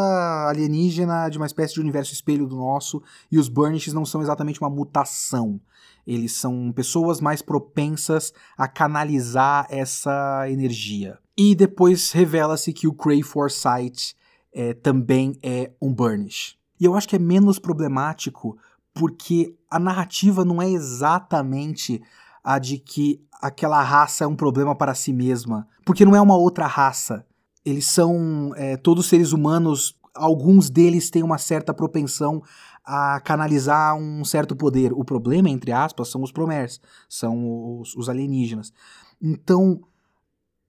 alienígena 0.47 1.29
de 1.29 1.37
uma 1.37 1.45
espécie 1.45 1.73
de 1.73 1.81
universo 1.81 2.13
espelho 2.13 2.47
do 2.47 2.55
nosso, 2.55 3.01
e 3.31 3.37
os 3.37 3.49
Burnishes 3.49 3.93
não 3.93 4.05
são 4.05 4.21
exatamente 4.21 4.61
uma 4.61 4.69
mutação. 4.69 5.59
Eles 6.05 6.33
são 6.33 6.71
pessoas 6.71 7.21
mais 7.21 7.41
propensas 7.41 8.33
a 8.57 8.67
canalizar 8.67 9.67
essa 9.69 10.49
energia. 10.49 11.17
E 11.37 11.55
depois 11.55 12.11
revela-se 12.11 12.73
que 12.73 12.87
o 12.87 12.93
Cray 12.93 13.23
Foresight 13.23 14.15
é, 14.53 14.73
também 14.73 15.37
é 15.41 15.71
um 15.81 15.93
Burnish. 15.93 16.57
E 16.79 16.85
eu 16.85 16.95
acho 16.95 17.07
que 17.07 17.15
é 17.15 17.19
menos 17.19 17.57
problemático 17.57 18.57
porque 18.93 19.55
a 19.69 19.79
narrativa 19.79 20.45
não 20.45 20.61
é 20.61 20.69
exatamente 20.69 22.01
a 22.43 22.59
de 22.59 22.77
que 22.77 23.21
aquela 23.41 23.81
raça 23.81 24.23
é 24.23 24.27
um 24.27 24.35
problema 24.35 24.75
para 24.75 24.93
si 24.93 25.11
mesma, 25.11 25.67
porque 25.83 26.05
não 26.05 26.15
é 26.15 26.21
uma 26.21 26.35
outra 26.35 26.67
raça 26.67 27.25
eles 27.65 27.87
são 27.87 28.51
é, 28.55 28.75
todos 28.77 29.07
seres 29.07 29.31
humanos, 29.31 29.97
alguns 30.13 30.69
deles 30.69 31.09
têm 31.09 31.23
uma 31.23 31.37
certa 31.37 31.73
propensão 31.73 32.43
a 32.85 33.19
canalizar 33.21 33.95
um 33.95 34.23
certo 34.25 34.55
poder. 34.55 34.91
O 34.93 35.03
problema, 35.03 35.49
entre 35.49 35.71
aspas, 35.71 36.09
são 36.09 36.21
os 36.21 36.31
Promers, 36.31 36.81
são 37.07 37.79
os, 37.79 37.95
os 37.95 38.09
alienígenas. 38.09 38.73
Então, 39.21 39.81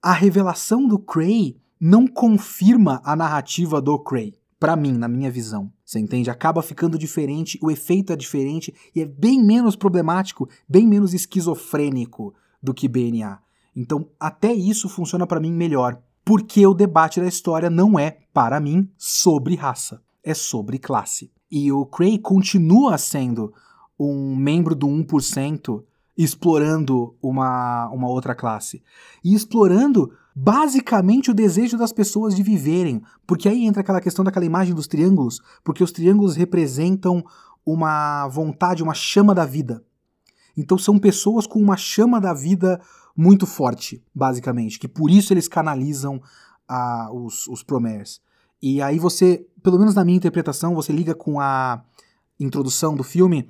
a 0.01 0.13
revelação 0.13 0.87
do 0.87 0.99
Cray 0.99 1.57
não 1.79 2.07
confirma 2.07 3.01
a 3.03 3.15
narrativa 3.15 3.81
do 3.81 3.99
Cray. 3.99 4.33
Para 4.59 4.75
mim, 4.75 4.93
na 4.93 5.07
minha 5.07 5.29
visão, 5.29 5.71
você 5.83 5.99
entende? 5.99 6.29
Acaba 6.29 6.61
ficando 6.61 6.97
diferente, 6.97 7.59
o 7.61 7.69
efeito 7.69 8.13
é 8.13 8.15
diferente 8.15 8.73
e 8.95 9.01
é 9.01 9.05
bem 9.05 9.43
menos 9.43 9.75
problemático, 9.75 10.49
bem 10.67 10.87
menos 10.87 11.13
esquizofrênico 11.13 12.33
do 12.63 12.73
que 12.73 12.87
BNA. 12.87 13.39
Então, 13.75 14.09
até 14.17 14.53
isso 14.53 14.87
funciona 14.87 15.27
para 15.27 15.41
mim 15.41 15.51
melhor 15.51 16.01
porque 16.25 16.65
o 16.65 16.73
debate 16.73 17.21
da 17.21 17.27
história 17.27 17.69
não 17.69 17.99
é, 17.99 18.17
para 18.33 18.59
mim, 18.59 18.89
sobre 18.97 19.55
raça, 19.55 20.01
é 20.23 20.33
sobre 20.33 20.79
classe. 20.79 21.31
E 21.57 21.71
o 21.71 21.85
Cray 21.85 22.19
continua 22.19 22.97
sendo 22.97 23.53
um 23.97 24.35
membro 24.35 24.75
do 24.75 24.87
1% 24.87 25.81
explorando 26.17 27.15
uma, 27.21 27.87
uma 27.93 28.09
outra 28.09 28.35
classe. 28.35 28.83
E 29.23 29.33
explorando 29.33 30.11
basicamente 30.35 31.31
o 31.31 31.33
desejo 31.33 31.77
das 31.77 31.93
pessoas 31.93 32.35
de 32.35 32.43
viverem. 32.43 33.01
Porque 33.25 33.47
aí 33.47 33.65
entra 33.65 33.79
aquela 33.79 34.01
questão 34.01 34.25
daquela 34.25 34.45
imagem 34.45 34.75
dos 34.75 34.85
triângulos, 34.85 35.39
porque 35.63 35.81
os 35.81 35.93
triângulos 35.93 36.35
representam 36.35 37.23
uma 37.65 38.27
vontade, 38.27 38.83
uma 38.83 38.93
chama 38.93 39.33
da 39.33 39.45
vida. 39.45 39.81
Então 40.57 40.77
são 40.77 40.99
pessoas 40.99 41.47
com 41.47 41.59
uma 41.59 41.77
chama 41.77 42.19
da 42.19 42.33
vida 42.33 42.81
muito 43.15 43.47
forte, 43.47 44.03
basicamente, 44.13 44.77
que 44.77 44.89
por 44.89 45.09
isso 45.09 45.31
eles 45.31 45.47
canalizam 45.47 46.21
a, 46.67 47.09
os, 47.13 47.47
os 47.47 47.63
Promers. 47.63 48.19
E 48.67 48.81
aí 48.81 48.97
você, 48.97 49.45
pelo 49.61 49.77
menos 49.77 49.93
na 49.93 50.03
minha 50.03 50.17
interpretação, 50.17 50.73
você 50.73 50.91
liga 50.91 51.13
com 51.13 51.39
a 51.39 51.83
introdução 52.39 52.95
do 52.95 53.03
filme 53.03 53.47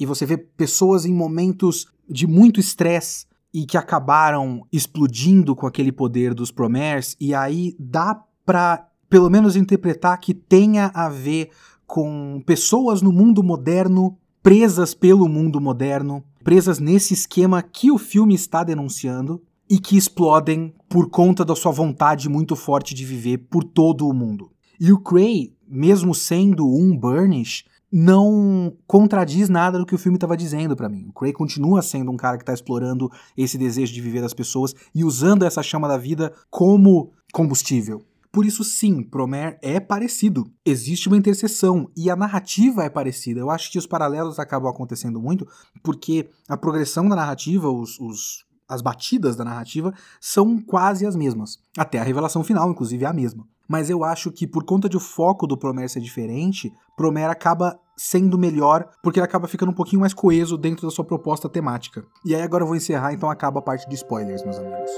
e 0.00 0.06
você 0.06 0.24
vê 0.24 0.38
pessoas 0.38 1.04
em 1.04 1.12
momentos 1.12 1.86
de 2.08 2.26
muito 2.26 2.58
estresse 2.58 3.26
e 3.52 3.66
que 3.66 3.76
acabaram 3.76 4.66
explodindo 4.72 5.54
com 5.54 5.66
aquele 5.66 5.92
poder 5.92 6.32
dos 6.32 6.50
Promers, 6.50 7.14
e 7.20 7.34
aí 7.34 7.76
dá 7.78 8.18
pra, 8.42 8.88
pelo 9.06 9.28
menos, 9.28 9.54
interpretar 9.54 10.18
que 10.18 10.32
tenha 10.32 10.90
a 10.94 11.10
ver 11.10 11.50
com 11.86 12.42
pessoas 12.46 13.02
no 13.02 13.12
mundo 13.12 13.42
moderno 13.42 14.16
presas 14.42 14.94
pelo 14.94 15.28
mundo 15.28 15.60
moderno, 15.60 16.24
presas 16.42 16.78
nesse 16.78 17.12
esquema 17.12 17.62
que 17.62 17.90
o 17.90 17.98
filme 17.98 18.34
está 18.34 18.64
denunciando 18.64 19.42
e 19.68 19.78
que 19.78 19.98
explodem 19.98 20.74
por 20.88 21.10
conta 21.10 21.44
da 21.44 21.54
sua 21.54 21.70
vontade 21.70 22.30
muito 22.30 22.56
forte 22.56 22.94
de 22.94 23.04
viver 23.04 23.36
por 23.50 23.62
todo 23.62 24.08
o 24.08 24.14
mundo. 24.14 24.53
E 24.78 24.92
o 24.92 24.98
Cray, 24.98 25.54
mesmo 25.66 26.14
sendo 26.14 26.66
um 26.66 26.96
Burnish, 26.96 27.64
não 27.90 28.76
contradiz 28.86 29.48
nada 29.48 29.78
do 29.78 29.86
que 29.86 29.94
o 29.94 29.98
filme 29.98 30.16
estava 30.16 30.36
dizendo 30.36 30.74
para 30.74 30.88
mim. 30.88 31.06
O 31.08 31.12
Cray 31.12 31.32
continua 31.32 31.80
sendo 31.80 32.10
um 32.10 32.16
cara 32.16 32.36
que 32.36 32.42
está 32.42 32.52
explorando 32.52 33.10
esse 33.36 33.56
desejo 33.56 33.92
de 33.92 34.00
viver 34.00 34.20
das 34.20 34.34
pessoas 34.34 34.74
e 34.92 35.04
usando 35.04 35.44
essa 35.44 35.62
chama 35.62 35.86
da 35.86 35.96
vida 35.96 36.32
como 36.50 37.12
combustível. 37.32 38.04
Por 38.32 38.44
isso, 38.44 38.64
sim, 38.64 39.00
Promare 39.00 39.58
é 39.62 39.78
parecido. 39.78 40.50
Existe 40.66 41.06
uma 41.06 41.16
interseção 41.16 41.88
e 41.96 42.10
a 42.10 42.16
narrativa 42.16 42.82
é 42.82 42.90
parecida. 42.90 43.38
Eu 43.38 43.48
acho 43.48 43.70
que 43.70 43.78
os 43.78 43.86
paralelos 43.86 44.40
acabam 44.40 44.68
acontecendo 44.68 45.20
muito 45.20 45.46
porque 45.84 46.28
a 46.48 46.56
progressão 46.56 47.08
da 47.08 47.14
narrativa, 47.14 47.70
os, 47.70 48.00
os 48.00 48.44
as 48.68 48.82
batidas 48.82 49.36
da 49.36 49.44
narrativa 49.44 49.94
são 50.20 50.60
quase 50.60 51.06
as 51.06 51.14
mesmas. 51.14 51.58
Até 51.78 52.00
a 52.00 52.02
revelação 52.02 52.42
final, 52.42 52.68
inclusive, 52.70 53.04
é 53.04 53.08
a 53.08 53.12
mesma. 53.12 53.46
Mas 53.68 53.88
eu 53.90 54.04
acho 54.04 54.30
que 54.30 54.46
por 54.46 54.64
conta 54.64 54.88
de 54.88 54.96
o 54.96 55.00
foco 55.00 55.46
do 55.46 55.56
Promare 55.56 55.88
ser 55.88 56.00
diferente, 56.00 56.72
Promare 56.96 57.30
acaba 57.30 57.78
sendo 57.96 58.38
melhor 58.38 58.88
porque 59.02 59.18
ele 59.18 59.26
acaba 59.26 59.48
ficando 59.48 59.70
um 59.70 59.74
pouquinho 59.74 60.00
mais 60.00 60.12
coeso 60.12 60.58
dentro 60.58 60.86
da 60.86 60.90
sua 60.90 61.04
proposta 61.04 61.48
temática. 61.48 62.04
E 62.24 62.34
aí 62.34 62.42
agora 62.42 62.62
eu 62.62 62.68
vou 62.68 62.76
encerrar, 62.76 63.12
então 63.12 63.30
acaba 63.30 63.60
a 63.60 63.62
parte 63.62 63.88
de 63.88 63.94
spoilers, 63.94 64.42
meus 64.42 64.58
amigos. 64.58 64.90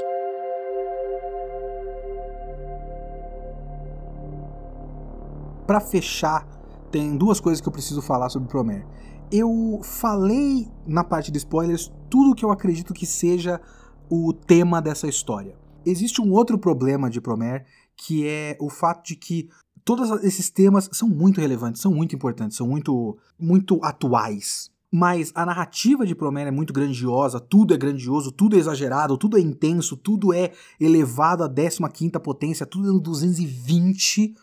para 5.67 5.81
fechar, 5.81 6.47
tem 6.91 7.17
duas 7.17 7.41
coisas 7.41 7.61
que 7.61 7.69
eu 7.69 7.73
preciso 7.73 8.01
falar 8.01 8.29
sobre 8.29 8.49
Promare. 8.49 8.87
Eu 9.31 9.81
falei 9.83 10.69
na 10.87 11.03
parte 11.03 11.33
de 11.33 11.39
spoilers 11.39 11.93
tudo 12.09 12.35
que 12.35 12.45
eu 12.45 12.53
acredito 12.53 12.95
que 12.95 13.05
seja 13.05 13.61
o 14.09 14.33
tema 14.33 14.81
dessa 14.81 15.09
história. 15.09 15.57
Existe 15.85 16.23
um 16.23 16.33
outro 16.33 16.57
problema 16.59 17.11
de 17.11 17.21
Promare, 17.21 17.65
que 17.97 18.27
é 18.27 18.57
o 18.61 18.69
fato 18.69 19.07
de 19.07 19.17
que 19.17 19.49
todos 19.85 20.11
esses 20.25 20.51
temas 20.51 20.89
são 20.93 21.09
muito 21.09 21.41
relevantes, 21.41 21.81
são 21.81 21.93
muito 21.93 22.15
importantes, 22.15 22.57
são 22.57 22.67
muito, 22.67 23.17
muito 23.39 23.81
atuais. 23.83 24.71
Mas 24.91 25.33
a 25.35 25.45
narrativa 25.45 26.07
de 26.07 26.15
Promare 26.15 26.49
é 26.49 26.51
muito 26.51 26.73
grandiosa, 26.73 27.41
tudo 27.41 27.75
é 27.75 27.77
grandioso, 27.77 28.31
tudo 28.33 28.57
é 28.57 28.59
exagerado, 28.59 29.19
tudo 29.19 29.37
é 29.37 29.41
intenso, 29.41 29.97
tudo 29.97 30.33
é 30.33 30.53
elevado 30.81 31.43
à 31.43 31.49
15 31.49 32.11
potência, 32.23 32.65
tudo 32.65 32.89
é 32.89 32.93
no 32.93 33.01
220 33.01 34.35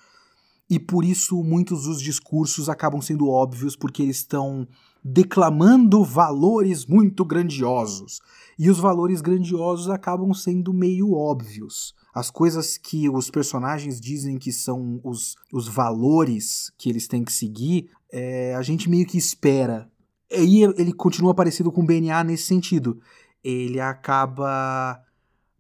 e 0.70 0.80
por 0.80 1.04
isso 1.04 1.44
muitos 1.44 1.84
dos 1.84 2.02
discursos 2.02 2.70
acabam 2.70 3.02
sendo 3.02 3.30
óbvios 3.30 3.76
porque 3.76 4.02
eles 4.02 4.18
estão 4.18 4.68
declamando 5.04 6.04
valores 6.04 6.86
muito 6.86 7.26
grandiosos. 7.26 8.22
E 8.58 8.70
os 8.70 8.80
valores 8.80 9.20
grandiosos 9.20 9.90
acabam 9.90 10.34
sendo 10.34 10.74
meio 10.74 11.14
óbvios. 11.14 11.94
As 12.14 12.30
coisas 12.30 12.78
que 12.78 13.10
os 13.10 13.30
personagens 13.30 14.00
dizem 14.00 14.38
que 14.38 14.52
são 14.52 15.02
os, 15.04 15.36
os 15.52 15.68
valores 15.68 16.72
que 16.78 16.90
eles 16.90 17.08
têm 17.08 17.24
que 17.24 17.34
seguir, 17.34 17.90
é, 18.12 18.54
a 18.56 18.62
gente 18.62 18.90
meio 18.90 19.08
que 19.08 19.18
espera. 19.18 19.90
E 20.32 20.64
ele 20.64 20.94
continua 20.94 21.34
parecido 21.34 21.72
com 21.72 21.82
o 21.82 21.86
BNA 21.86 22.24
nesse 22.24 22.44
sentido. 22.44 23.00
Ele 23.44 23.80
acaba 23.80 25.02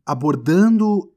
abordando 0.05 1.11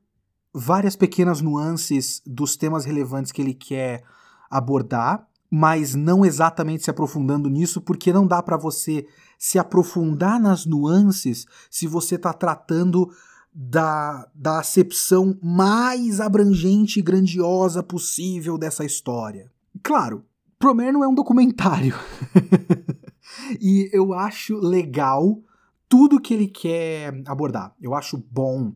várias 0.53 0.97
pequenas 0.97 1.43
nuances 1.43 2.23
dos 2.27 2.57
temas 2.57 2.85
relevantes 2.85 3.31
que 3.31 3.43
ele 3.43 3.55
quer 3.55 4.03
abordar, 4.51 5.29
mas 5.51 5.95
não 5.95 6.25
exatamente 6.25 6.85
se 6.85 6.91
aprofundando 6.91 7.49
nisso, 7.49 7.81
porque 7.81 8.13
não 8.13 8.27
dá 8.27 8.43
para 8.43 8.57
você 8.57 9.07
se 9.39 9.59
aprofundar 9.59 10.41
nas 10.41 10.67
nuances 10.67 11.47
se 11.71 11.87
você 11.87 12.17
está 12.17 12.33
tratando 12.33 13.11
da, 13.53 14.29
da 14.35 14.59
acepção 14.59 15.39
mais 15.43 16.21
abrangente 16.21 16.99
e 16.99 17.03
grandiosa 17.03 17.83
possível 17.83 18.59
dessa 18.59 18.85
história. 18.85 19.51
Claro, 19.83 20.25
Promare 20.59 20.93
não 20.93 21.05
é 21.05 21.09
um 21.09 21.15
documentário. 21.15 21.95
e 23.61 23.89
eu 23.93 24.13
acho 24.13 24.57
legal 24.57 25.41
tudo 25.89 26.21
que 26.21 26.35
ele 26.35 26.49
quer 26.49 27.23
abordar. 27.27 27.75
Eu 27.81 27.95
acho 27.95 28.19
bom 28.31 28.75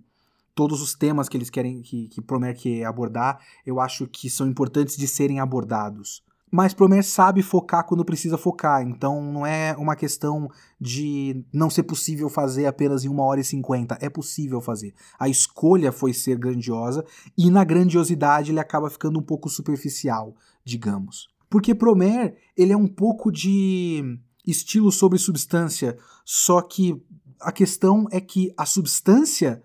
todos 0.54 0.82
os 0.82 0.94
temas 0.94 1.28
que 1.28 1.36
eles 1.36 1.48
querem 1.48 1.80
que, 1.80 2.08
que 2.08 2.20
Promare 2.20 2.54
quer 2.54 2.84
abordar, 2.84 3.40
eu 3.64 3.80
acho 3.80 4.06
que 4.06 4.28
são 4.28 4.46
importantes 4.46 4.96
de 4.96 5.08
serem 5.08 5.40
abordados. 5.40 6.22
Mas 6.50 6.74
Promare 6.74 7.02
sabe 7.02 7.42
focar 7.42 7.86
quando 7.86 8.04
precisa 8.04 8.36
focar, 8.36 8.82
então 8.82 9.22
não 9.32 9.46
é 9.46 9.76
uma 9.78 9.94
questão 9.94 10.50
de 10.80 11.44
não 11.52 11.70
ser 11.70 11.84
possível 11.84 12.28
fazer 12.28 12.66
apenas 12.66 13.04
em 13.04 13.08
uma 13.08 13.22
hora 13.24 13.40
e 13.40 13.44
cinquenta. 13.44 13.96
É 14.00 14.10
possível 14.10 14.60
fazer. 14.60 14.92
A 15.18 15.28
escolha 15.28 15.92
foi 15.92 16.12
ser 16.12 16.36
grandiosa, 16.36 17.04
e 17.38 17.50
na 17.50 17.62
grandiosidade 17.62 18.50
ele 18.50 18.58
acaba 18.58 18.90
ficando 18.90 19.20
um 19.20 19.22
pouco 19.22 19.48
superficial, 19.48 20.34
digamos. 20.64 21.28
Porque 21.48 21.74
Promare, 21.74 22.34
ele 22.56 22.72
é 22.72 22.76
um 22.76 22.88
pouco 22.88 23.30
de 23.30 24.18
estilo 24.46 24.90
sobre 24.90 25.18
substância, 25.18 25.96
só 26.24 26.60
que 26.62 27.00
a 27.40 27.52
questão 27.52 28.06
é 28.10 28.20
que 28.20 28.52
a 28.56 28.66
substância 28.66 29.62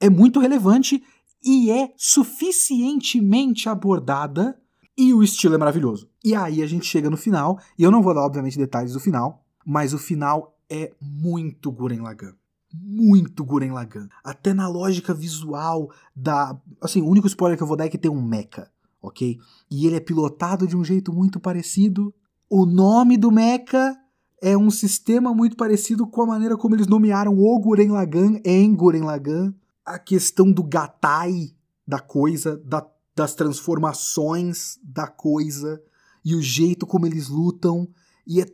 é 0.00 0.10
muito 0.10 0.40
relevante 0.40 1.02
e 1.44 1.70
é 1.70 1.92
suficientemente 1.96 3.68
abordada 3.68 4.60
e 4.96 5.12
o 5.12 5.22
estilo 5.22 5.54
é 5.54 5.58
maravilhoso. 5.58 6.08
E 6.24 6.34
aí 6.34 6.62
a 6.62 6.66
gente 6.66 6.86
chega 6.86 7.10
no 7.10 7.16
final, 7.16 7.58
e 7.78 7.82
eu 7.82 7.90
não 7.90 8.02
vou 8.02 8.14
dar, 8.14 8.22
obviamente, 8.22 8.58
detalhes 8.58 8.92
do 8.92 9.00
final, 9.00 9.44
mas 9.64 9.92
o 9.92 9.98
final 9.98 10.56
é 10.70 10.92
muito 11.00 11.70
Guren 11.70 12.00
Lagann. 12.00 12.34
Muito 12.72 13.44
Guren 13.44 13.72
Lagann. 13.72 14.08
Até 14.24 14.52
na 14.52 14.68
lógica 14.68 15.14
visual 15.14 15.90
da. 16.14 16.58
Assim, 16.80 17.00
o 17.00 17.08
único 17.08 17.26
spoiler 17.26 17.56
que 17.56 17.62
eu 17.62 17.66
vou 17.66 17.76
dar 17.76 17.86
é 17.86 17.88
que 17.88 17.98
tem 17.98 18.10
um 18.10 18.20
mecha, 18.20 18.70
ok? 19.00 19.38
E 19.70 19.86
ele 19.86 19.96
é 19.96 20.00
pilotado 20.00 20.66
de 20.66 20.76
um 20.76 20.84
jeito 20.84 21.12
muito 21.12 21.40
parecido. 21.40 22.14
O 22.50 22.66
nome 22.66 23.16
do 23.16 23.30
mecha 23.30 23.96
é 24.42 24.56
um 24.56 24.70
sistema 24.70 25.32
muito 25.32 25.56
parecido 25.56 26.06
com 26.06 26.22
a 26.22 26.26
maneira 26.26 26.56
como 26.56 26.74
eles 26.74 26.86
nomearam 26.86 27.38
o 27.38 27.60
Guren 27.60 27.88
Lagann 27.88 28.40
em 28.44 28.74
Guren 28.74 29.02
Lagann 29.02 29.54
a 29.86 29.98
questão 29.98 30.50
do 30.50 30.64
gatai 30.64 31.52
da 31.86 32.00
coisa, 32.00 32.60
da, 32.64 32.84
das 33.16 33.34
transformações 33.34 34.78
da 34.82 35.06
coisa 35.06 35.82
e 36.22 36.34
o 36.34 36.42
jeito 36.42 36.86
como 36.86 37.06
eles 37.06 37.28
lutam. 37.28 37.88
E 38.26 38.42
é 38.42 38.46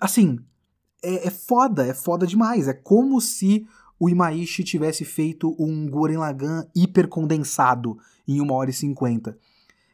assim, 0.00 0.38
é, 1.02 1.28
é 1.28 1.30
foda, 1.30 1.86
é 1.86 1.92
foda 1.92 2.26
demais. 2.26 2.66
É 2.66 2.72
como 2.72 3.20
se 3.20 3.66
o 4.00 4.08
Imaishi 4.08 4.64
tivesse 4.64 5.04
feito 5.04 5.54
um 5.58 5.88
Guren 5.88 6.18
Lagann 6.18 6.64
hipercondensado 6.74 7.98
em 8.26 8.40
1 8.40 8.50
hora 8.50 8.70
e 8.70 8.72
50. 8.72 9.38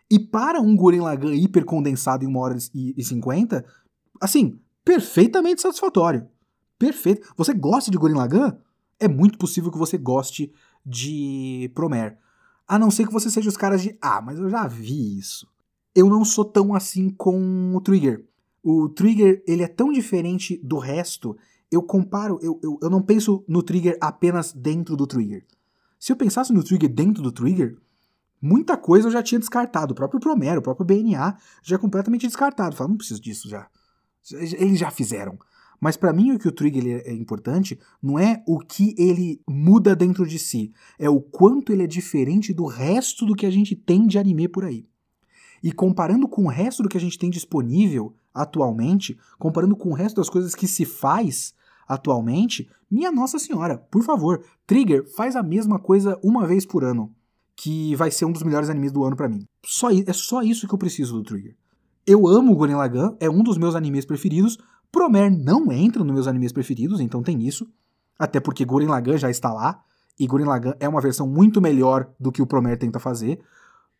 E 0.09 0.19
para 0.19 0.61
um 0.61 0.77
Guren 0.77 1.01
Lagann 1.01 1.35
hipercondensado 1.35 2.25
em 2.25 2.29
1 2.29 2.37
hora 2.37 2.57
e 2.75 3.03
50, 3.03 3.65
assim, 4.21 4.61
perfeitamente 4.85 5.63
satisfatório. 5.63 6.29
Perfeito. 6.79 7.33
Você 7.37 7.53
gosta 7.55 7.91
de 7.91 7.99
Guren 7.99 8.17
Lagann? 8.17 8.57
É 9.01 9.09
muito 9.09 9.39
possível 9.39 9.71
que 9.71 9.79
você 9.79 9.99
goste 9.99 10.53
de 10.85 11.71
Promare. 11.75 12.17
A 12.73 12.79
não 12.79 12.91
ser 12.91 13.07
que 13.07 13.13
você 13.13 13.29
seja 13.29 13.51
os 13.51 13.57
caras 13.59 13.83
de, 13.83 13.99
ah, 14.01 14.23
mas 14.23 14.39
eu 14.39 14.49
já 14.49 14.67
vi 14.67 15.19
isso. 15.19 15.47
Eu 15.95 16.09
não 16.09 16.25
sou 16.25 16.43
tão 16.43 16.75
assim 16.75 17.11
com 17.11 17.77
o 17.77 17.81
Trigger. 17.83 18.25
O 18.63 18.89
Trigger, 18.89 19.45
ele 19.47 19.63
é 19.63 19.69
tão 19.69 19.93
diferente 19.93 20.59
do 20.65 20.79
resto, 20.79 21.37
eu 21.71 21.83
comparo, 21.83 22.39
eu, 22.41 22.59
eu, 22.63 22.79
eu 22.81 22.89
não 22.89 23.03
penso 23.03 23.45
no 23.47 23.63
Trigger 23.63 23.99
apenas 24.01 24.55
dentro 24.55 24.97
do 24.97 25.07
Trigger. 25.07 25.45
Se 26.01 26.13
eu 26.13 26.17
pensasse 26.17 26.51
no 26.51 26.65
Trigger 26.65 26.89
dentro 26.89 27.23
do 27.23 27.31
Trigger, 27.31 27.77
muita 28.41 28.75
coisa 28.79 29.09
eu 29.09 29.13
já 29.13 29.23
tinha 29.23 29.39
descartado. 29.39 29.93
O 29.93 29.95
próprio 29.95 30.19
Promare, 30.19 30.57
o 30.57 30.63
próprio 30.63 30.87
BNA 30.87 31.37
já 31.63 31.77
é 31.77 31.79
completamente 31.79 32.27
descartado. 32.27 32.75
Fala, 32.75 32.89
não 32.89 32.97
preciso 32.97 33.21
disso 33.21 33.51
já. 33.51 33.69
Eles 34.33 34.79
já 34.79 34.91
fizeram. 34.91 35.39
Mas 35.83 35.97
para 35.97 36.13
mim 36.13 36.31
o 36.31 36.39
que 36.39 36.47
o 36.47 36.53
trigger 36.53 37.03
é 37.05 37.13
importante 37.13 37.77
não 38.01 38.17
é 38.17 38.41
o 38.47 38.61
que 38.61 38.95
ele 38.97 39.41
muda 39.51 39.97
dentro 39.97 40.25
de 40.25 40.39
si, 40.39 40.73
é 40.97 41.11
o 41.11 41.21
quanto 41.21 41.73
ele 41.73 41.83
é 41.83 41.89
diferente 41.89 42.55
do 42.55 42.67
resto 42.67 43.27
do 43.27 43.35
que 43.35 43.45
a 43.45 43.51
gente 43.51 43.75
tem 43.75 44.07
de 44.07 44.17
anime 44.17 44.47
por 44.47 44.65
aí. 44.65 44.87
E 45.61 45.73
comparando 45.73 46.29
com 46.29 46.45
o 46.45 46.49
resto 46.49 46.85
do 46.85 46.89
que 46.89 46.97
a 46.97 47.01
gente 47.01 47.19
tem 47.19 47.29
disponível 47.29 48.15
atualmente, 48.33 49.19
comparando 49.41 49.75
com 49.75 49.89
o 49.89 49.93
resto 49.93 50.17
das 50.17 50.31
coisas 50.31 50.55
que 50.55 50.69
se 50.69 50.85
faz 50.85 51.53
atualmente, 51.89 52.71
minha 52.89 53.11
Nossa 53.11 53.41
Senhora, 53.41 53.77
por 53.77 54.05
favor, 54.05 54.41
Trigger 54.65 55.05
faz 55.17 55.35
a 55.35 55.43
mesma 55.43 55.81
coisa 55.81 56.17
uma 56.23 56.47
vez 56.47 56.65
por 56.65 56.85
ano, 56.85 57.13
que 57.57 57.97
vai 57.97 58.13
ser 58.13 58.25
um 58.25 58.33
dos 58.33 58.45
melhores 58.45 58.71
animes 58.71 58.93
do 58.93 59.03
ano 59.03 59.17
para 59.17 59.29
mim. 59.29 59.45
Só, 59.67 59.91
é 59.91 60.13
só 60.13 60.43
isso 60.43 60.69
que 60.69 60.75
eu 60.75 60.79
preciso 60.79 61.15
do 61.15 61.25
Trigger. 61.25 61.57
Eu 62.07 62.27
amo 62.29 62.55
Gurren 62.55 62.77
Lagann, 62.77 63.17
é 63.19 63.29
um 63.29 63.43
dos 63.43 63.59
meus 63.59 63.75
animes 63.75 64.05
preferidos, 64.05 64.59
Promare 64.93 65.31
não 65.31 65.73
entra 65.73 66.05
nos 66.05 66.13
meus 66.13 66.27
animes 66.27 66.53
preferidos, 66.53 67.01
então 67.01 67.23
tem 67.23 67.43
isso. 67.43 67.67
Até 68.19 68.39
porque 68.39 68.65
Gurren 68.65 68.89
Lagann 68.89 69.17
já 69.17 69.31
está 69.31 69.51
lá. 69.51 69.83
E 70.21 70.27
Gurren 70.27 70.45
Lagann 70.45 70.75
é 70.79 70.87
uma 70.87 71.01
versão 71.01 71.27
muito 71.27 71.63
melhor 71.63 72.13
do 72.21 72.31
que 72.31 72.43
o 72.43 72.47
Promare 72.47 72.77
tenta 72.77 73.01
fazer. 73.01 73.41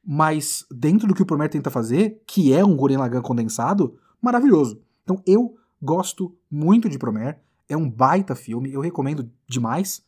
Mas 0.05 0.67
dentro 0.71 1.09
do 1.09 1.15
que 1.15 1.23
o 1.23 1.27
Promare 1.27 1.51
tenta 1.51 1.71
fazer, 1.71 2.23
que 2.27 2.53
é 2.53 2.63
um 2.63 2.77
Gurren 2.77 2.99
Lagann 2.99 3.23
condensado, 3.23 3.99
maravilhoso. 4.21 4.83
Então 5.03 5.23
eu 5.27 5.57
gosto 5.81 6.37
muito 6.51 6.89
de 6.91 6.99
Promare. 6.99 7.39
É 7.69 7.77
um 7.77 7.89
baita 7.89 8.35
filme, 8.35 8.71
eu 8.71 8.83
recomendo 8.83 9.31
demais. 9.49 10.05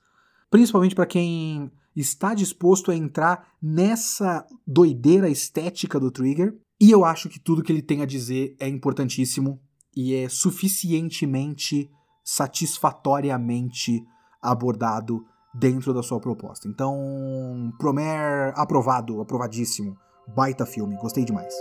Principalmente 0.51 0.95
para 0.95 1.07
quem 1.07 1.73
está 1.97 2.35
disposto 2.35 2.91
a 2.91 2.97
entrar 2.97 3.49
nessa 3.63 4.47
doideira 4.67 5.31
estética 5.31 5.99
do 5.99 6.11
Trigger. 6.11 6.55
E 6.79 6.91
eu 6.91 7.05
acho 7.05 7.31
que 7.31 7.41
tudo 7.41 7.63
que 7.63 7.73
ele 7.73 7.81
tem 7.81 8.03
a 8.03 8.07
dizer 8.07 8.55
é 8.59 8.69
importantíssimo 8.69 9.59
e 9.97 10.15
é 10.15 10.29
suficientemente 10.29 11.91
satisfatoriamente 12.25 14.05
abordado 14.41 15.25
dentro 15.53 15.95
da 15.95 16.03
sua 16.03 16.21
proposta. 16.21 16.67
Então, 16.67 17.73
Promare 17.79 18.53
aprovado, 18.57 19.21
aprovadíssimo. 19.21 19.97
Baita 20.35 20.65
filme, 20.67 20.97
gostei 20.97 21.25
demais. 21.25 21.55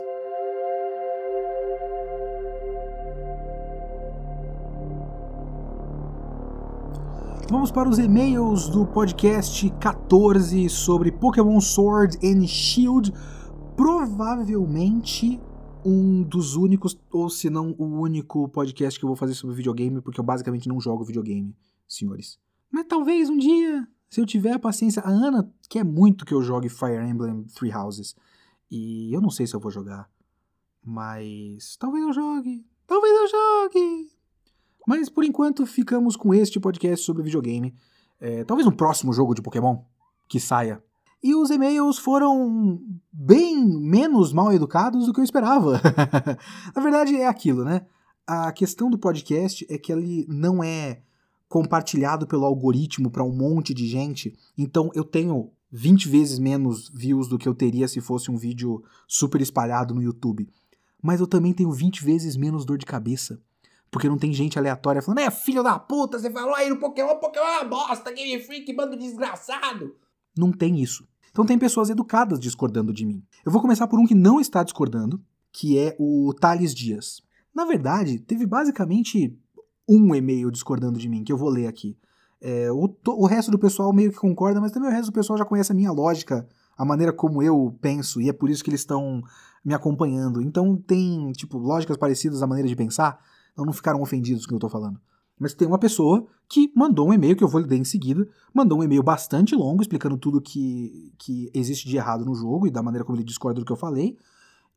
Vamos 7.50 7.72
para 7.72 7.88
os 7.90 8.00
e-mails 8.00 8.70
do 8.70 8.86
podcast 8.86 9.70
14 9.80 10.70
sobre 10.70 11.12
Pokémon 11.12 11.60
Sword 11.60 12.18
and 12.24 12.48
Shield. 12.48 13.14
Provavelmente 13.76 15.40
um 15.86 16.24
dos 16.24 16.56
únicos, 16.56 16.98
ou 17.12 17.30
se 17.30 17.50
não 17.50 17.76
o 17.78 18.02
único 18.02 18.48
podcast 18.50 19.00
que 19.00 19.06
eu 19.06 19.08
vou 19.08 19.16
fazer 19.16 19.34
sobre 19.34 19.56
videogame, 19.56 20.02
porque 20.02 20.20
eu 20.20 20.24
basicamente 20.24 20.68
não 20.68 20.80
jogo 20.80 21.04
videogame, 21.04 21.56
senhores. 21.88 22.40
Mas 22.72 22.86
talvez 22.88 23.30
um 23.30 23.38
dia, 23.38 23.88
se 24.10 24.22
eu 24.22 24.26
tiver 24.26 24.54
a 24.54 24.60
paciência. 24.60 25.02
A 25.02 25.10
Ana 25.10 25.52
quer 25.68 25.84
muito 25.84 26.24
que 26.24 26.34
eu 26.34 26.42
jogue 26.44 26.70
Fire 26.70 27.04
Emblem 27.04 27.46
Three 27.46 27.74
Houses. 27.74 28.16
E 28.70 29.12
eu 29.14 29.20
não 29.20 29.32
sei 29.32 29.48
se 29.48 29.56
eu 29.56 29.60
vou 29.60 29.72
jogar. 29.72 30.08
Mas 30.84 31.76
talvez 31.78 32.06
eu 32.06 32.14
jogue. 32.14 32.64
Talvez 32.86 33.12
eu 33.12 33.28
jogue. 33.28 34.12
Mas 34.88 35.10
por 35.10 35.24
enquanto 35.24 35.66
ficamos 35.66 36.16
com 36.16 36.34
este 36.34 36.60
podcast 36.60 37.04
sobre 37.04 37.24
videogame. 37.24 37.74
É, 38.20 38.44
talvez 38.44 38.68
um 38.68 38.72
próximo 38.72 39.12
jogo 39.14 39.34
de 39.34 39.42
Pokémon 39.42 39.84
que 40.28 40.40
saia 40.40 40.84
e 41.24 41.34
os 41.34 41.50
e-mails 41.50 41.98
foram 41.98 42.82
bem 43.12 43.66
menos 43.66 44.34
mal 44.34 44.52
educados 44.52 45.06
do 45.06 45.14
que 45.14 45.22
eu 45.22 45.24
esperava. 45.24 45.80
Na 46.76 46.82
verdade, 46.82 47.16
é 47.16 47.26
aquilo, 47.26 47.64
né? 47.64 47.86
A 48.28 48.52
questão 48.52 48.90
do 48.90 48.98
podcast 48.98 49.66
é 49.70 49.78
que 49.78 49.92
ele 49.92 50.26
não 50.28 50.62
é 50.62 51.02
compartilhado 51.48 52.28
pelo 52.28 52.46
algoritmo 52.46 53.10
para 53.10 53.24
um 53.24 53.34
monte 53.34 53.74
de 53.74 53.88
gente. 53.88 54.38
Então 54.58 54.92
eu 54.94 55.06
tenho 55.06 55.50
20 55.72 56.10
vezes 56.10 56.40
menos 56.40 56.90
views 56.90 57.30
do 57.30 57.38
que 57.38 57.48
eu 57.48 57.56
teria 57.56 57.88
se 57.88 58.02
fosse 58.02 58.30
um 58.30 58.38
vídeo 58.38 58.84
super 59.08 59.40
espalhado 59.40 59.94
no 59.94 60.04
YouTube. 60.04 60.50
Mas 61.02 61.22
eu 61.22 61.28
também 61.28 61.54
tenho 61.54 61.72
20 61.72 62.04
vezes 62.04 62.36
menos 62.36 62.66
dor 62.66 62.78
de 62.78 62.86
cabeça. 62.86 63.42
Porque 63.90 64.10
não 64.10 64.18
tem 64.18 64.34
gente 64.34 64.58
aleatória 64.58 65.02
falando, 65.02 65.20
é 65.20 65.32
filho 65.32 65.64
da 65.64 65.78
puta, 65.78 66.18
você 66.18 66.30
falou 66.32 66.56
aí 66.56 66.68
no 66.68 66.80
Pokémon, 66.80 67.16
Pokémon 67.20 67.46
é 67.46 67.60
uma 67.60 67.66
bosta, 67.66 68.12
Game 68.12 68.42
Freak, 68.42 68.74
bando 68.74 68.98
desgraçado. 68.98 69.96
Não 70.36 70.52
tem 70.52 70.82
isso. 70.82 71.08
Então 71.34 71.44
tem 71.44 71.58
pessoas 71.58 71.90
educadas 71.90 72.40
discordando 72.40 72.94
de 72.94 73.04
mim. 73.04 73.24
Eu 73.44 73.52
vou 73.52 73.60
começar 73.60 73.88
por 73.88 74.00
um 74.00 74.06
que 74.06 74.14
não 74.14 74.40
está 74.40 74.64
discordando, 74.64 75.20
que 75.52 75.80
é 75.80 75.96
o 76.00 76.32
Thales 76.40 76.76
Dias. 76.76 77.24
Na 77.54 77.66
verdade, 77.66 78.20
teve 78.20 78.46
basicamente 78.46 79.36
um 79.90 80.14
e-mail 80.14 80.52
discordando 80.52 81.00
de 81.00 81.10
mim, 81.10 81.24
que 81.24 81.34
eu 81.34 81.38
vou 81.38 81.50
ler 81.50 81.66
aqui. 81.66 81.98
É, 82.40 82.72
o, 82.72 82.96
o 83.08 83.26
resto 83.26 83.50
do 83.50 83.58
pessoal 83.58 83.92
meio 83.92 84.12
que 84.12 84.18
concorda, 84.18 84.62
mas 84.62 84.72
também 84.72 84.90
o 84.90 84.92
resto 84.92 85.08
do 85.08 85.14
pessoal 85.14 85.40
já 85.40 85.44
conhece 85.44 85.72
a 85.72 85.76
minha 85.76 85.92
lógica, 85.92 86.48
a 86.78 86.86
maneira 86.86 87.12
como 87.12 87.42
eu 87.42 87.76
penso, 87.82 88.22
e 88.22 88.30
é 88.30 88.34
por 88.34 88.50
isso 88.52 88.64
que 88.64 88.70
eles 88.70 88.82
estão 88.82 89.24
me 89.66 89.74
acompanhando. 89.74 90.40
Então 90.40 90.78
tem, 90.78 91.32
tipo, 91.32 91.58
lógicas 91.58 91.98
parecidas 91.98 92.44
à 92.44 92.48
maneira 92.48 92.70
de 92.70 92.76
pensar, 92.76 93.20
então 93.54 93.66
não 93.66 93.74
ficaram 93.74 94.02
ofendidos 94.02 94.46
com 94.46 94.50
o 94.50 94.60
que 94.60 94.66
eu 94.66 94.70
tô 94.70 94.70
falando. 94.70 95.00
Mas 95.40 95.54
tem 95.54 95.68
uma 95.68 95.80
pessoa 95.80 96.26
que 96.48 96.72
mandou 96.76 97.10
um 97.10 97.14
e-mail, 97.14 97.36
que 97.36 97.44
eu 97.44 97.48
vou 97.48 97.62
ler 97.62 97.78
em 97.78 97.84
seguida, 97.84 98.28
mandou 98.54 98.80
um 98.80 98.84
e-mail 98.84 99.02
bastante 99.02 99.56
longo, 99.56 99.82
explicando 99.82 100.18
tudo 100.18 100.42
que, 100.42 101.14
que 101.18 101.50
existe 101.54 101.88
de 101.88 101.98
errado 101.98 102.24
no 102.24 102.36
jogo 102.36 102.68
e 102.68 102.72
da 102.72 102.84
maneira 102.84 103.04
como 103.04 103.18
ele 103.18 103.24
discorda 103.24 103.60
do 103.60 103.66
que 103.66 103.72
eu 103.72 103.78
falei. 103.78 104.18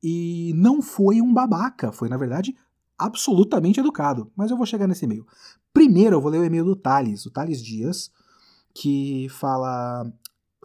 e 0.02 0.52
não 0.56 0.82
foi 0.82 1.20
um 1.20 1.32
babaca, 1.32 1.92
foi 1.92 2.08
na 2.08 2.16
verdade 2.16 2.54
absolutamente 2.98 3.80
educado, 3.80 4.30
mas 4.34 4.50
eu 4.50 4.56
vou 4.56 4.66
chegar 4.66 4.86
nesse 4.86 5.04
e-mail. 5.04 5.26
Primeiro 5.72 6.16
eu 6.16 6.20
vou 6.20 6.30
ler 6.30 6.40
o 6.40 6.44
e-mail 6.44 6.64
do 6.64 6.76
Thales, 6.76 7.26
o 7.26 7.30
Thales 7.30 7.62
Dias, 7.62 8.10
que 8.74 9.28
fala 9.30 10.10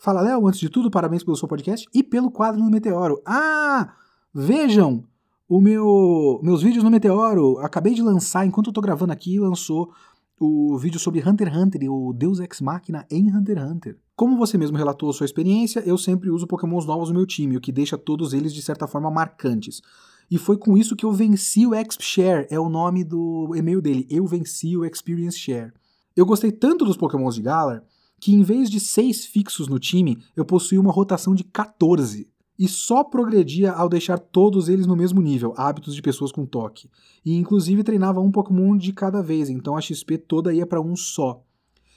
Fala, 0.01 0.21
Léo, 0.21 0.47
antes 0.47 0.59
de 0.59 0.67
tudo, 0.67 0.89
parabéns 0.89 1.23
pelo 1.23 1.37
seu 1.37 1.47
podcast 1.47 1.87
e 1.93 2.01
pelo 2.01 2.31
quadro 2.31 2.59
no 2.59 2.71
Meteoro. 2.71 3.21
Ah, 3.23 3.93
vejam 4.33 5.03
o 5.51 5.59
meu 5.59 6.39
meus 6.41 6.63
vídeos 6.63 6.81
no 6.81 6.89
Meteoro. 6.89 7.57
Acabei 7.59 7.93
de 7.93 8.01
lançar, 8.01 8.45
enquanto 8.45 8.67
eu 8.67 8.73
tô 8.73 8.79
gravando 8.79 9.11
aqui, 9.11 9.37
lançou 9.37 9.91
o 10.39 10.77
vídeo 10.77 10.97
sobre 10.97 11.19
Hunter 11.19 11.49
x 11.49 11.57
Hunter 11.57 11.91
o 11.91 12.13
Deus 12.13 12.39
Ex 12.39 12.61
Machina 12.61 13.05
em 13.11 13.29
Hunter 13.29 13.57
x 13.57 13.69
Hunter. 13.69 13.97
Como 14.15 14.37
você 14.37 14.57
mesmo 14.57 14.77
relatou 14.77 15.09
a 15.09 15.13
sua 15.13 15.25
experiência, 15.25 15.81
eu 15.85 15.97
sempre 15.97 16.29
uso 16.29 16.47
pokémons 16.47 16.85
novos 16.85 17.09
no 17.09 17.15
meu 17.15 17.25
time, 17.25 17.57
o 17.57 17.59
que 17.59 17.69
deixa 17.69 17.97
todos 17.97 18.31
eles 18.31 18.53
de 18.53 18.61
certa 18.61 18.87
forma 18.87 19.11
marcantes. 19.11 19.81
E 20.29 20.37
foi 20.37 20.55
com 20.55 20.77
isso 20.77 20.95
que 20.95 21.05
eu 21.05 21.11
venci 21.11 21.67
o 21.67 21.75
Exp 21.75 22.01
Share, 22.01 22.47
é 22.49 22.57
o 22.57 22.69
nome 22.69 23.03
do 23.03 23.53
e-mail 23.53 23.81
dele. 23.81 24.07
Eu 24.09 24.25
venci 24.25 24.77
o 24.77 24.85
Experience 24.85 25.37
Share. 25.37 25.73
Eu 26.15 26.25
gostei 26.25 26.53
tanto 26.53 26.85
dos 26.85 26.95
pokémons 26.95 27.35
de 27.35 27.41
Galar 27.41 27.83
que 28.21 28.33
em 28.33 28.41
vez 28.41 28.69
de 28.69 28.79
seis 28.79 29.25
fixos 29.25 29.67
no 29.67 29.79
time, 29.79 30.17
eu 30.33 30.45
possuía 30.45 30.79
uma 30.79 30.93
rotação 30.93 31.35
de 31.35 31.43
14. 31.43 32.29
E 32.57 32.67
só 32.67 33.03
progredia 33.03 33.71
ao 33.71 33.89
deixar 33.89 34.19
todos 34.19 34.69
eles 34.69 34.85
no 34.85 34.95
mesmo 34.95 35.21
nível, 35.21 35.53
hábitos 35.57 35.95
de 35.95 36.01
pessoas 36.01 36.31
com 36.31 36.45
toque. 36.45 36.89
E 37.25 37.35
inclusive 37.35 37.83
treinava 37.83 38.19
um 38.19 38.31
Pokémon 38.31 38.77
de 38.77 38.93
cada 38.93 39.21
vez, 39.21 39.49
então 39.49 39.75
a 39.75 39.81
XP 39.81 40.17
toda 40.17 40.53
ia 40.53 40.65
para 40.65 40.81
um 40.81 40.95
só. 40.95 41.43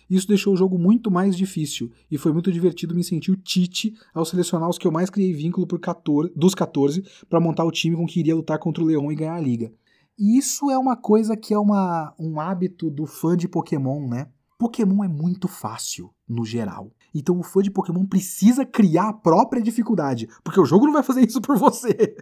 Isso 0.09 0.29
deixou 0.29 0.55
o 0.55 0.57
jogo 0.57 0.79
muito 0.79 1.11
mais 1.11 1.37
difícil, 1.37 1.91
e 2.11 2.19
foi 2.19 2.33
muito 2.33 2.53
divertido 2.53 2.95
me 2.95 3.03
sentir 3.03 3.31
o 3.31 3.37
Tite 3.37 3.95
ao 4.13 4.25
selecionar 4.25 4.69
os 4.69 4.79
que 4.79 4.87
eu 4.87 4.93
mais 4.93 5.11
criei 5.11 5.33
vínculo 5.33 5.67
por 5.67 5.81
14, 5.81 6.33
dos 6.37 6.55
14 6.55 7.03
para 7.29 7.41
montar 7.41 7.65
o 7.65 7.71
time 7.71 7.97
com 7.97 8.07
que 8.07 8.21
iria 8.21 8.37
lutar 8.37 8.59
contra 8.59 8.83
o 8.83 8.87
Leão 8.87 9.11
e 9.11 9.17
ganhar 9.17 9.35
a 9.35 9.41
liga. 9.41 9.73
E 10.19 10.39
isso 10.39 10.71
é 10.71 10.79
uma 10.79 10.97
coisa 10.97 11.37
que 11.37 11.53
é 11.53 11.59
uma, 11.59 12.15
um 12.19 12.39
hábito 12.39 12.89
do 12.89 13.07
fã 13.07 13.37
de 13.37 13.49
Pokémon, 13.49 14.07
né? 14.07 14.29
Pokémon 14.57 15.03
é 15.03 15.09
muito 15.09 15.49
fácil, 15.49 16.11
no 16.29 16.45
geral. 16.45 16.93
Então 17.15 17.39
o 17.39 17.43
fã 17.43 17.63
de 17.63 17.71
Pokémon 17.71 18.05
precisa 18.05 18.67
criar 18.67 19.11
a 19.11 19.13
própria 19.13 19.63
dificuldade, 19.63 20.29
porque 20.43 20.61
o 20.61 20.65
jogo 20.65 20.87
não 20.87 20.93
vai 20.93 21.03
fazer 21.03 21.25
isso 21.25 21.41
por 21.41 21.57
você. 21.57 22.17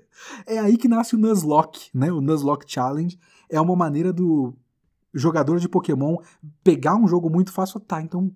É 0.46 0.58
aí 0.58 0.76
que 0.76 0.88
nasce 0.88 1.14
o 1.14 1.18
Nuzlocke, 1.18 1.88
né? 1.94 2.12
O 2.12 2.20
Nuzlocke 2.20 2.70
Challenge 2.70 3.18
é 3.48 3.60
uma 3.60 3.74
maneira 3.74 4.12
do 4.12 4.54
jogador 5.14 5.58
de 5.58 5.68
Pokémon 5.68 6.16
pegar 6.62 6.96
um 6.96 7.06
jogo 7.06 7.30
muito 7.30 7.52
fácil, 7.52 7.80
tá, 7.80 8.00
então 8.00 8.30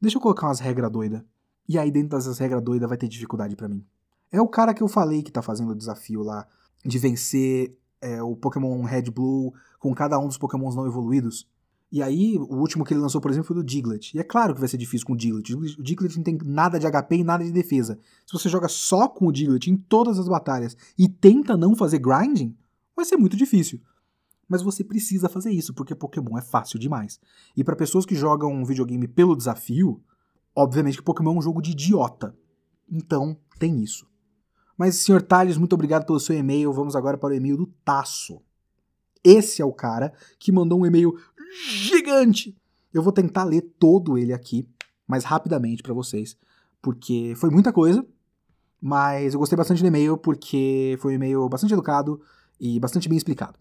deixa 0.00 0.16
eu 0.16 0.22
colocar 0.22 0.46
umas 0.46 0.60
regras 0.60 0.90
doidas. 0.90 1.22
E 1.68 1.78
aí 1.78 1.90
dentro 1.90 2.16
dessas 2.16 2.38
regras 2.38 2.62
doidas 2.62 2.88
vai 2.88 2.98
ter 2.98 3.08
dificuldade 3.08 3.54
para 3.54 3.68
mim. 3.68 3.84
É 4.32 4.40
o 4.40 4.48
cara 4.48 4.74
que 4.74 4.82
eu 4.82 4.88
falei 4.88 5.22
que 5.22 5.32
tá 5.32 5.42
fazendo 5.42 5.70
o 5.70 5.76
desafio 5.76 6.22
lá 6.22 6.46
de 6.84 6.98
vencer 6.98 7.76
é, 8.00 8.22
o 8.22 8.34
Pokémon 8.36 8.82
Red 8.82 9.10
Blue 9.10 9.52
com 9.78 9.94
cada 9.94 10.18
um 10.18 10.26
dos 10.26 10.38
Pokémons 10.38 10.74
não 10.74 10.86
evoluídos. 10.86 11.48
E 11.92 12.02
aí, 12.02 12.36
o 12.38 12.56
último 12.56 12.84
que 12.84 12.94
ele 12.94 13.00
lançou, 13.00 13.20
por 13.20 13.30
exemplo, 13.30 13.48
foi 13.48 13.56
do 13.56 13.64
Diglett. 13.64 14.16
E 14.16 14.20
é 14.20 14.22
claro 14.22 14.54
que 14.54 14.60
vai 14.60 14.68
ser 14.68 14.76
difícil 14.76 15.06
com 15.06 15.14
o 15.14 15.16
Diglett. 15.16 15.54
O 15.54 15.82
Diglett 15.82 16.16
não 16.16 16.22
tem 16.22 16.38
nada 16.44 16.78
de 16.78 16.86
HP 16.86 17.16
e 17.16 17.24
nada 17.24 17.44
de 17.44 17.50
defesa. 17.50 17.98
Se 18.24 18.32
você 18.32 18.48
joga 18.48 18.68
só 18.68 19.08
com 19.08 19.26
o 19.26 19.32
Diglett 19.32 19.68
em 19.68 19.76
todas 19.76 20.18
as 20.18 20.28
batalhas 20.28 20.76
e 20.96 21.08
tenta 21.08 21.56
não 21.56 21.74
fazer 21.74 21.98
grinding, 21.98 22.56
vai 22.94 23.04
ser 23.04 23.16
muito 23.16 23.36
difícil. 23.36 23.80
Mas 24.48 24.62
você 24.62 24.84
precisa 24.84 25.28
fazer 25.28 25.50
isso, 25.50 25.74
porque 25.74 25.94
Pokémon 25.94 26.38
é 26.38 26.42
fácil 26.42 26.78
demais. 26.78 27.18
E 27.56 27.64
para 27.64 27.74
pessoas 27.74 28.06
que 28.06 28.14
jogam 28.14 28.52
um 28.52 28.64
videogame 28.64 29.08
pelo 29.08 29.36
desafio, 29.36 30.00
obviamente 30.54 30.98
que 30.98 31.04
Pokémon 31.04 31.34
é 31.34 31.38
um 31.38 31.42
jogo 31.42 31.60
de 31.60 31.72
idiota. 31.72 32.36
Então, 32.88 33.36
tem 33.58 33.82
isso. 33.82 34.08
Mas, 34.76 34.96
Sr. 34.96 35.22
Thales, 35.22 35.56
muito 35.56 35.72
obrigado 35.72 36.06
pelo 36.06 36.18
seu 36.18 36.36
e-mail. 36.36 36.72
Vamos 36.72 36.96
agora 36.96 37.18
para 37.18 37.30
o 37.30 37.36
e-mail 37.36 37.56
do 37.56 37.66
Tasso. 37.84 38.40
Esse 39.22 39.60
é 39.60 39.64
o 39.64 39.72
cara 39.72 40.12
que 40.38 40.50
mandou 40.50 40.80
um 40.80 40.86
e-mail 40.86 41.14
gigante. 41.52 42.56
Eu 42.92 43.02
vou 43.02 43.12
tentar 43.12 43.44
ler 43.44 43.62
todo 43.78 44.18
ele 44.18 44.32
aqui, 44.32 44.68
mais 45.06 45.24
rapidamente 45.24 45.82
para 45.82 45.94
vocês, 45.94 46.36
porque 46.82 47.34
foi 47.36 47.50
muita 47.50 47.72
coisa, 47.72 48.04
mas 48.80 49.34
eu 49.34 49.40
gostei 49.40 49.56
bastante 49.56 49.82
do 49.82 49.86
e-mail 49.86 50.16
porque 50.16 50.96
foi 51.00 51.12
um 51.12 51.16
e-mail 51.16 51.48
bastante 51.48 51.72
educado 51.72 52.20
e 52.58 52.80
bastante 52.80 53.08
bem 53.08 53.18
explicado. 53.18 53.58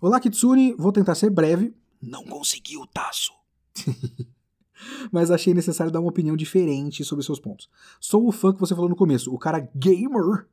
Olá, 0.00 0.20
Kitsune, 0.20 0.74
vou 0.74 0.92
tentar 0.92 1.14
ser 1.14 1.30
breve. 1.30 1.74
Não 2.02 2.24
conseguiu, 2.24 2.86
Taço. 2.86 3.32
mas 5.10 5.30
achei 5.30 5.54
necessário 5.54 5.92
dar 5.92 6.00
uma 6.00 6.08
opinião 6.10 6.36
diferente 6.36 7.04
sobre 7.04 7.24
seus 7.24 7.40
pontos. 7.40 7.68
Sou 8.00 8.26
o 8.26 8.32
fã 8.32 8.52
que 8.52 8.60
você 8.60 8.74
falou 8.74 8.90
no 8.90 8.96
começo, 8.96 9.32
o 9.32 9.38
cara 9.38 9.68
gamer. 9.74 10.46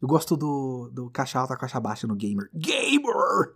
Eu 0.00 0.08
gosto 0.08 0.36
do, 0.36 0.90
do 0.92 1.10
caixa 1.10 1.38
alta, 1.38 1.56
caixa 1.56 1.78
baixa 1.78 2.06
no 2.06 2.16
gamer. 2.16 2.48
Gamer! 2.54 3.54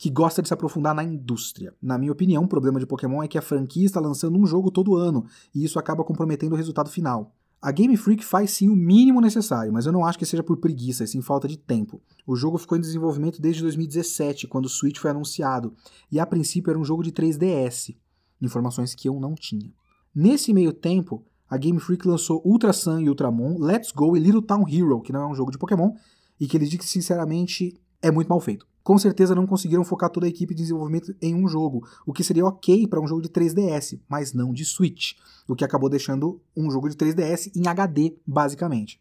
Que 0.00 0.08
gosta 0.08 0.40
de 0.40 0.48
se 0.48 0.54
aprofundar 0.54 0.94
na 0.94 1.04
indústria. 1.04 1.74
Na 1.80 1.98
minha 1.98 2.10
opinião, 2.10 2.44
o 2.44 2.48
problema 2.48 2.80
de 2.80 2.86
Pokémon 2.86 3.22
é 3.22 3.28
que 3.28 3.36
a 3.36 3.42
franquia 3.42 3.84
está 3.84 4.00
lançando 4.00 4.38
um 4.38 4.46
jogo 4.46 4.70
todo 4.70 4.96
ano, 4.96 5.26
e 5.54 5.62
isso 5.62 5.78
acaba 5.78 6.02
comprometendo 6.02 6.54
o 6.54 6.56
resultado 6.56 6.88
final. 6.88 7.36
A 7.60 7.70
Game 7.70 7.94
Freak 7.98 8.24
faz 8.24 8.50
sim 8.52 8.70
o 8.70 8.74
mínimo 8.74 9.20
necessário, 9.20 9.70
mas 9.70 9.84
eu 9.84 9.92
não 9.92 10.06
acho 10.06 10.18
que 10.18 10.24
seja 10.24 10.42
por 10.42 10.56
preguiça, 10.56 11.04
e 11.04 11.06
sim 11.06 11.20
falta 11.20 11.46
de 11.46 11.58
tempo. 11.58 12.00
O 12.26 12.34
jogo 12.34 12.56
ficou 12.56 12.78
em 12.78 12.80
desenvolvimento 12.80 13.42
desde 13.42 13.60
2017, 13.60 14.48
quando 14.48 14.64
o 14.64 14.68
Switch 14.70 14.96
foi 14.96 15.10
anunciado, 15.10 15.74
e 16.10 16.18
a 16.18 16.24
princípio 16.24 16.70
era 16.70 16.78
um 16.78 16.84
jogo 16.84 17.02
de 17.02 17.12
3DS, 17.12 17.94
informações 18.40 18.94
que 18.94 19.06
eu 19.06 19.20
não 19.20 19.34
tinha. 19.34 19.70
Nesse 20.14 20.54
meio 20.54 20.72
tempo, 20.72 21.26
a 21.46 21.58
Game 21.58 21.78
Freak 21.78 22.08
lançou 22.08 22.40
Ultra 22.42 22.72
Sun 22.72 23.00
e 23.00 23.08
Ultramon, 23.10 23.58
Let's 23.58 23.92
Go 23.92 24.16
e 24.16 24.20
Little 24.20 24.40
Town 24.40 24.64
Hero, 24.66 25.02
que 25.02 25.12
não 25.12 25.24
é 25.24 25.26
um 25.26 25.34
jogo 25.34 25.50
de 25.50 25.58
Pokémon, 25.58 25.92
e 26.40 26.46
que 26.46 26.56
eles 26.56 26.70
dizem 26.70 26.80
que 26.80 26.90
sinceramente 26.90 27.78
é 28.00 28.10
muito 28.10 28.28
mal 28.28 28.40
feito 28.40 28.69
com 28.82 28.98
certeza 28.98 29.34
não 29.34 29.46
conseguiram 29.46 29.84
focar 29.84 30.10
toda 30.10 30.26
a 30.26 30.28
equipe 30.28 30.54
de 30.54 30.62
desenvolvimento 30.62 31.14
em 31.20 31.34
um 31.34 31.46
jogo, 31.46 31.86
o 32.06 32.12
que 32.12 32.24
seria 32.24 32.46
ok 32.46 32.86
para 32.86 33.00
um 33.00 33.06
jogo 33.06 33.22
de 33.22 33.28
3DS, 33.28 34.00
mas 34.08 34.32
não 34.32 34.52
de 34.52 34.64
Switch, 34.64 35.12
o 35.46 35.54
que 35.54 35.64
acabou 35.64 35.88
deixando 35.88 36.40
um 36.56 36.70
jogo 36.70 36.88
de 36.88 36.96
3DS 36.96 37.52
em 37.54 37.66
HD, 37.66 38.16
basicamente. 38.26 39.00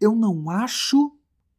Eu 0.00 0.14
não 0.14 0.48
acho, 0.50 1.12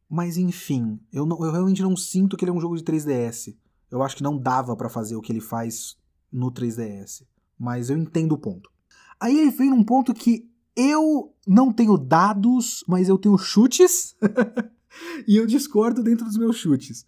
mas 0.08 0.36
enfim, 0.36 0.98
eu, 1.12 1.24
não, 1.24 1.44
eu 1.44 1.52
realmente 1.52 1.82
não 1.82 1.96
sinto 1.96 2.36
que 2.36 2.44
ele 2.44 2.50
é 2.50 2.54
um 2.54 2.60
jogo 2.60 2.76
de 2.76 2.82
3DS. 2.82 3.56
Eu 3.90 4.02
acho 4.02 4.16
que 4.16 4.22
não 4.22 4.38
dava 4.38 4.76
para 4.76 4.88
fazer 4.88 5.16
o 5.16 5.20
que 5.20 5.32
ele 5.32 5.40
faz 5.40 5.96
no 6.32 6.50
3DS, 6.50 7.24
mas 7.58 7.90
eu 7.90 7.96
entendo 7.96 8.32
o 8.32 8.38
ponto. 8.38 8.70
Aí 9.18 9.38
ele 9.38 9.50
vem 9.50 9.70
num 9.70 9.84
ponto 9.84 10.14
que 10.14 10.48
eu 10.74 11.34
não 11.46 11.72
tenho 11.72 11.98
dados, 11.98 12.84
mas 12.88 13.08
eu 13.08 13.18
tenho 13.18 13.36
chutes, 13.36 14.16
e 15.26 15.36
eu 15.36 15.46
discordo 15.46 16.02
dentro 16.02 16.24
dos 16.24 16.36
meus 16.36 16.56
chutes. 16.56 17.04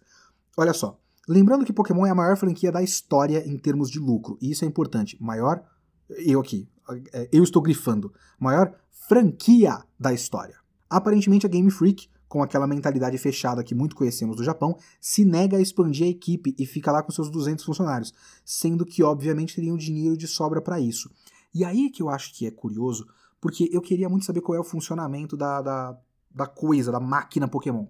Olha 0.57 0.73
só. 0.73 0.99
Lembrando 1.27 1.65
que 1.65 1.73
Pokémon 1.73 2.05
é 2.05 2.09
a 2.09 2.15
maior 2.15 2.35
franquia 2.35 2.71
da 2.71 2.81
história 2.81 3.47
em 3.47 3.57
termos 3.57 3.89
de 3.89 3.99
lucro. 3.99 4.37
E 4.41 4.51
isso 4.51 4.65
é 4.65 4.67
importante. 4.67 5.17
Maior. 5.21 5.63
Eu 6.09 6.41
aqui. 6.41 6.67
É, 7.13 7.29
eu 7.31 7.43
estou 7.43 7.61
grifando. 7.61 8.13
Maior 8.39 8.73
franquia 9.07 9.79
da 9.99 10.13
história. 10.13 10.55
Aparentemente 10.89 11.45
a 11.45 11.49
Game 11.49 11.71
Freak, 11.71 12.09
com 12.27 12.43
aquela 12.43 12.67
mentalidade 12.67 13.17
fechada 13.17 13.63
que 13.63 13.75
muito 13.75 13.95
conhecemos 13.95 14.35
do 14.35 14.43
Japão, 14.43 14.77
se 14.99 15.23
nega 15.23 15.57
a 15.57 15.61
expandir 15.61 16.07
a 16.07 16.09
equipe 16.09 16.55
e 16.57 16.65
fica 16.65 16.91
lá 16.91 17.01
com 17.01 17.11
seus 17.11 17.29
200 17.29 17.63
funcionários, 17.63 18.13
sendo 18.43 18.85
que 18.85 19.03
obviamente 19.03 19.55
teriam 19.55 19.77
dinheiro 19.77 20.17
de 20.17 20.27
sobra 20.27 20.61
para 20.61 20.79
isso. 20.79 21.09
E 21.53 21.63
aí 21.63 21.89
que 21.89 22.01
eu 22.01 22.09
acho 22.09 22.33
que 22.33 22.45
é 22.47 22.51
curioso, 22.51 23.07
porque 23.39 23.69
eu 23.71 23.81
queria 23.81 24.09
muito 24.09 24.25
saber 24.25 24.41
qual 24.41 24.55
é 24.57 24.59
o 24.59 24.63
funcionamento 24.63 25.37
da, 25.37 25.61
da, 25.61 25.97
da 26.33 26.47
coisa, 26.47 26.91
da 26.91 26.99
máquina 26.99 27.47
Pokémon. 27.47 27.85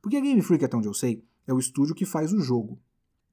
Porque 0.00 0.16
a 0.16 0.20
Game 0.20 0.40
Freak, 0.40 0.64
até 0.64 0.76
onde 0.76 0.88
eu 0.88 0.94
sei, 0.94 1.24
é 1.50 1.52
o 1.54 1.58
estúdio 1.58 1.96
que 1.96 2.06
faz 2.06 2.32
o 2.32 2.40
jogo. 2.40 2.78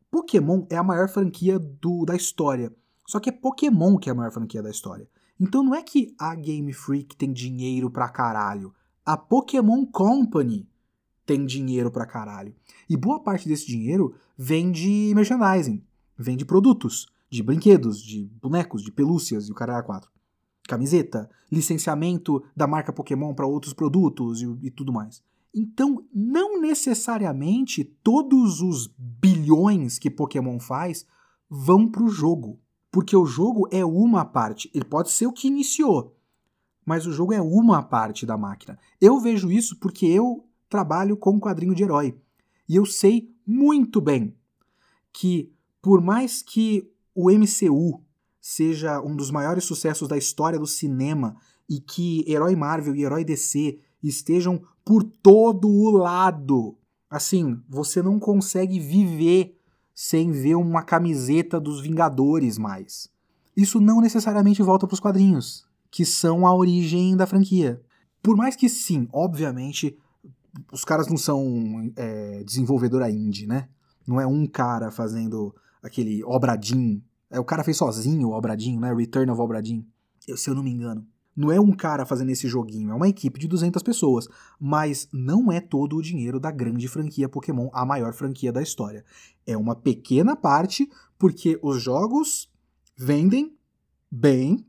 Pokémon 0.09 0.65
é 0.72 0.76
a 0.76 0.82
maior 0.82 1.07
franquia 1.07 1.59
do, 1.59 2.03
da 2.03 2.15
história. 2.15 2.74
Só 3.05 3.20
que 3.20 3.30
é 3.30 3.32
Pokémon 3.32 3.97
que 3.97 4.09
é 4.09 4.11
a 4.11 4.15
maior 4.15 4.32
franquia 4.32 4.63
da 4.63 4.72
história. 4.72 5.07
Então 5.39 5.63
não 5.63 5.76
é 5.76 5.84
que 5.84 6.15
a 6.18 6.34
Game 6.34 6.74
Freak 6.74 7.15
tem 7.15 7.32
dinheiro 7.32 7.91
pra 7.91 8.09
caralho. 8.09 8.74
A 9.05 9.15
Pokémon 9.15 9.86
Company 9.86 10.68
tem 11.28 11.45
dinheiro 11.45 11.91
pra 11.91 12.07
caralho. 12.07 12.55
E 12.89 12.97
boa 12.97 13.22
parte 13.22 13.47
desse 13.47 13.68
dinheiro 13.68 14.15
vem 14.36 14.72
de 14.72 15.13
merchandising, 15.15 15.84
vem 16.18 16.36
de 16.36 16.43
produtos, 16.43 17.05
de 17.30 17.43
brinquedos, 17.43 18.01
de 18.01 18.32
bonecos, 18.41 18.82
de 18.82 18.91
pelúcias 18.91 19.47
e 19.47 19.51
o 19.51 19.55
caralho 19.55 19.86
4. 19.86 20.09
Camiseta, 20.68 21.30
licenciamento 21.51 22.43
da 22.55 22.65
marca 22.65 22.91
Pokémon 22.91 23.36
para 23.36 23.45
outros 23.45 23.74
produtos 23.74 24.41
e, 24.41 24.57
e 24.63 24.72
tudo 24.72 24.91
mais. 24.91 25.22
Então, 25.60 26.05
não 26.14 26.62
necessariamente 26.62 27.84
todos 27.84 28.62
os 28.62 28.93
bilhões 28.95 29.97
que 29.97 30.08
Pokémon 30.08 30.60
faz 30.60 31.03
vão 31.49 31.89
para 31.89 32.03
o 32.03 32.10
jogo. 32.10 32.60
Porque 32.91 33.18
o 33.18 33.26
jogo 33.26 33.68
é 33.72 33.84
uma 33.84 34.24
parte. 34.24 34.70
Ele 34.72 34.86
pode 34.86 35.10
ser 35.10 35.26
o 35.26 35.34
que 35.34 35.47
iniciou, 35.47 36.16
mas 36.86 37.08
o 37.08 37.12
jogo 37.12 37.34
é 37.34 37.41
uma 37.41 37.82
parte 37.82 38.24
da 38.24 38.38
máquina. 38.38 38.78
Eu 39.01 39.20
vejo 39.20 39.51
isso 39.51 39.80
porque 39.80 40.05
eu 40.05 40.47
trabalho 40.70 41.18
com 41.18 41.39
quadrinho 41.39 41.74
de 41.74 41.82
herói. 41.82 42.16
E 42.70 42.76
eu 42.76 42.86
sei 42.86 43.34
muito 43.43 43.99
bem 43.99 44.36
que, 45.12 45.51
por 45.82 46.01
mais 46.01 46.43
que 46.43 46.88
o 47.16 47.32
MCU 47.32 48.03
seja 48.39 49.01
um 49.01 49.16
dos 49.16 49.32
maiores 49.32 49.64
sucessos 49.64 50.08
da 50.08 50.18
história 50.20 50.60
do 50.60 50.68
cinema 50.68 51.36
e 51.68 51.80
que 51.80 52.24
herói 52.32 52.55
Marvel 52.55 52.95
e 52.95 53.03
herói 53.03 53.26
DC 53.26 53.80
estejam 54.03 54.61
por 54.83 55.03
todo 55.03 55.67
o 55.67 55.91
lado 55.91 56.77
Assim, 57.09 57.61
você 57.69 58.01
não 58.01 58.19
consegue 58.19 58.79
viver 58.79 59.57
sem 59.95 60.31
ver 60.31 60.55
uma 60.55 60.83
camiseta 60.83 61.59
dos 61.59 61.81
Vingadores 61.81 62.57
mais. 62.57 63.09
Isso 63.55 63.79
não 63.79 64.01
necessariamente 64.01 64.61
volta 64.61 64.85
para 64.85 64.93
os 64.93 64.99
quadrinhos, 64.99 65.65
que 65.89 66.05
são 66.05 66.45
a 66.45 66.53
origem 66.53 67.15
da 67.15 67.25
franquia. 67.25 67.81
Por 68.21 68.35
mais 68.35 68.55
que 68.55 68.67
sim, 68.67 69.07
obviamente, 69.11 69.97
os 70.71 70.83
caras 70.83 71.07
não 71.07 71.17
são 71.17 71.91
é, 71.95 72.43
desenvolvedora 72.43 73.09
indie, 73.09 73.47
né? 73.47 73.69
Não 74.05 74.19
é 74.19 74.27
um 74.27 74.45
cara 74.45 74.91
fazendo 74.91 75.55
aquele 75.81 76.23
Obradin. 76.25 77.01
É, 77.29 77.39
o 77.39 77.45
cara 77.45 77.63
fez 77.63 77.77
sozinho 77.77 78.29
o 78.29 78.33
Obradin, 78.33 78.77
né? 78.77 78.93
Return 78.93 79.31
of 79.31 79.41
Obradin. 79.41 79.87
Eu, 80.27 80.35
se 80.35 80.49
eu 80.49 80.55
não 80.55 80.63
me 80.63 80.71
engano. 80.71 81.07
Não 81.38 81.51
é 81.51 81.59
um 81.59 81.71
cara 81.71 82.03
fazendo 82.03 82.31
esse 82.31 82.47
joguinho, 82.47 82.89
é 82.89 82.95
uma 82.95 83.07
equipe 83.07 83.39
de 83.39 83.47
200 83.47 83.83
pessoas. 83.83 84.27
Mas 84.59 85.07
não 85.13 85.51
é 85.51 85.61
todo 85.61 85.95
o 85.95 86.01
dinheiro 86.01 86.39
da 86.39 86.49
grande 86.49 86.88
franquia 86.88 87.29
Pokémon, 87.29 87.69
a 87.71 87.85
maior 87.85 88.11
franquia 88.11 88.51
da 88.51 88.63
história. 88.63 89.05
É 89.45 89.55
uma 89.55 89.75
pequena 89.75 90.35
parte, 90.35 90.89
porque 91.19 91.59
os 91.61 91.79
jogos 91.79 92.51
vendem 92.97 93.55
bem, 94.11 94.65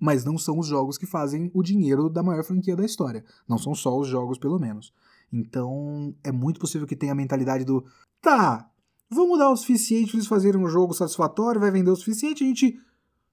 mas 0.00 0.24
não 0.24 0.38
são 0.38 0.58
os 0.58 0.66
jogos 0.66 0.96
que 0.96 1.04
fazem 1.04 1.50
o 1.52 1.62
dinheiro 1.62 2.08
da 2.08 2.22
maior 2.22 2.42
franquia 2.42 2.74
da 2.74 2.84
história. 2.84 3.22
Não 3.46 3.58
são 3.58 3.74
só 3.74 3.98
os 3.98 4.08
jogos, 4.08 4.38
pelo 4.38 4.58
menos. 4.58 4.94
Então, 5.30 6.14
é 6.24 6.32
muito 6.32 6.58
possível 6.58 6.86
que 6.86 6.96
tenha 6.96 7.12
a 7.12 7.16
mentalidade 7.16 7.66
do 7.66 7.84
tá, 8.22 8.70
vamos 9.10 9.38
dar 9.38 9.50
o 9.50 9.56
suficiente 9.56 10.08
para 10.08 10.16
eles 10.16 10.26
fazerem 10.26 10.60
um 10.60 10.68
jogo 10.68 10.94
satisfatório, 10.94 11.60
vai 11.60 11.70
vender 11.70 11.90
o 11.90 11.96
suficiente, 11.96 12.42
a 12.42 12.46
gente 12.46 12.80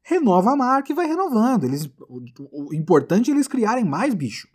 renova 0.04 0.52
a 0.52 0.56
marca 0.56 0.92
e 0.92 0.96
vai 0.96 1.08
renovando. 1.08 1.64
Eles, 1.64 1.90
o, 2.08 2.70
o 2.70 2.74
importante 2.74 3.32
é 3.32 3.34
eles 3.34 3.48
criarem 3.48 3.86
mais 3.86 4.14
bicho, 4.14 4.48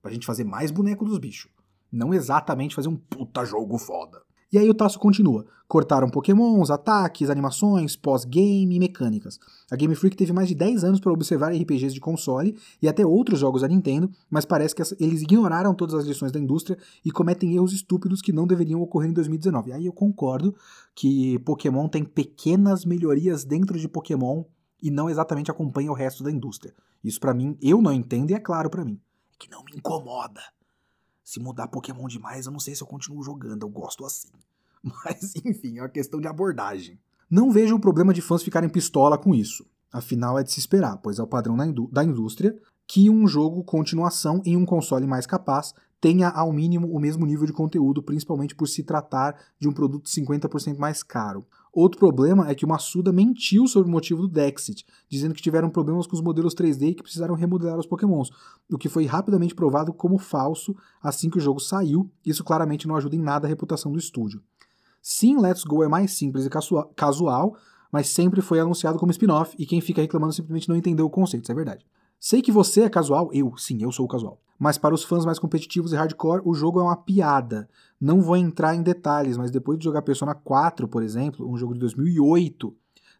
pra 0.00 0.12
gente 0.12 0.26
fazer 0.26 0.44
mais 0.44 0.70
boneco 0.70 1.04
dos 1.04 1.18
bichos. 1.18 1.50
Não 1.90 2.14
exatamente 2.14 2.74
fazer 2.74 2.88
um 2.88 2.96
puta 2.96 3.44
jogo 3.44 3.76
foda. 3.76 4.22
E 4.52 4.58
aí 4.58 4.68
o 4.68 4.74
Tasso 4.74 4.98
continua. 4.98 5.46
Cortaram 5.66 6.10
pokémons, 6.10 6.70
ataques, 6.70 7.30
animações, 7.30 7.96
pós-game 7.96 8.76
e 8.76 8.78
mecânicas. 8.78 9.38
A 9.70 9.76
Game 9.76 9.94
Freak 9.94 10.14
teve 10.14 10.30
mais 10.30 10.46
de 10.46 10.54
10 10.54 10.84
anos 10.84 11.00
para 11.00 11.10
observar 11.10 11.54
RPGs 11.54 11.94
de 11.94 12.00
console 12.00 12.54
e 12.80 12.86
até 12.86 13.04
outros 13.04 13.40
jogos 13.40 13.62
da 13.62 13.68
Nintendo, 13.68 14.10
mas 14.28 14.44
parece 14.44 14.74
que 14.74 14.82
eles 15.00 15.22
ignoraram 15.22 15.74
todas 15.74 15.94
as 15.94 16.04
lições 16.04 16.30
da 16.30 16.38
indústria 16.38 16.76
e 17.02 17.10
cometem 17.10 17.54
erros 17.54 17.72
estúpidos 17.72 18.20
que 18.20 18.30
não 18.30 18.46
deveriam 18.46 18.82
ocorrer 18.82 19.08
em 19.08 19.14
2019. 19.14 19.72
Aí 19.72 19.86
eu 19.86 19.92
concordo 19.92 20.54
que 20.94 21.38
Pokémon 21.38 21.88
tem 21.88 22.04
pequenas 22.04 22.84
melhorias 22.84 23.44
dentro 23.46 23.78
de 23.78 23.88
Pokémon 23.88 24.44
e 24.82 24.90
não 24.90 25.08
exatamente 25.08 25.50
acompanha 25.50 25.90
o 25.90 25.94
resto 25.94 26.24
da 26.24 26.30
indústria. 26.30 26.74
Isso 27.02 27.20
para 27.20 27.32
mim, 27.32 27.56
eu 27.62 27.80
não 27.80 27.92
entendo 27.92 28.30
e 28.30 28.34
é 28.34 28.40
claro 28.40 28.68
para 28.68 28.84
mim. 28.84 29.00
É 29.32 29.36
que 29.38 29.50
não 29.50 29.62
me 29.64 29.76
incomoda. 29.76 30.42
Se 31.22 31.38
mudar 31.38 31.68
Pokémon 31.68 32.08
demais, 32.08 32.46
eu 32.46 32.52
não 32.52 32.58
sei 32.58 32.74
se 32.74 32.82
eu 32.82 32.86
continuo 32.86 33.22
jogando, 33.22 33.62
eu 33.62 33.70
gosto 33.70 34.04
assim. 34.04 34.28
Mas, 34.82 35.34
enfim, 35.44 35.78
é 35.78 35.82
uma 35.82 35.88
questão 35.88 36.20
de 36.20 36.26
abordagem. 36.26 36.98
Não 37.30 37.50
vejo 37.50 37.76
o 37.76 37.80
problema 37.80 38.12
de 38.12 38.20
fãs 38.20 38.42
ficarem 38.42 38.68
pistola 38.68 39.16
com 39.16 39.34
isso. 39.34 39.64
Afinal, 39.92 40.38
é 40.38 40.42
de 40.42 40.50
se 40.50 40.58
esperar, 40.58 40.96
pois 40.98 41.18
é 41.18 41.22
o 41.22 41.26
padrão 41.26 41.56
da 41.90 42.04
indústria 42.04 42.58
que 42.86 43.08
um 43.08 43.26
jogo 43.26 43.62
continuação 43.62 44.42
em 44.44 44.56
um 44.56 44.66
console 44.66 45.06
mais 45.06 45.26
capaz 45.26 45.72
tenha 46.00 46.28
ao 46.28 46.52
mínimo 46.52 46.88
o 46.88 46.98
mesmo 46.98 47.24
nível 47.24 47.46
de 47.46 47.52
conteúdo, 47.52 48.02
principalmente 48.02 48.56
por 48.56 48.66
se 48.66 48.82
tratar 48.82 49.38
de 49.58 49.68
um 49.68 49.72
produto 49.72 50.10
50% 50.10 50.76
mais 50.76 51.02
caro. 51.02 51.46
Outro 51.72 51.98
problema 51.98 52.50
é 52.50 52.54
que 52.54 52.66
o 52.66 52.68
Massuda 52.68 53.10
mentiu 53.10 53.66
sobre 53.66 53.88
o 53.88 53.92
motivo 53.92 54.20
do 54.20 54.28
Dexit, 54.28 54.84
dizendo 55.08 55.34
que 55.34 55.40
tiveram 55.40 55.70
problemas 55.70 56.06
com 56.06 56.14
os 56.14 56.20
modelos 56.20 56.54
3D 56.54 56.90
e 56.90 56.94
que 56.94 57.02
precisaram 57.02 57.34
remodelar 57.34 57.78
os 57.78 57.86
Pokémons, 57.86 58.30
o 58.70 58.76
que 58.76 58.90
foi 58.90 59.06
rapidamente 59.06 59.54
provado 59.54 59.90
como 59.92 60.18
falso 60.18 60.76
assim 61.02 61.30
que 61.30 61.38
o 61.38 61.40
jogo 61.40 61.60
saiu. 61.60 62.10
Isso 62.26 62.44
claramente 62.44 62.86
não 62.86 62.94
ajuda 62.94 63.16
em 63.16 63.22
nada 63.22 63.46
a 63.46 63.48
reputação 63.48 63.90
do 63.90 63.98
estúdio. 63.98 64.42
Sim, 65.00 65.38
Let's 65.38 65.64
Go 65.64 65.82
é 65.82 65.88
mais 65.88 66.12
simples 66.12 66.44
e 66.44 66.50
casual, 66.94 67.56
mas 67.90 68.08
sempre 68.08 68.42
foi 68.42 68.60
anunciado 68.60 68.98
como 68.98 69.10
spin-off 69.10 69.56
e 69.58 69.64
quem 69.64 69.80
fica 69.80 70.02
reclamando 70.02 70.34
simplesmente 70.34 70.68
não 70.68 70.76
entendeu 70.76 71.06
o 71.06 71.10
conceito, 71.10 71.44
isso 71.44 71.52
é 71.52 71.54
verdade. 71.54 71.86
Sei 72.24 72.40
que 72.40 72.52
você 72.52 72.82
é 72.82 72.88
casual, 72.88 73.30
eu, 73.32 73.56
sim, 73.56 73.82
eu 73.82 73.90
sou 73.90 74.06
casual. 74.06 74.38
Mas 74.56 74.78
para 74.78 74.94
os 74.94 75.02
fãs 75.02 75.24
mais 75.24 75.40
competitivos 75.40 75.92
e 75.92 75.96
hardcore, 75.96 76.40
o 76.44 76.54
jogo 76.54 76.78
é 76.78 76.82
uma 76.84 76.94
piada. 76.94 77.68
Não 78.00 78.22
vou 78.22 78.36
entrar 78.36 78.76
em 78.76 78.82
detalhes, 78.82 79.36
mas 79.36 79.50
depois 79.50 79.76
de 79.76 79.82
jogar 79.82 80.02
Persona 80.02 80.32
4, 80.32 80.86
por 80.86 81.02
exemplo, 81.02 81.50
um 81.50 81.56
jogo 81.56 81.74
de 81.74 81.80
2008, 81.80 82.72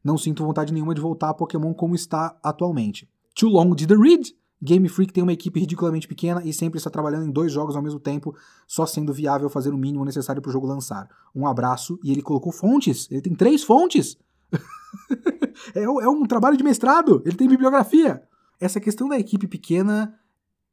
não 0.05 0.17
sinto 0.17 0.45
vontade 0.45 0.73
nenhuma 0.73 0.95
de 0.95 1.01
voltar 1.01 1.31
a 1.31 1.35
Pokémon 1.35 1.75
como 1.75 1.97
está 1.97 2.39
atualmente. 2.45 3.11
Too 3.35 3.51
Long 3.51 3.75
Did 3.75 3.89
the 3.89 3.97
Read? 3.97 4.37
Game 4.63 4.89
Freak 4.89 5.13
tem 5.13 5.25
uma 5.25 5.33
equipe 5.33 5.59
ridiculamente 5.59 6.07
pequena 6.07 6.41
e 6.45 6.53
sempre 6.53 6.79
está 6.79 6.89
trabalhando 6.89 7.27
em 7.27 7.33
dois 7.33 7.51
jogos 7.51 7.75
ao 7.75 7.83
mesmo 7.83 7.99
tempo, 7.99 8.37
só 8.69 8.87
sendo 8.87 9.13
viável 9.13 9.51
fazer 9.51 9.75
o 9.75 9.77
mínimo 9.77 10.05
necessário 10.05 10.41
para 10.41 10.51
o 10.51 10.53
jogo 10.53 10.69
lançar. 10.69 11.09
Um 11.35 11.49
abraço, 11.49 11.99
e 12.05 12.13
ele 12.13 12.23
colocou 12.23 12.53
fontes, 12.53 13.11
ele 13.11 13.21
tem 13.21 13.35
três 13.35 13.65
fontes! 13.65 14.17
é, 15.75 15.83
é 15.83 16.09
um 16.09 16.25
trabalho 16.25 16.57
de 16.57 16.63
mestrado, 16.63 17.21
ele 17.27 17.35
tem 17.35 17.49
bibliografia! 17.49 18.23
Essa 18.63 18.79
questão 18.79 19.09
da 19.09 19.19
equipe 19.19 19.49
pequena, 19.49 20.17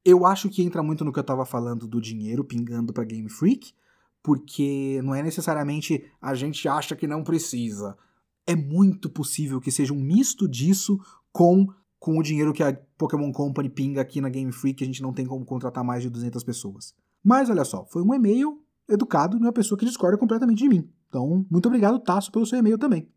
eu 0.05 0.23
acho 0.23 0.47
que 0.47 0.61
entra 0.61 0.83
muito 0.83 1.03
no 1.03 1.11
que 1.11 1.17
eu 1.17 1.21
estava 1.21 1.43
falando 1.43 1.87
do 1.87 1.99
dinheiro 1.99 2.43
pingando 2.43 2.93
para 2.93 3.03
Game 3.03 3.27
Freak, 3.27 3.73
porque 4.21 5.01
não 5.03 5.15
é 5.15 5.23
necessariamente 5.23 6.05
a 6.21 6.35
gente 6.35 6.67
acha 6.67 6.95
que 6.95 7.07
não 7.07 7.23
precisa. 7.23 7.97
É 8.45 8.55
muito 8.55 9.09
possível 9.09 9.59
que 9.59 9.71
seja 9.71 9.91
um 9.91 9.99
misto 9.99 10.47
disso 10.47 10.99
com 11.31 11.67
com 11.97 12.17
o 12.17 12.21
dinheiro 12.21 12.53
que 12.53 12.61
a 12.61 12.77
Pokémon 12.95 13.31
Company 13.31 13.69
pinga 13.69 14.01
aqui 14.01 14.21
na 14.21 14.29
Game 14.29 14.51
Freak, 14.51 14.83
a 14.83 14.87
gente 14.87 15.01
não 15.01 15.11
tem 15.11 15.25
como 15.25 15.43
contratar 15.43 15.83
mais 15.83 16.03
de 16.03 16.11
200 16.11 16.43
pessoas. 16.43 16.93
Mas 17.23 17.49
olha 17.49 17.65
só, 17.65 17.85
foi 17.87 18.03
um 18.03 18.13
e-mail 18.13 18.63
educado 18.87 19.35
de 19.35 19.43
uma 19.43 19.51
pessoa 19.51 19.77
que 19.77 19.85
discorda 19.85 20.17
completamente 20.17 20.59
de 20.59 20.69
mim. 20.69 20.87
Então, 21.09 21.43
muito 21.49 21.65
obrigado, 21.65 21.99
Tasso, 21.99 22.31
pelo 22.31 22.45
seu 22.45 22.59
e-mail 22.59 22.77
também. 22.77 23.09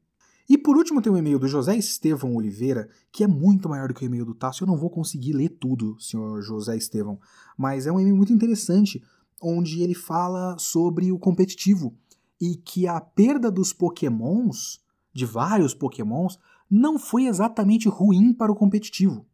E 0.49 0.59
por 0.59 0.77
último 0.77 1.01
tem 1.01 1.13
um 1.13 1.17
e-mail 1.17 1.39
do 1.39 1.49
José 1.49 1.77
Estevão 1.77 2.35
Oliveira, 2.35 2.89
que 3.11 3.25
é 3.25 3.27
muito 3.27 3.69
maior 3.69 3.89
do 3.89 3.95
que 3.95 4.05
o 4.05 4.07
e-mail 4.07 4.25
do 4.25 4.35
Tasso. 4.35 4.65
Eu 4.65 4.69
não 4.69 4.77
vou 4.77 4.91
conseguir 4.91 5.33
ler 5.33 5.51
tudo, 5.51 5.97
senhor 6.01 6.43
José 6.43 6.77
Estevão, 6.77 7.19
mas 7.57 7.87
é 7.87 7.93
um 7.93 8.01
e-mail 8.01 8.17
muito 8.17 8.33
interessante, 8.33 9.03
onde 9.41 9.83
ele 9.83 9.95
fala 9.95 10.57
sobre 10.59 11.13
o 11.13 11.19
competitivo 11.19 11.95
e 12.41 12.57
que 12.57 12.89
a 12.89 13.01
perda 13.01 13.51
dos 13.51 13.73
pokémons, 13.73 14.81
de 15.13 15.25
vários 15.25 15.75
pokémons, 15.75 16.39
não 16.69 16.99
foi 16.99 17.27
exatamente 17.27 17.89
ruim 17.89 18.33
para 18.33 18.51
o 18.51 18.57
competitivo. 18.57 19.25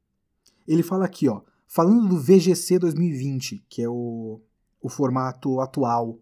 Ele 0.66 0.82
fala 0.82 1.06
aqui, 1.06 1.28
ó, 1.28 1.40
falando 1.66 2.09
do 2.09 2.18
VGC 2.18 2.78
2020, 2.78 3.64
que 3.68 3.80
é 3.80 3.88
o, 3.88 4.40
o 4.82 4.88
formato 4.88 5.61
atual 5.61 6.18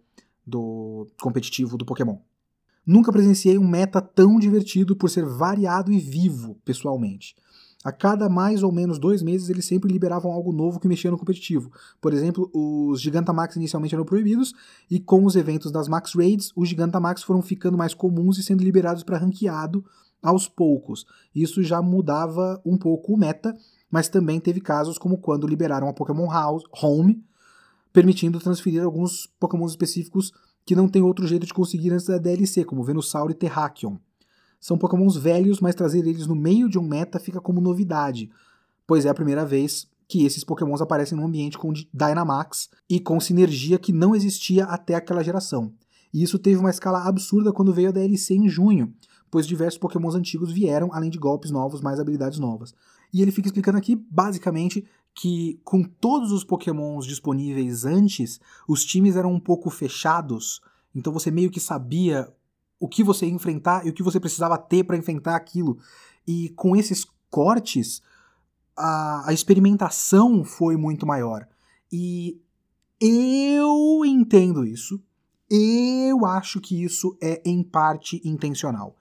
do 0.46 1.06
competitivo 1.20 1.76
do 1.76 1.84
Pokémon. 1.84 2.18
Nunca 2.86 3.10
presenciei 3.10 3.58
um 3.58 3.66
meta 3.66 4.00
tão 4.00 4.38
divertido 4.38 4.94
por 4.94 5.10
ser 5.10 5.24
variado 5.24 5.92
e 5.92 5.98
vivo, 5.98 6.56
pessoalmente. 6.64 7.34
A 7.84 7.92
cada 7.92 8.28
mais 8.28 8.62
ou 8.62 8.72
menos 8.72 8.98
dois 8.98 9.22
meses, 9.22 9.48
eles 9.48 9.64
sempre 9.64 9.92
liberavam 9.92 10.32
algo 10.32 10.52
novo 10.52 10.80
que 10.80 10.88
mexia 10.88 11.10
no 11.10 11.18
competitivo. 11.18 11.70
Por 12.00 12.12
exemplo, 12.12 12.50
os 12.52 13.00
Gigantamax 13.00 13.56
inicialmente 13.56 13.94
eram 13.94 14.04
proibidos, 14.04 14.54
e 14.90 14.98
com 14.98 15.24
os 15.24 15.36
eventos 15.36 15.70
das 15.70 15.88
Max 15.88 16.14
Raids, 16.14 16.52
os 16.56 16.68
Gigantamax 16.68 17.22
foram 17.22 17.42
ficando 17.42 17.76
mais 17.76 17.94
comuns 17.94 18.38
e 18.38 18.42
sendo 18.42 18.62
liberados 18.64 19.02
para 19.02 19.18
ranqueado 19.18 19.84
aos 20.22 20.48
poucos. 20.48 21.06
Isso 21.34 21.62
já 21.62 21.80
mudava 21.80 22.60
um 22.64 22.76
pouco 22.76 23.14
o 23.14 23.16
meta, 23.16 23.56
mas 23.90 24.08
também 24.08 24.40
teve 24.40 24.60
casos 24.60 24.98
como 24.98 25.18
quando 25.18 25.46
liberaram 25.46 25.88
a 25.88 25.92
Pokémon 25.92 26.28
House, 26.28 26.64
Home, 26.82 27.22
permitindo 27.92 28.40
transferir 28.40 28.82
alguns 28.82 29.28
Pokémon 29.38 29.66
específicos 29.66 30.32
que 30.66 30.74
não 30.74 30.88
tem 30.88 31.00
outro 31.00 31.26
jeito 31.26 31.46
de 31.46 31.54
conseguir 31.54 31.92
antes 31.92 32.06
da 32.06 32.18
DLC, 32.18 32.64
como 32.64 32.82
Venusaur 32.82 33.30
e 33.30 33.34
Terrakion. 33.34 33.96
São 34.60 34.76
pokémons 34.76 35.16
velhos, 35.16 35.60
mas 35.60 35.76
trazer 35.76 36.00
eles 36.00 36.26
no 36.26 36.34
meio 36.34 36.68
de 36.68 36.76
um 36.76 36.82
meta 36.82 37.20
fica 37.20 37.40
como 37.40 37.60
novidade, 37.60 38.28
pois 38.84 39.06
é 39.06 39.08
a 39.08 39.14
primeira 39.14 39.46
vez 39.46 39.88
que 40.08 40.24
esses 40.24 40.42
pokémons 40.42 40.80
aparecem 40.80 41.16
num 41.16 41.26
ambiente 41.26 41.56
com 41.56 41.72
Dynamax 41.72 42.68
e 42.90 42.98
com 42.98 43.20
sinergia 43.20 43.78
que 43.78 43.92
não 43.92 44.14
existia 44.14 44.64
até 44.64 44.94
aquela 44.94 45.22
geração. 45.22 45.72
E 46.12 46.22
isso 46.22 46.38
teve 46.38 46.58
uma 46.58 46.70
escala 46.70 47.04
absurda 47.04 47.52
quando 47.52 47.72
veio 47.72 47.88
a 47.88 47.92
DLC 47.92 48.34
em 48.34 48.48
junho, 48.48 48.92
pois 49.30 49.46
diversos 49.46 49.78
pokémons 49.78 50.14
antigos 50.14 50.50
vieram, 50.50 50.92
além 50.92 51.10
de 51.10 51.18
golpes 51.18 51.50
novos, 51.50 51.80
mais 51.80 52.00
habilidades 52.00 52.38
novas. 52.38 52.74
E 53.12 53.22
ele 53.22 53.30
fica 53.30 53.48
explicando 53.48 53.78
aqui, 53.78 53.96
basicamente, 54.10 54.84
que 55.16 55.58
com 55.64 55.82
todos 55.82 56.30
os 56.30 56.44
pokémons 56.44 57.06
disponíveis 57.06 57.86
antes, 57.86 58.38
os 58.68 58.84
times 58.84 59.16
eram 59.16 59.32
um 59.32 59.40
pouco 59.40 59.70
fechados, 59.70 60.60
então 60.94 61.10
você 61.10 61.30
meio 61.30 61.50
que 61.50 61.58
sabia 61.58 62.30
o 62.78 62.86
que 62.86 63.02
você 63.02 63.24
ia 63.24 63.32
enfrentar 63.32 63.86
e 63.86 63.88
o 63.88 63.94
que 63.94 64.02
você 64.02 64.20
precisava 64.20 64.58
ter 64.58 64.84
para 64.84 64.96
enfrentar 64.96 65.34
aquilo. 65.34 65.78
E 66.28 66.50
com 66.50 66.76
esses 66.76 67.06
cortes, 67.30 68.02
a, 68.76 69.30
a 69.30 69.32
experimentação 69.32 70.44
foi 70.44 70.76
muito 70.76 71.06
maior. 71.06 71.48
E 71.90 72.38
eu 73.00 74.02
entendo 74.04 74.66
isso. 74.66 75.02
Eu 75.48 76.26
acho 76.26 76.60
que 76.60 76.82
isso 76.84 77.16
é 77.22 77.40
em 77.42 77.62
parte 77.62 78.20
intencional. 78.22 78.96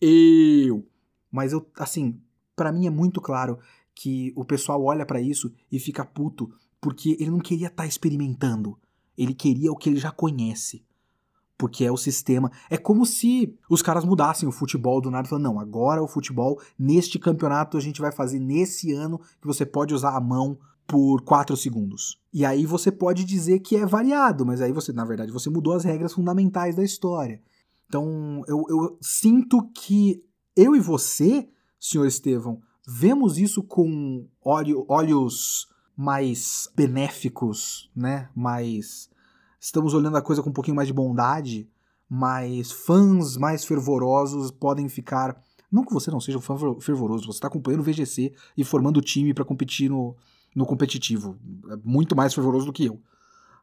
Eu. 0.00 0.86
Mas 1.32 1.52
eu, 1.52 1.66
assim, 1.76 2.20
para 2.54 2.70
mim 2.70 2.86
é 2.86 2.90
muito 2.90 3.20
claro 3.20 3.58
que 3.98 4.32
o 4.36 4.44
pessoal 4.44 4.80
olha 4.84 5.04
para 5.04 5.20
isso 5.20 5.52
e 5.72 5.80
fica 5.80 6.04
puto 6.04 6.48
porque 6.80 7.16
ele 7.18 7.32
não 7.32 7.40
queria 7.40 7.66
estar 7.66 7.82
tá 7.82 7.86
experimentando. 7.88 8.78
Ele 9.16 9.34
queria 9.34 9.72
o 9.72 9.76
que 9.76 9.88
ele 9.88 9.98
já 9.98 10.12
conhece. 10.12 10.84
Porque 11.58 11.84
é 11.84 11.90
o 11.90 11.96
sistema. 11.96 12.52
É 12.70 12.76
como 12.76 13.04
se 13.04 13.58
os 13.68 13.82
caras 13.82 14.04
mudassem 14.04 14.48
o 14.48 14.52
futebol 14.52 15.00
do 15.00 15.10
nada 15.10 15.28
e 15.28 15.38
não, 15.40 15.58
agora 15.58 16.00
o 16.00 16.06
futebol, 16.06 16.60
neste 16.78 17.18
campeonato, 17.18 17.76
a 17.76 17.80
gente 17.80 18.00
vai 18.00 18.12
fazer 18.12 18.38
nesse 18.38 18.92
ano 18.92 19.18
que 19.40 19.48
você 19.48 19.66
pode 19.66 19.92
usar 19.92 20.16
a 20.16 20.20
mão 20.20 20.56
por 20.86 21.22
4 21.22 21.56
segundos. 21.56 22.20
E 22.32 22.44
aí 22.44 22.64
você 22.64 22.92
pode 22.92 23.24
dizer 23.24 23.58
que 23.58 23.74
é 23.74 23.84
variado, 23.84 24.46
mas 24.46 24.60
aí 24.60 24.70
você, 24.70 24.92
na 24.92 25.04
verdade, 25.04 25.32
você 25.32 25.50
mudou 25.50 25.72
as 25.72 25.82
regras 25.82 26.12
fundamentais 26.12 26.76
da 26.76 26.84
história. 26.84 27.42
Então, 27.88 28.44
eu, 28.46 28.64
eu 28.68 28.96
sinto 29.02 29.68
que 29.72 30.22
eu 30.54 30.76
e 30.76 30.80
você, 30.80 31.48
senhor 31.80 32.06
Estevão, 32.06 32.62
vemos 32.90 33.36
isso 33.36 33.62
com 33.62 34.26
olhos 34.42 35.68
mais 35.94 36.72
benéficos, 36.74 37.90
né? 37.94 38.30
Mais 38.34 39.10
estamos 39.60 39.92
olhando 39.92 40.16
a 40.16 40.22
coisa 40.22 40.42
com 40.42 40.48
um 40.48 40.54
pouquinho 40.54 40.76
mais 40.76 40.88
de 40.88 40.94
bondade, 40.94 41.68
mas 42.08 42.72
fãs 42.72 43.36
mais 43.36 43.62
fervorosos 43.66 44.50
podem 44.50 44.88
ficar. 44.88 45.38
Não 45.70 45.84
que 45.84 45.92
você 45.92 46.10
não 46.10 46.18
seja 46.18 46.38
um 46.38 46.40
fã 46.40 46.56
fervoroso, 46.80 47.26
você 47.26 47.36
está 47.36 47.48
acompanhando 47.48 47.80
o 47.80 47.84
VGC 47.84 48.32
e 48.56 48.64
formando 48.64 48.96
o 48.96 49.02
time 49.02 49.34
para 49.34 49.44
competir 49.44 49.90
no, 49.90 50.16
no 50.54 50.64
competitivo. 50.64 51.36
É 51.70 51.76
muito 51.84 52.16
mais 52.16 52.32
fervoroso 52.32 52.64
do 52.64 52.72
que 52.72 52.86
eu. 52.86 52.98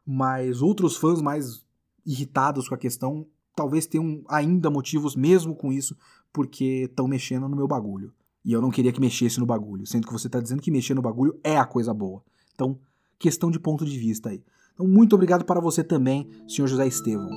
Mas 0.06 0.62
outros 0.62 0.96
fãs 0.96 1.20
mais 1.20 1.66
irritados 2.06 2.68
com 2.68 2.76
a 2.76 2.78
questão 2.78 3.26
talvez 3.56 3.86
tenham 3.86 4.22
ainda 4.28 4.70
motivos, 4.70 5.16
mesmo 5.16 5.56
com 5.56 5.72
isso, 5.72 5.96
porque 6.32 6.84
estão 6.88 7.08
mexendo 7.08 7.48
no 7.48 7.56
meu 7.56 7.66
bagulho. 7.66 8.12
E 8.46 8.52
eu 8.52 8.62
não 8.62 8.70
queria 8.70 8.92
que 8.92 9.00
mexesse 9.00 9.40
no 9.40 9.44
bagulho, 9.44 9.84
sendo 9.84 10.06
que 10.06 10.12
você 10.12 10.28
está 10.28 10.40
dizendo 10.40 10.62
que 10.62 10.70
mexer 10.70 10.94
no 10.94 11.02
bagulho 11.02 11.36
é 11.42 11.56
a 11.56 11.66
coisa 11.66 11.92
boa. 11.92 12.22
Então, 12.54 12.78
questão 13.18 13.50
de 13.50 13.58
ponto 13.58 13.84
de 13.84 13.98
vista 13.98 14.28
aí. 14.28 14.40
Então, 14.72 14.86
muito 14.86 15.16
obrigado 15.16 15.44
para 15.44 15.60
você 15.60 15.82
também, 15.82 16.30
senhor 16.46 16.68
José 16.68 16.86
Estevão. 16.86 17.28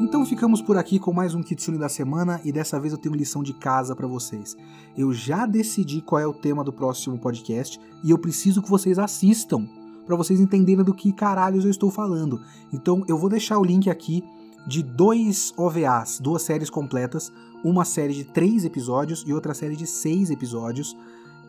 Então 0.00 0.26
ficamos 0.26 0.60
por 0.60 0.76
aqui 0.76 0.98
com 0.98 1.12
mais 1.12 1.36
um 1.36 1.42
Kitsune 1.42 1.78
da 1.78 1.88
semana 1.88 2.40
e 2.44 2.50
dessa 2.50 2.80
vez 2.80 2.92
eu 2.92 2.98
tenho 2.98 3.14
lição 3.14 3.44
de 3.44 3.54
casa 3.54 3.94
para 3.94 4.08
vocês. 4.08 4.56
Eu 4.96 5.12
já 5.12 5.46
decidi 5.46 6.00
qual 6.00 6.20
é 6.20 6.26
o 6.26 6.34
tema 6.34 6.64
do 6.64 6.72
próximo 6.72 7.16
podcast 7.16 7.78
e 8.02 8.10
eu 8.10 8.18
preciso 8.18 8.60
que 8.60 8.68
vocês 8.68 8.98
assistam 8.98 9.68
para 10.04 10.16
vocês 10.16 10.40
entenderem 10.40 10.84
do 10.84 10.92
que 10.92 11.12
caralhos 11.12 11.64
eu 11.64 11.70
estou 11.70 11.92
falando. 11.92 12.40
Então 12.72 13.04
eu 13.06 13.16
vou 13.16 13.30
deixar 13.30 13.60
o 13.60 13.64
link 13.64 13.88
aqui 13.88 14.24
de 14.66 14.82
dois 14.82 15.52
OVAs, 15.56 16.20
duas 16.20 16.42
séries 16.42 16.70
completas, 16.70 17.32
uma 17.64 17.84
série 17.84 18.14
de 18.14 18.24
três 18.24 18.64
episódios 18.64 19.24
e 19.26 19.32
outra 19.32 19.54
série 19.54 19.76
de 19.76 19.86
seis 19.86 20.30
episódios 20.30 20.96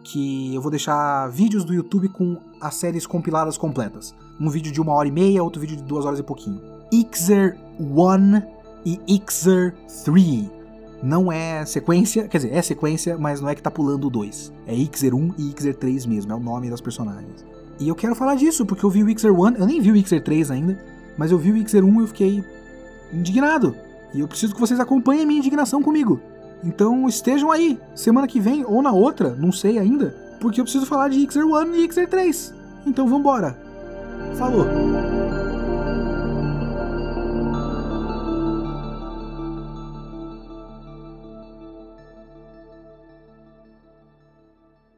que 0.03 0.53
eu 0.53 0.61
vou 0.61 0.71
deixar 0.71 1.27
vídeos 1.29 1.63
do 1.63 1.73
YouTube 1.73 2.09
com 2.09 2.37
as 2.59 2.75
séries 2.75 3.05
compiladas 3.05 3.57
completas. 3.57 4.15
Um 4.39 4.49
vídeo 4.49 4.71
de 4.71 4.81
uma 4.81 4.93
hora 4.93 5.07
e 5.07 5.11
meia, 5.11 5.43
outro 5.43 5.61
vídeo 5.61 5.77
de 5.77 5.83
duas 5.83 6.05
horas 6.05 6.19
e 6.19 6.23
pouquinho. 6.23 6.61
Ixer 6.91 7.57
1 7.79 8.41
e 8.85 8.99
Ixer 9.07 9.75
3. 10.03 10.49
Não 11.03 11.31
é 11.31 11.65
sequência, 11.65 12.27
quer 12.27 12.37
dizer, 12.37 12.53
é 12.53 12.61
sequência, 12.61 13.17
mas 13.17 13.41
não 13.41 13.49
é 13.49 13.55
que 13.55 13.61
tá 13.61 13.71
pulando 13.71 14.07
o 14.07 14.09
2. 14.09 14.53
É 14.67 14.75
Ixer 14.75 15.15
1 15.15 15.33
e 15.37 15.49
Ixer 15.49 15.75
3 15.75 16.05
mesmo, 16.05 16.31
é 16.31 16.35
o 16.35 16.39
nome 16.39 16.69
das 16.69 16.81
personagens. 16.81 17.45
E 17.79 17.87
eu 17.87 17.95
quero 17.95 18.15
falar 18.15 18.35
disso, 18.35 18.65
porque 18.65 18.83
eu 18.83 18.89
vi 18.89 19.03
o 19.03 19.09
Ixer 19.09 19.31
1, 19.31 19.55
eu 19.55 19.65
nem 19.65 19.81
vi 19.81 19.91
o 19.91 19.95
Ixer 19.95 20.23
3 20.23 20.51
ainda, 20.51 20.83
mas 21.17 21.31
eu 21.31 21.37
vi 21.37 21.51
o 21.51 21.57
Ixer 21.57 21.83
1 21.83 21.99
e 21.99 22.03
eu 22.03 22.07
fiquei 22.07 22.43
indignado. 23.13 23.75
E 24.13 24.19
eu 24.19 24.27
preciso 24.27 24.53
que 24.53 24.59
vocês 24.59 24.79
acompanhem 24.79 25.25
minha 25.25 25.39
indignação 25.39 25.81
comigo. 25.81 26.19
Então 26.63 27.07
estejam 27.07 27.51
aí, 27.51 27.79
semana 27.95 28.27
que 28.27 28.39
vem 28.39 28.63
ou 28.65 28.81
na 28.81 28.91
outra, 28.91 29.35
não 29.35 29.51
sei 29.51 29.79
ainda, 29.79 30.15
porque 30.39 30.59
eu 30.59 30.65
preciso 30.65 30.85
falar 30.85 31.09
de 31.09 31.31
Xer 31.31 31.45
1 31.45 31.75
e 31.75 31.91
Xer 31.91 32.07
3. 32.07 32.53
Então 32.85 33.07
vambora. 33.07 33.57
Falou! 34.35 35.20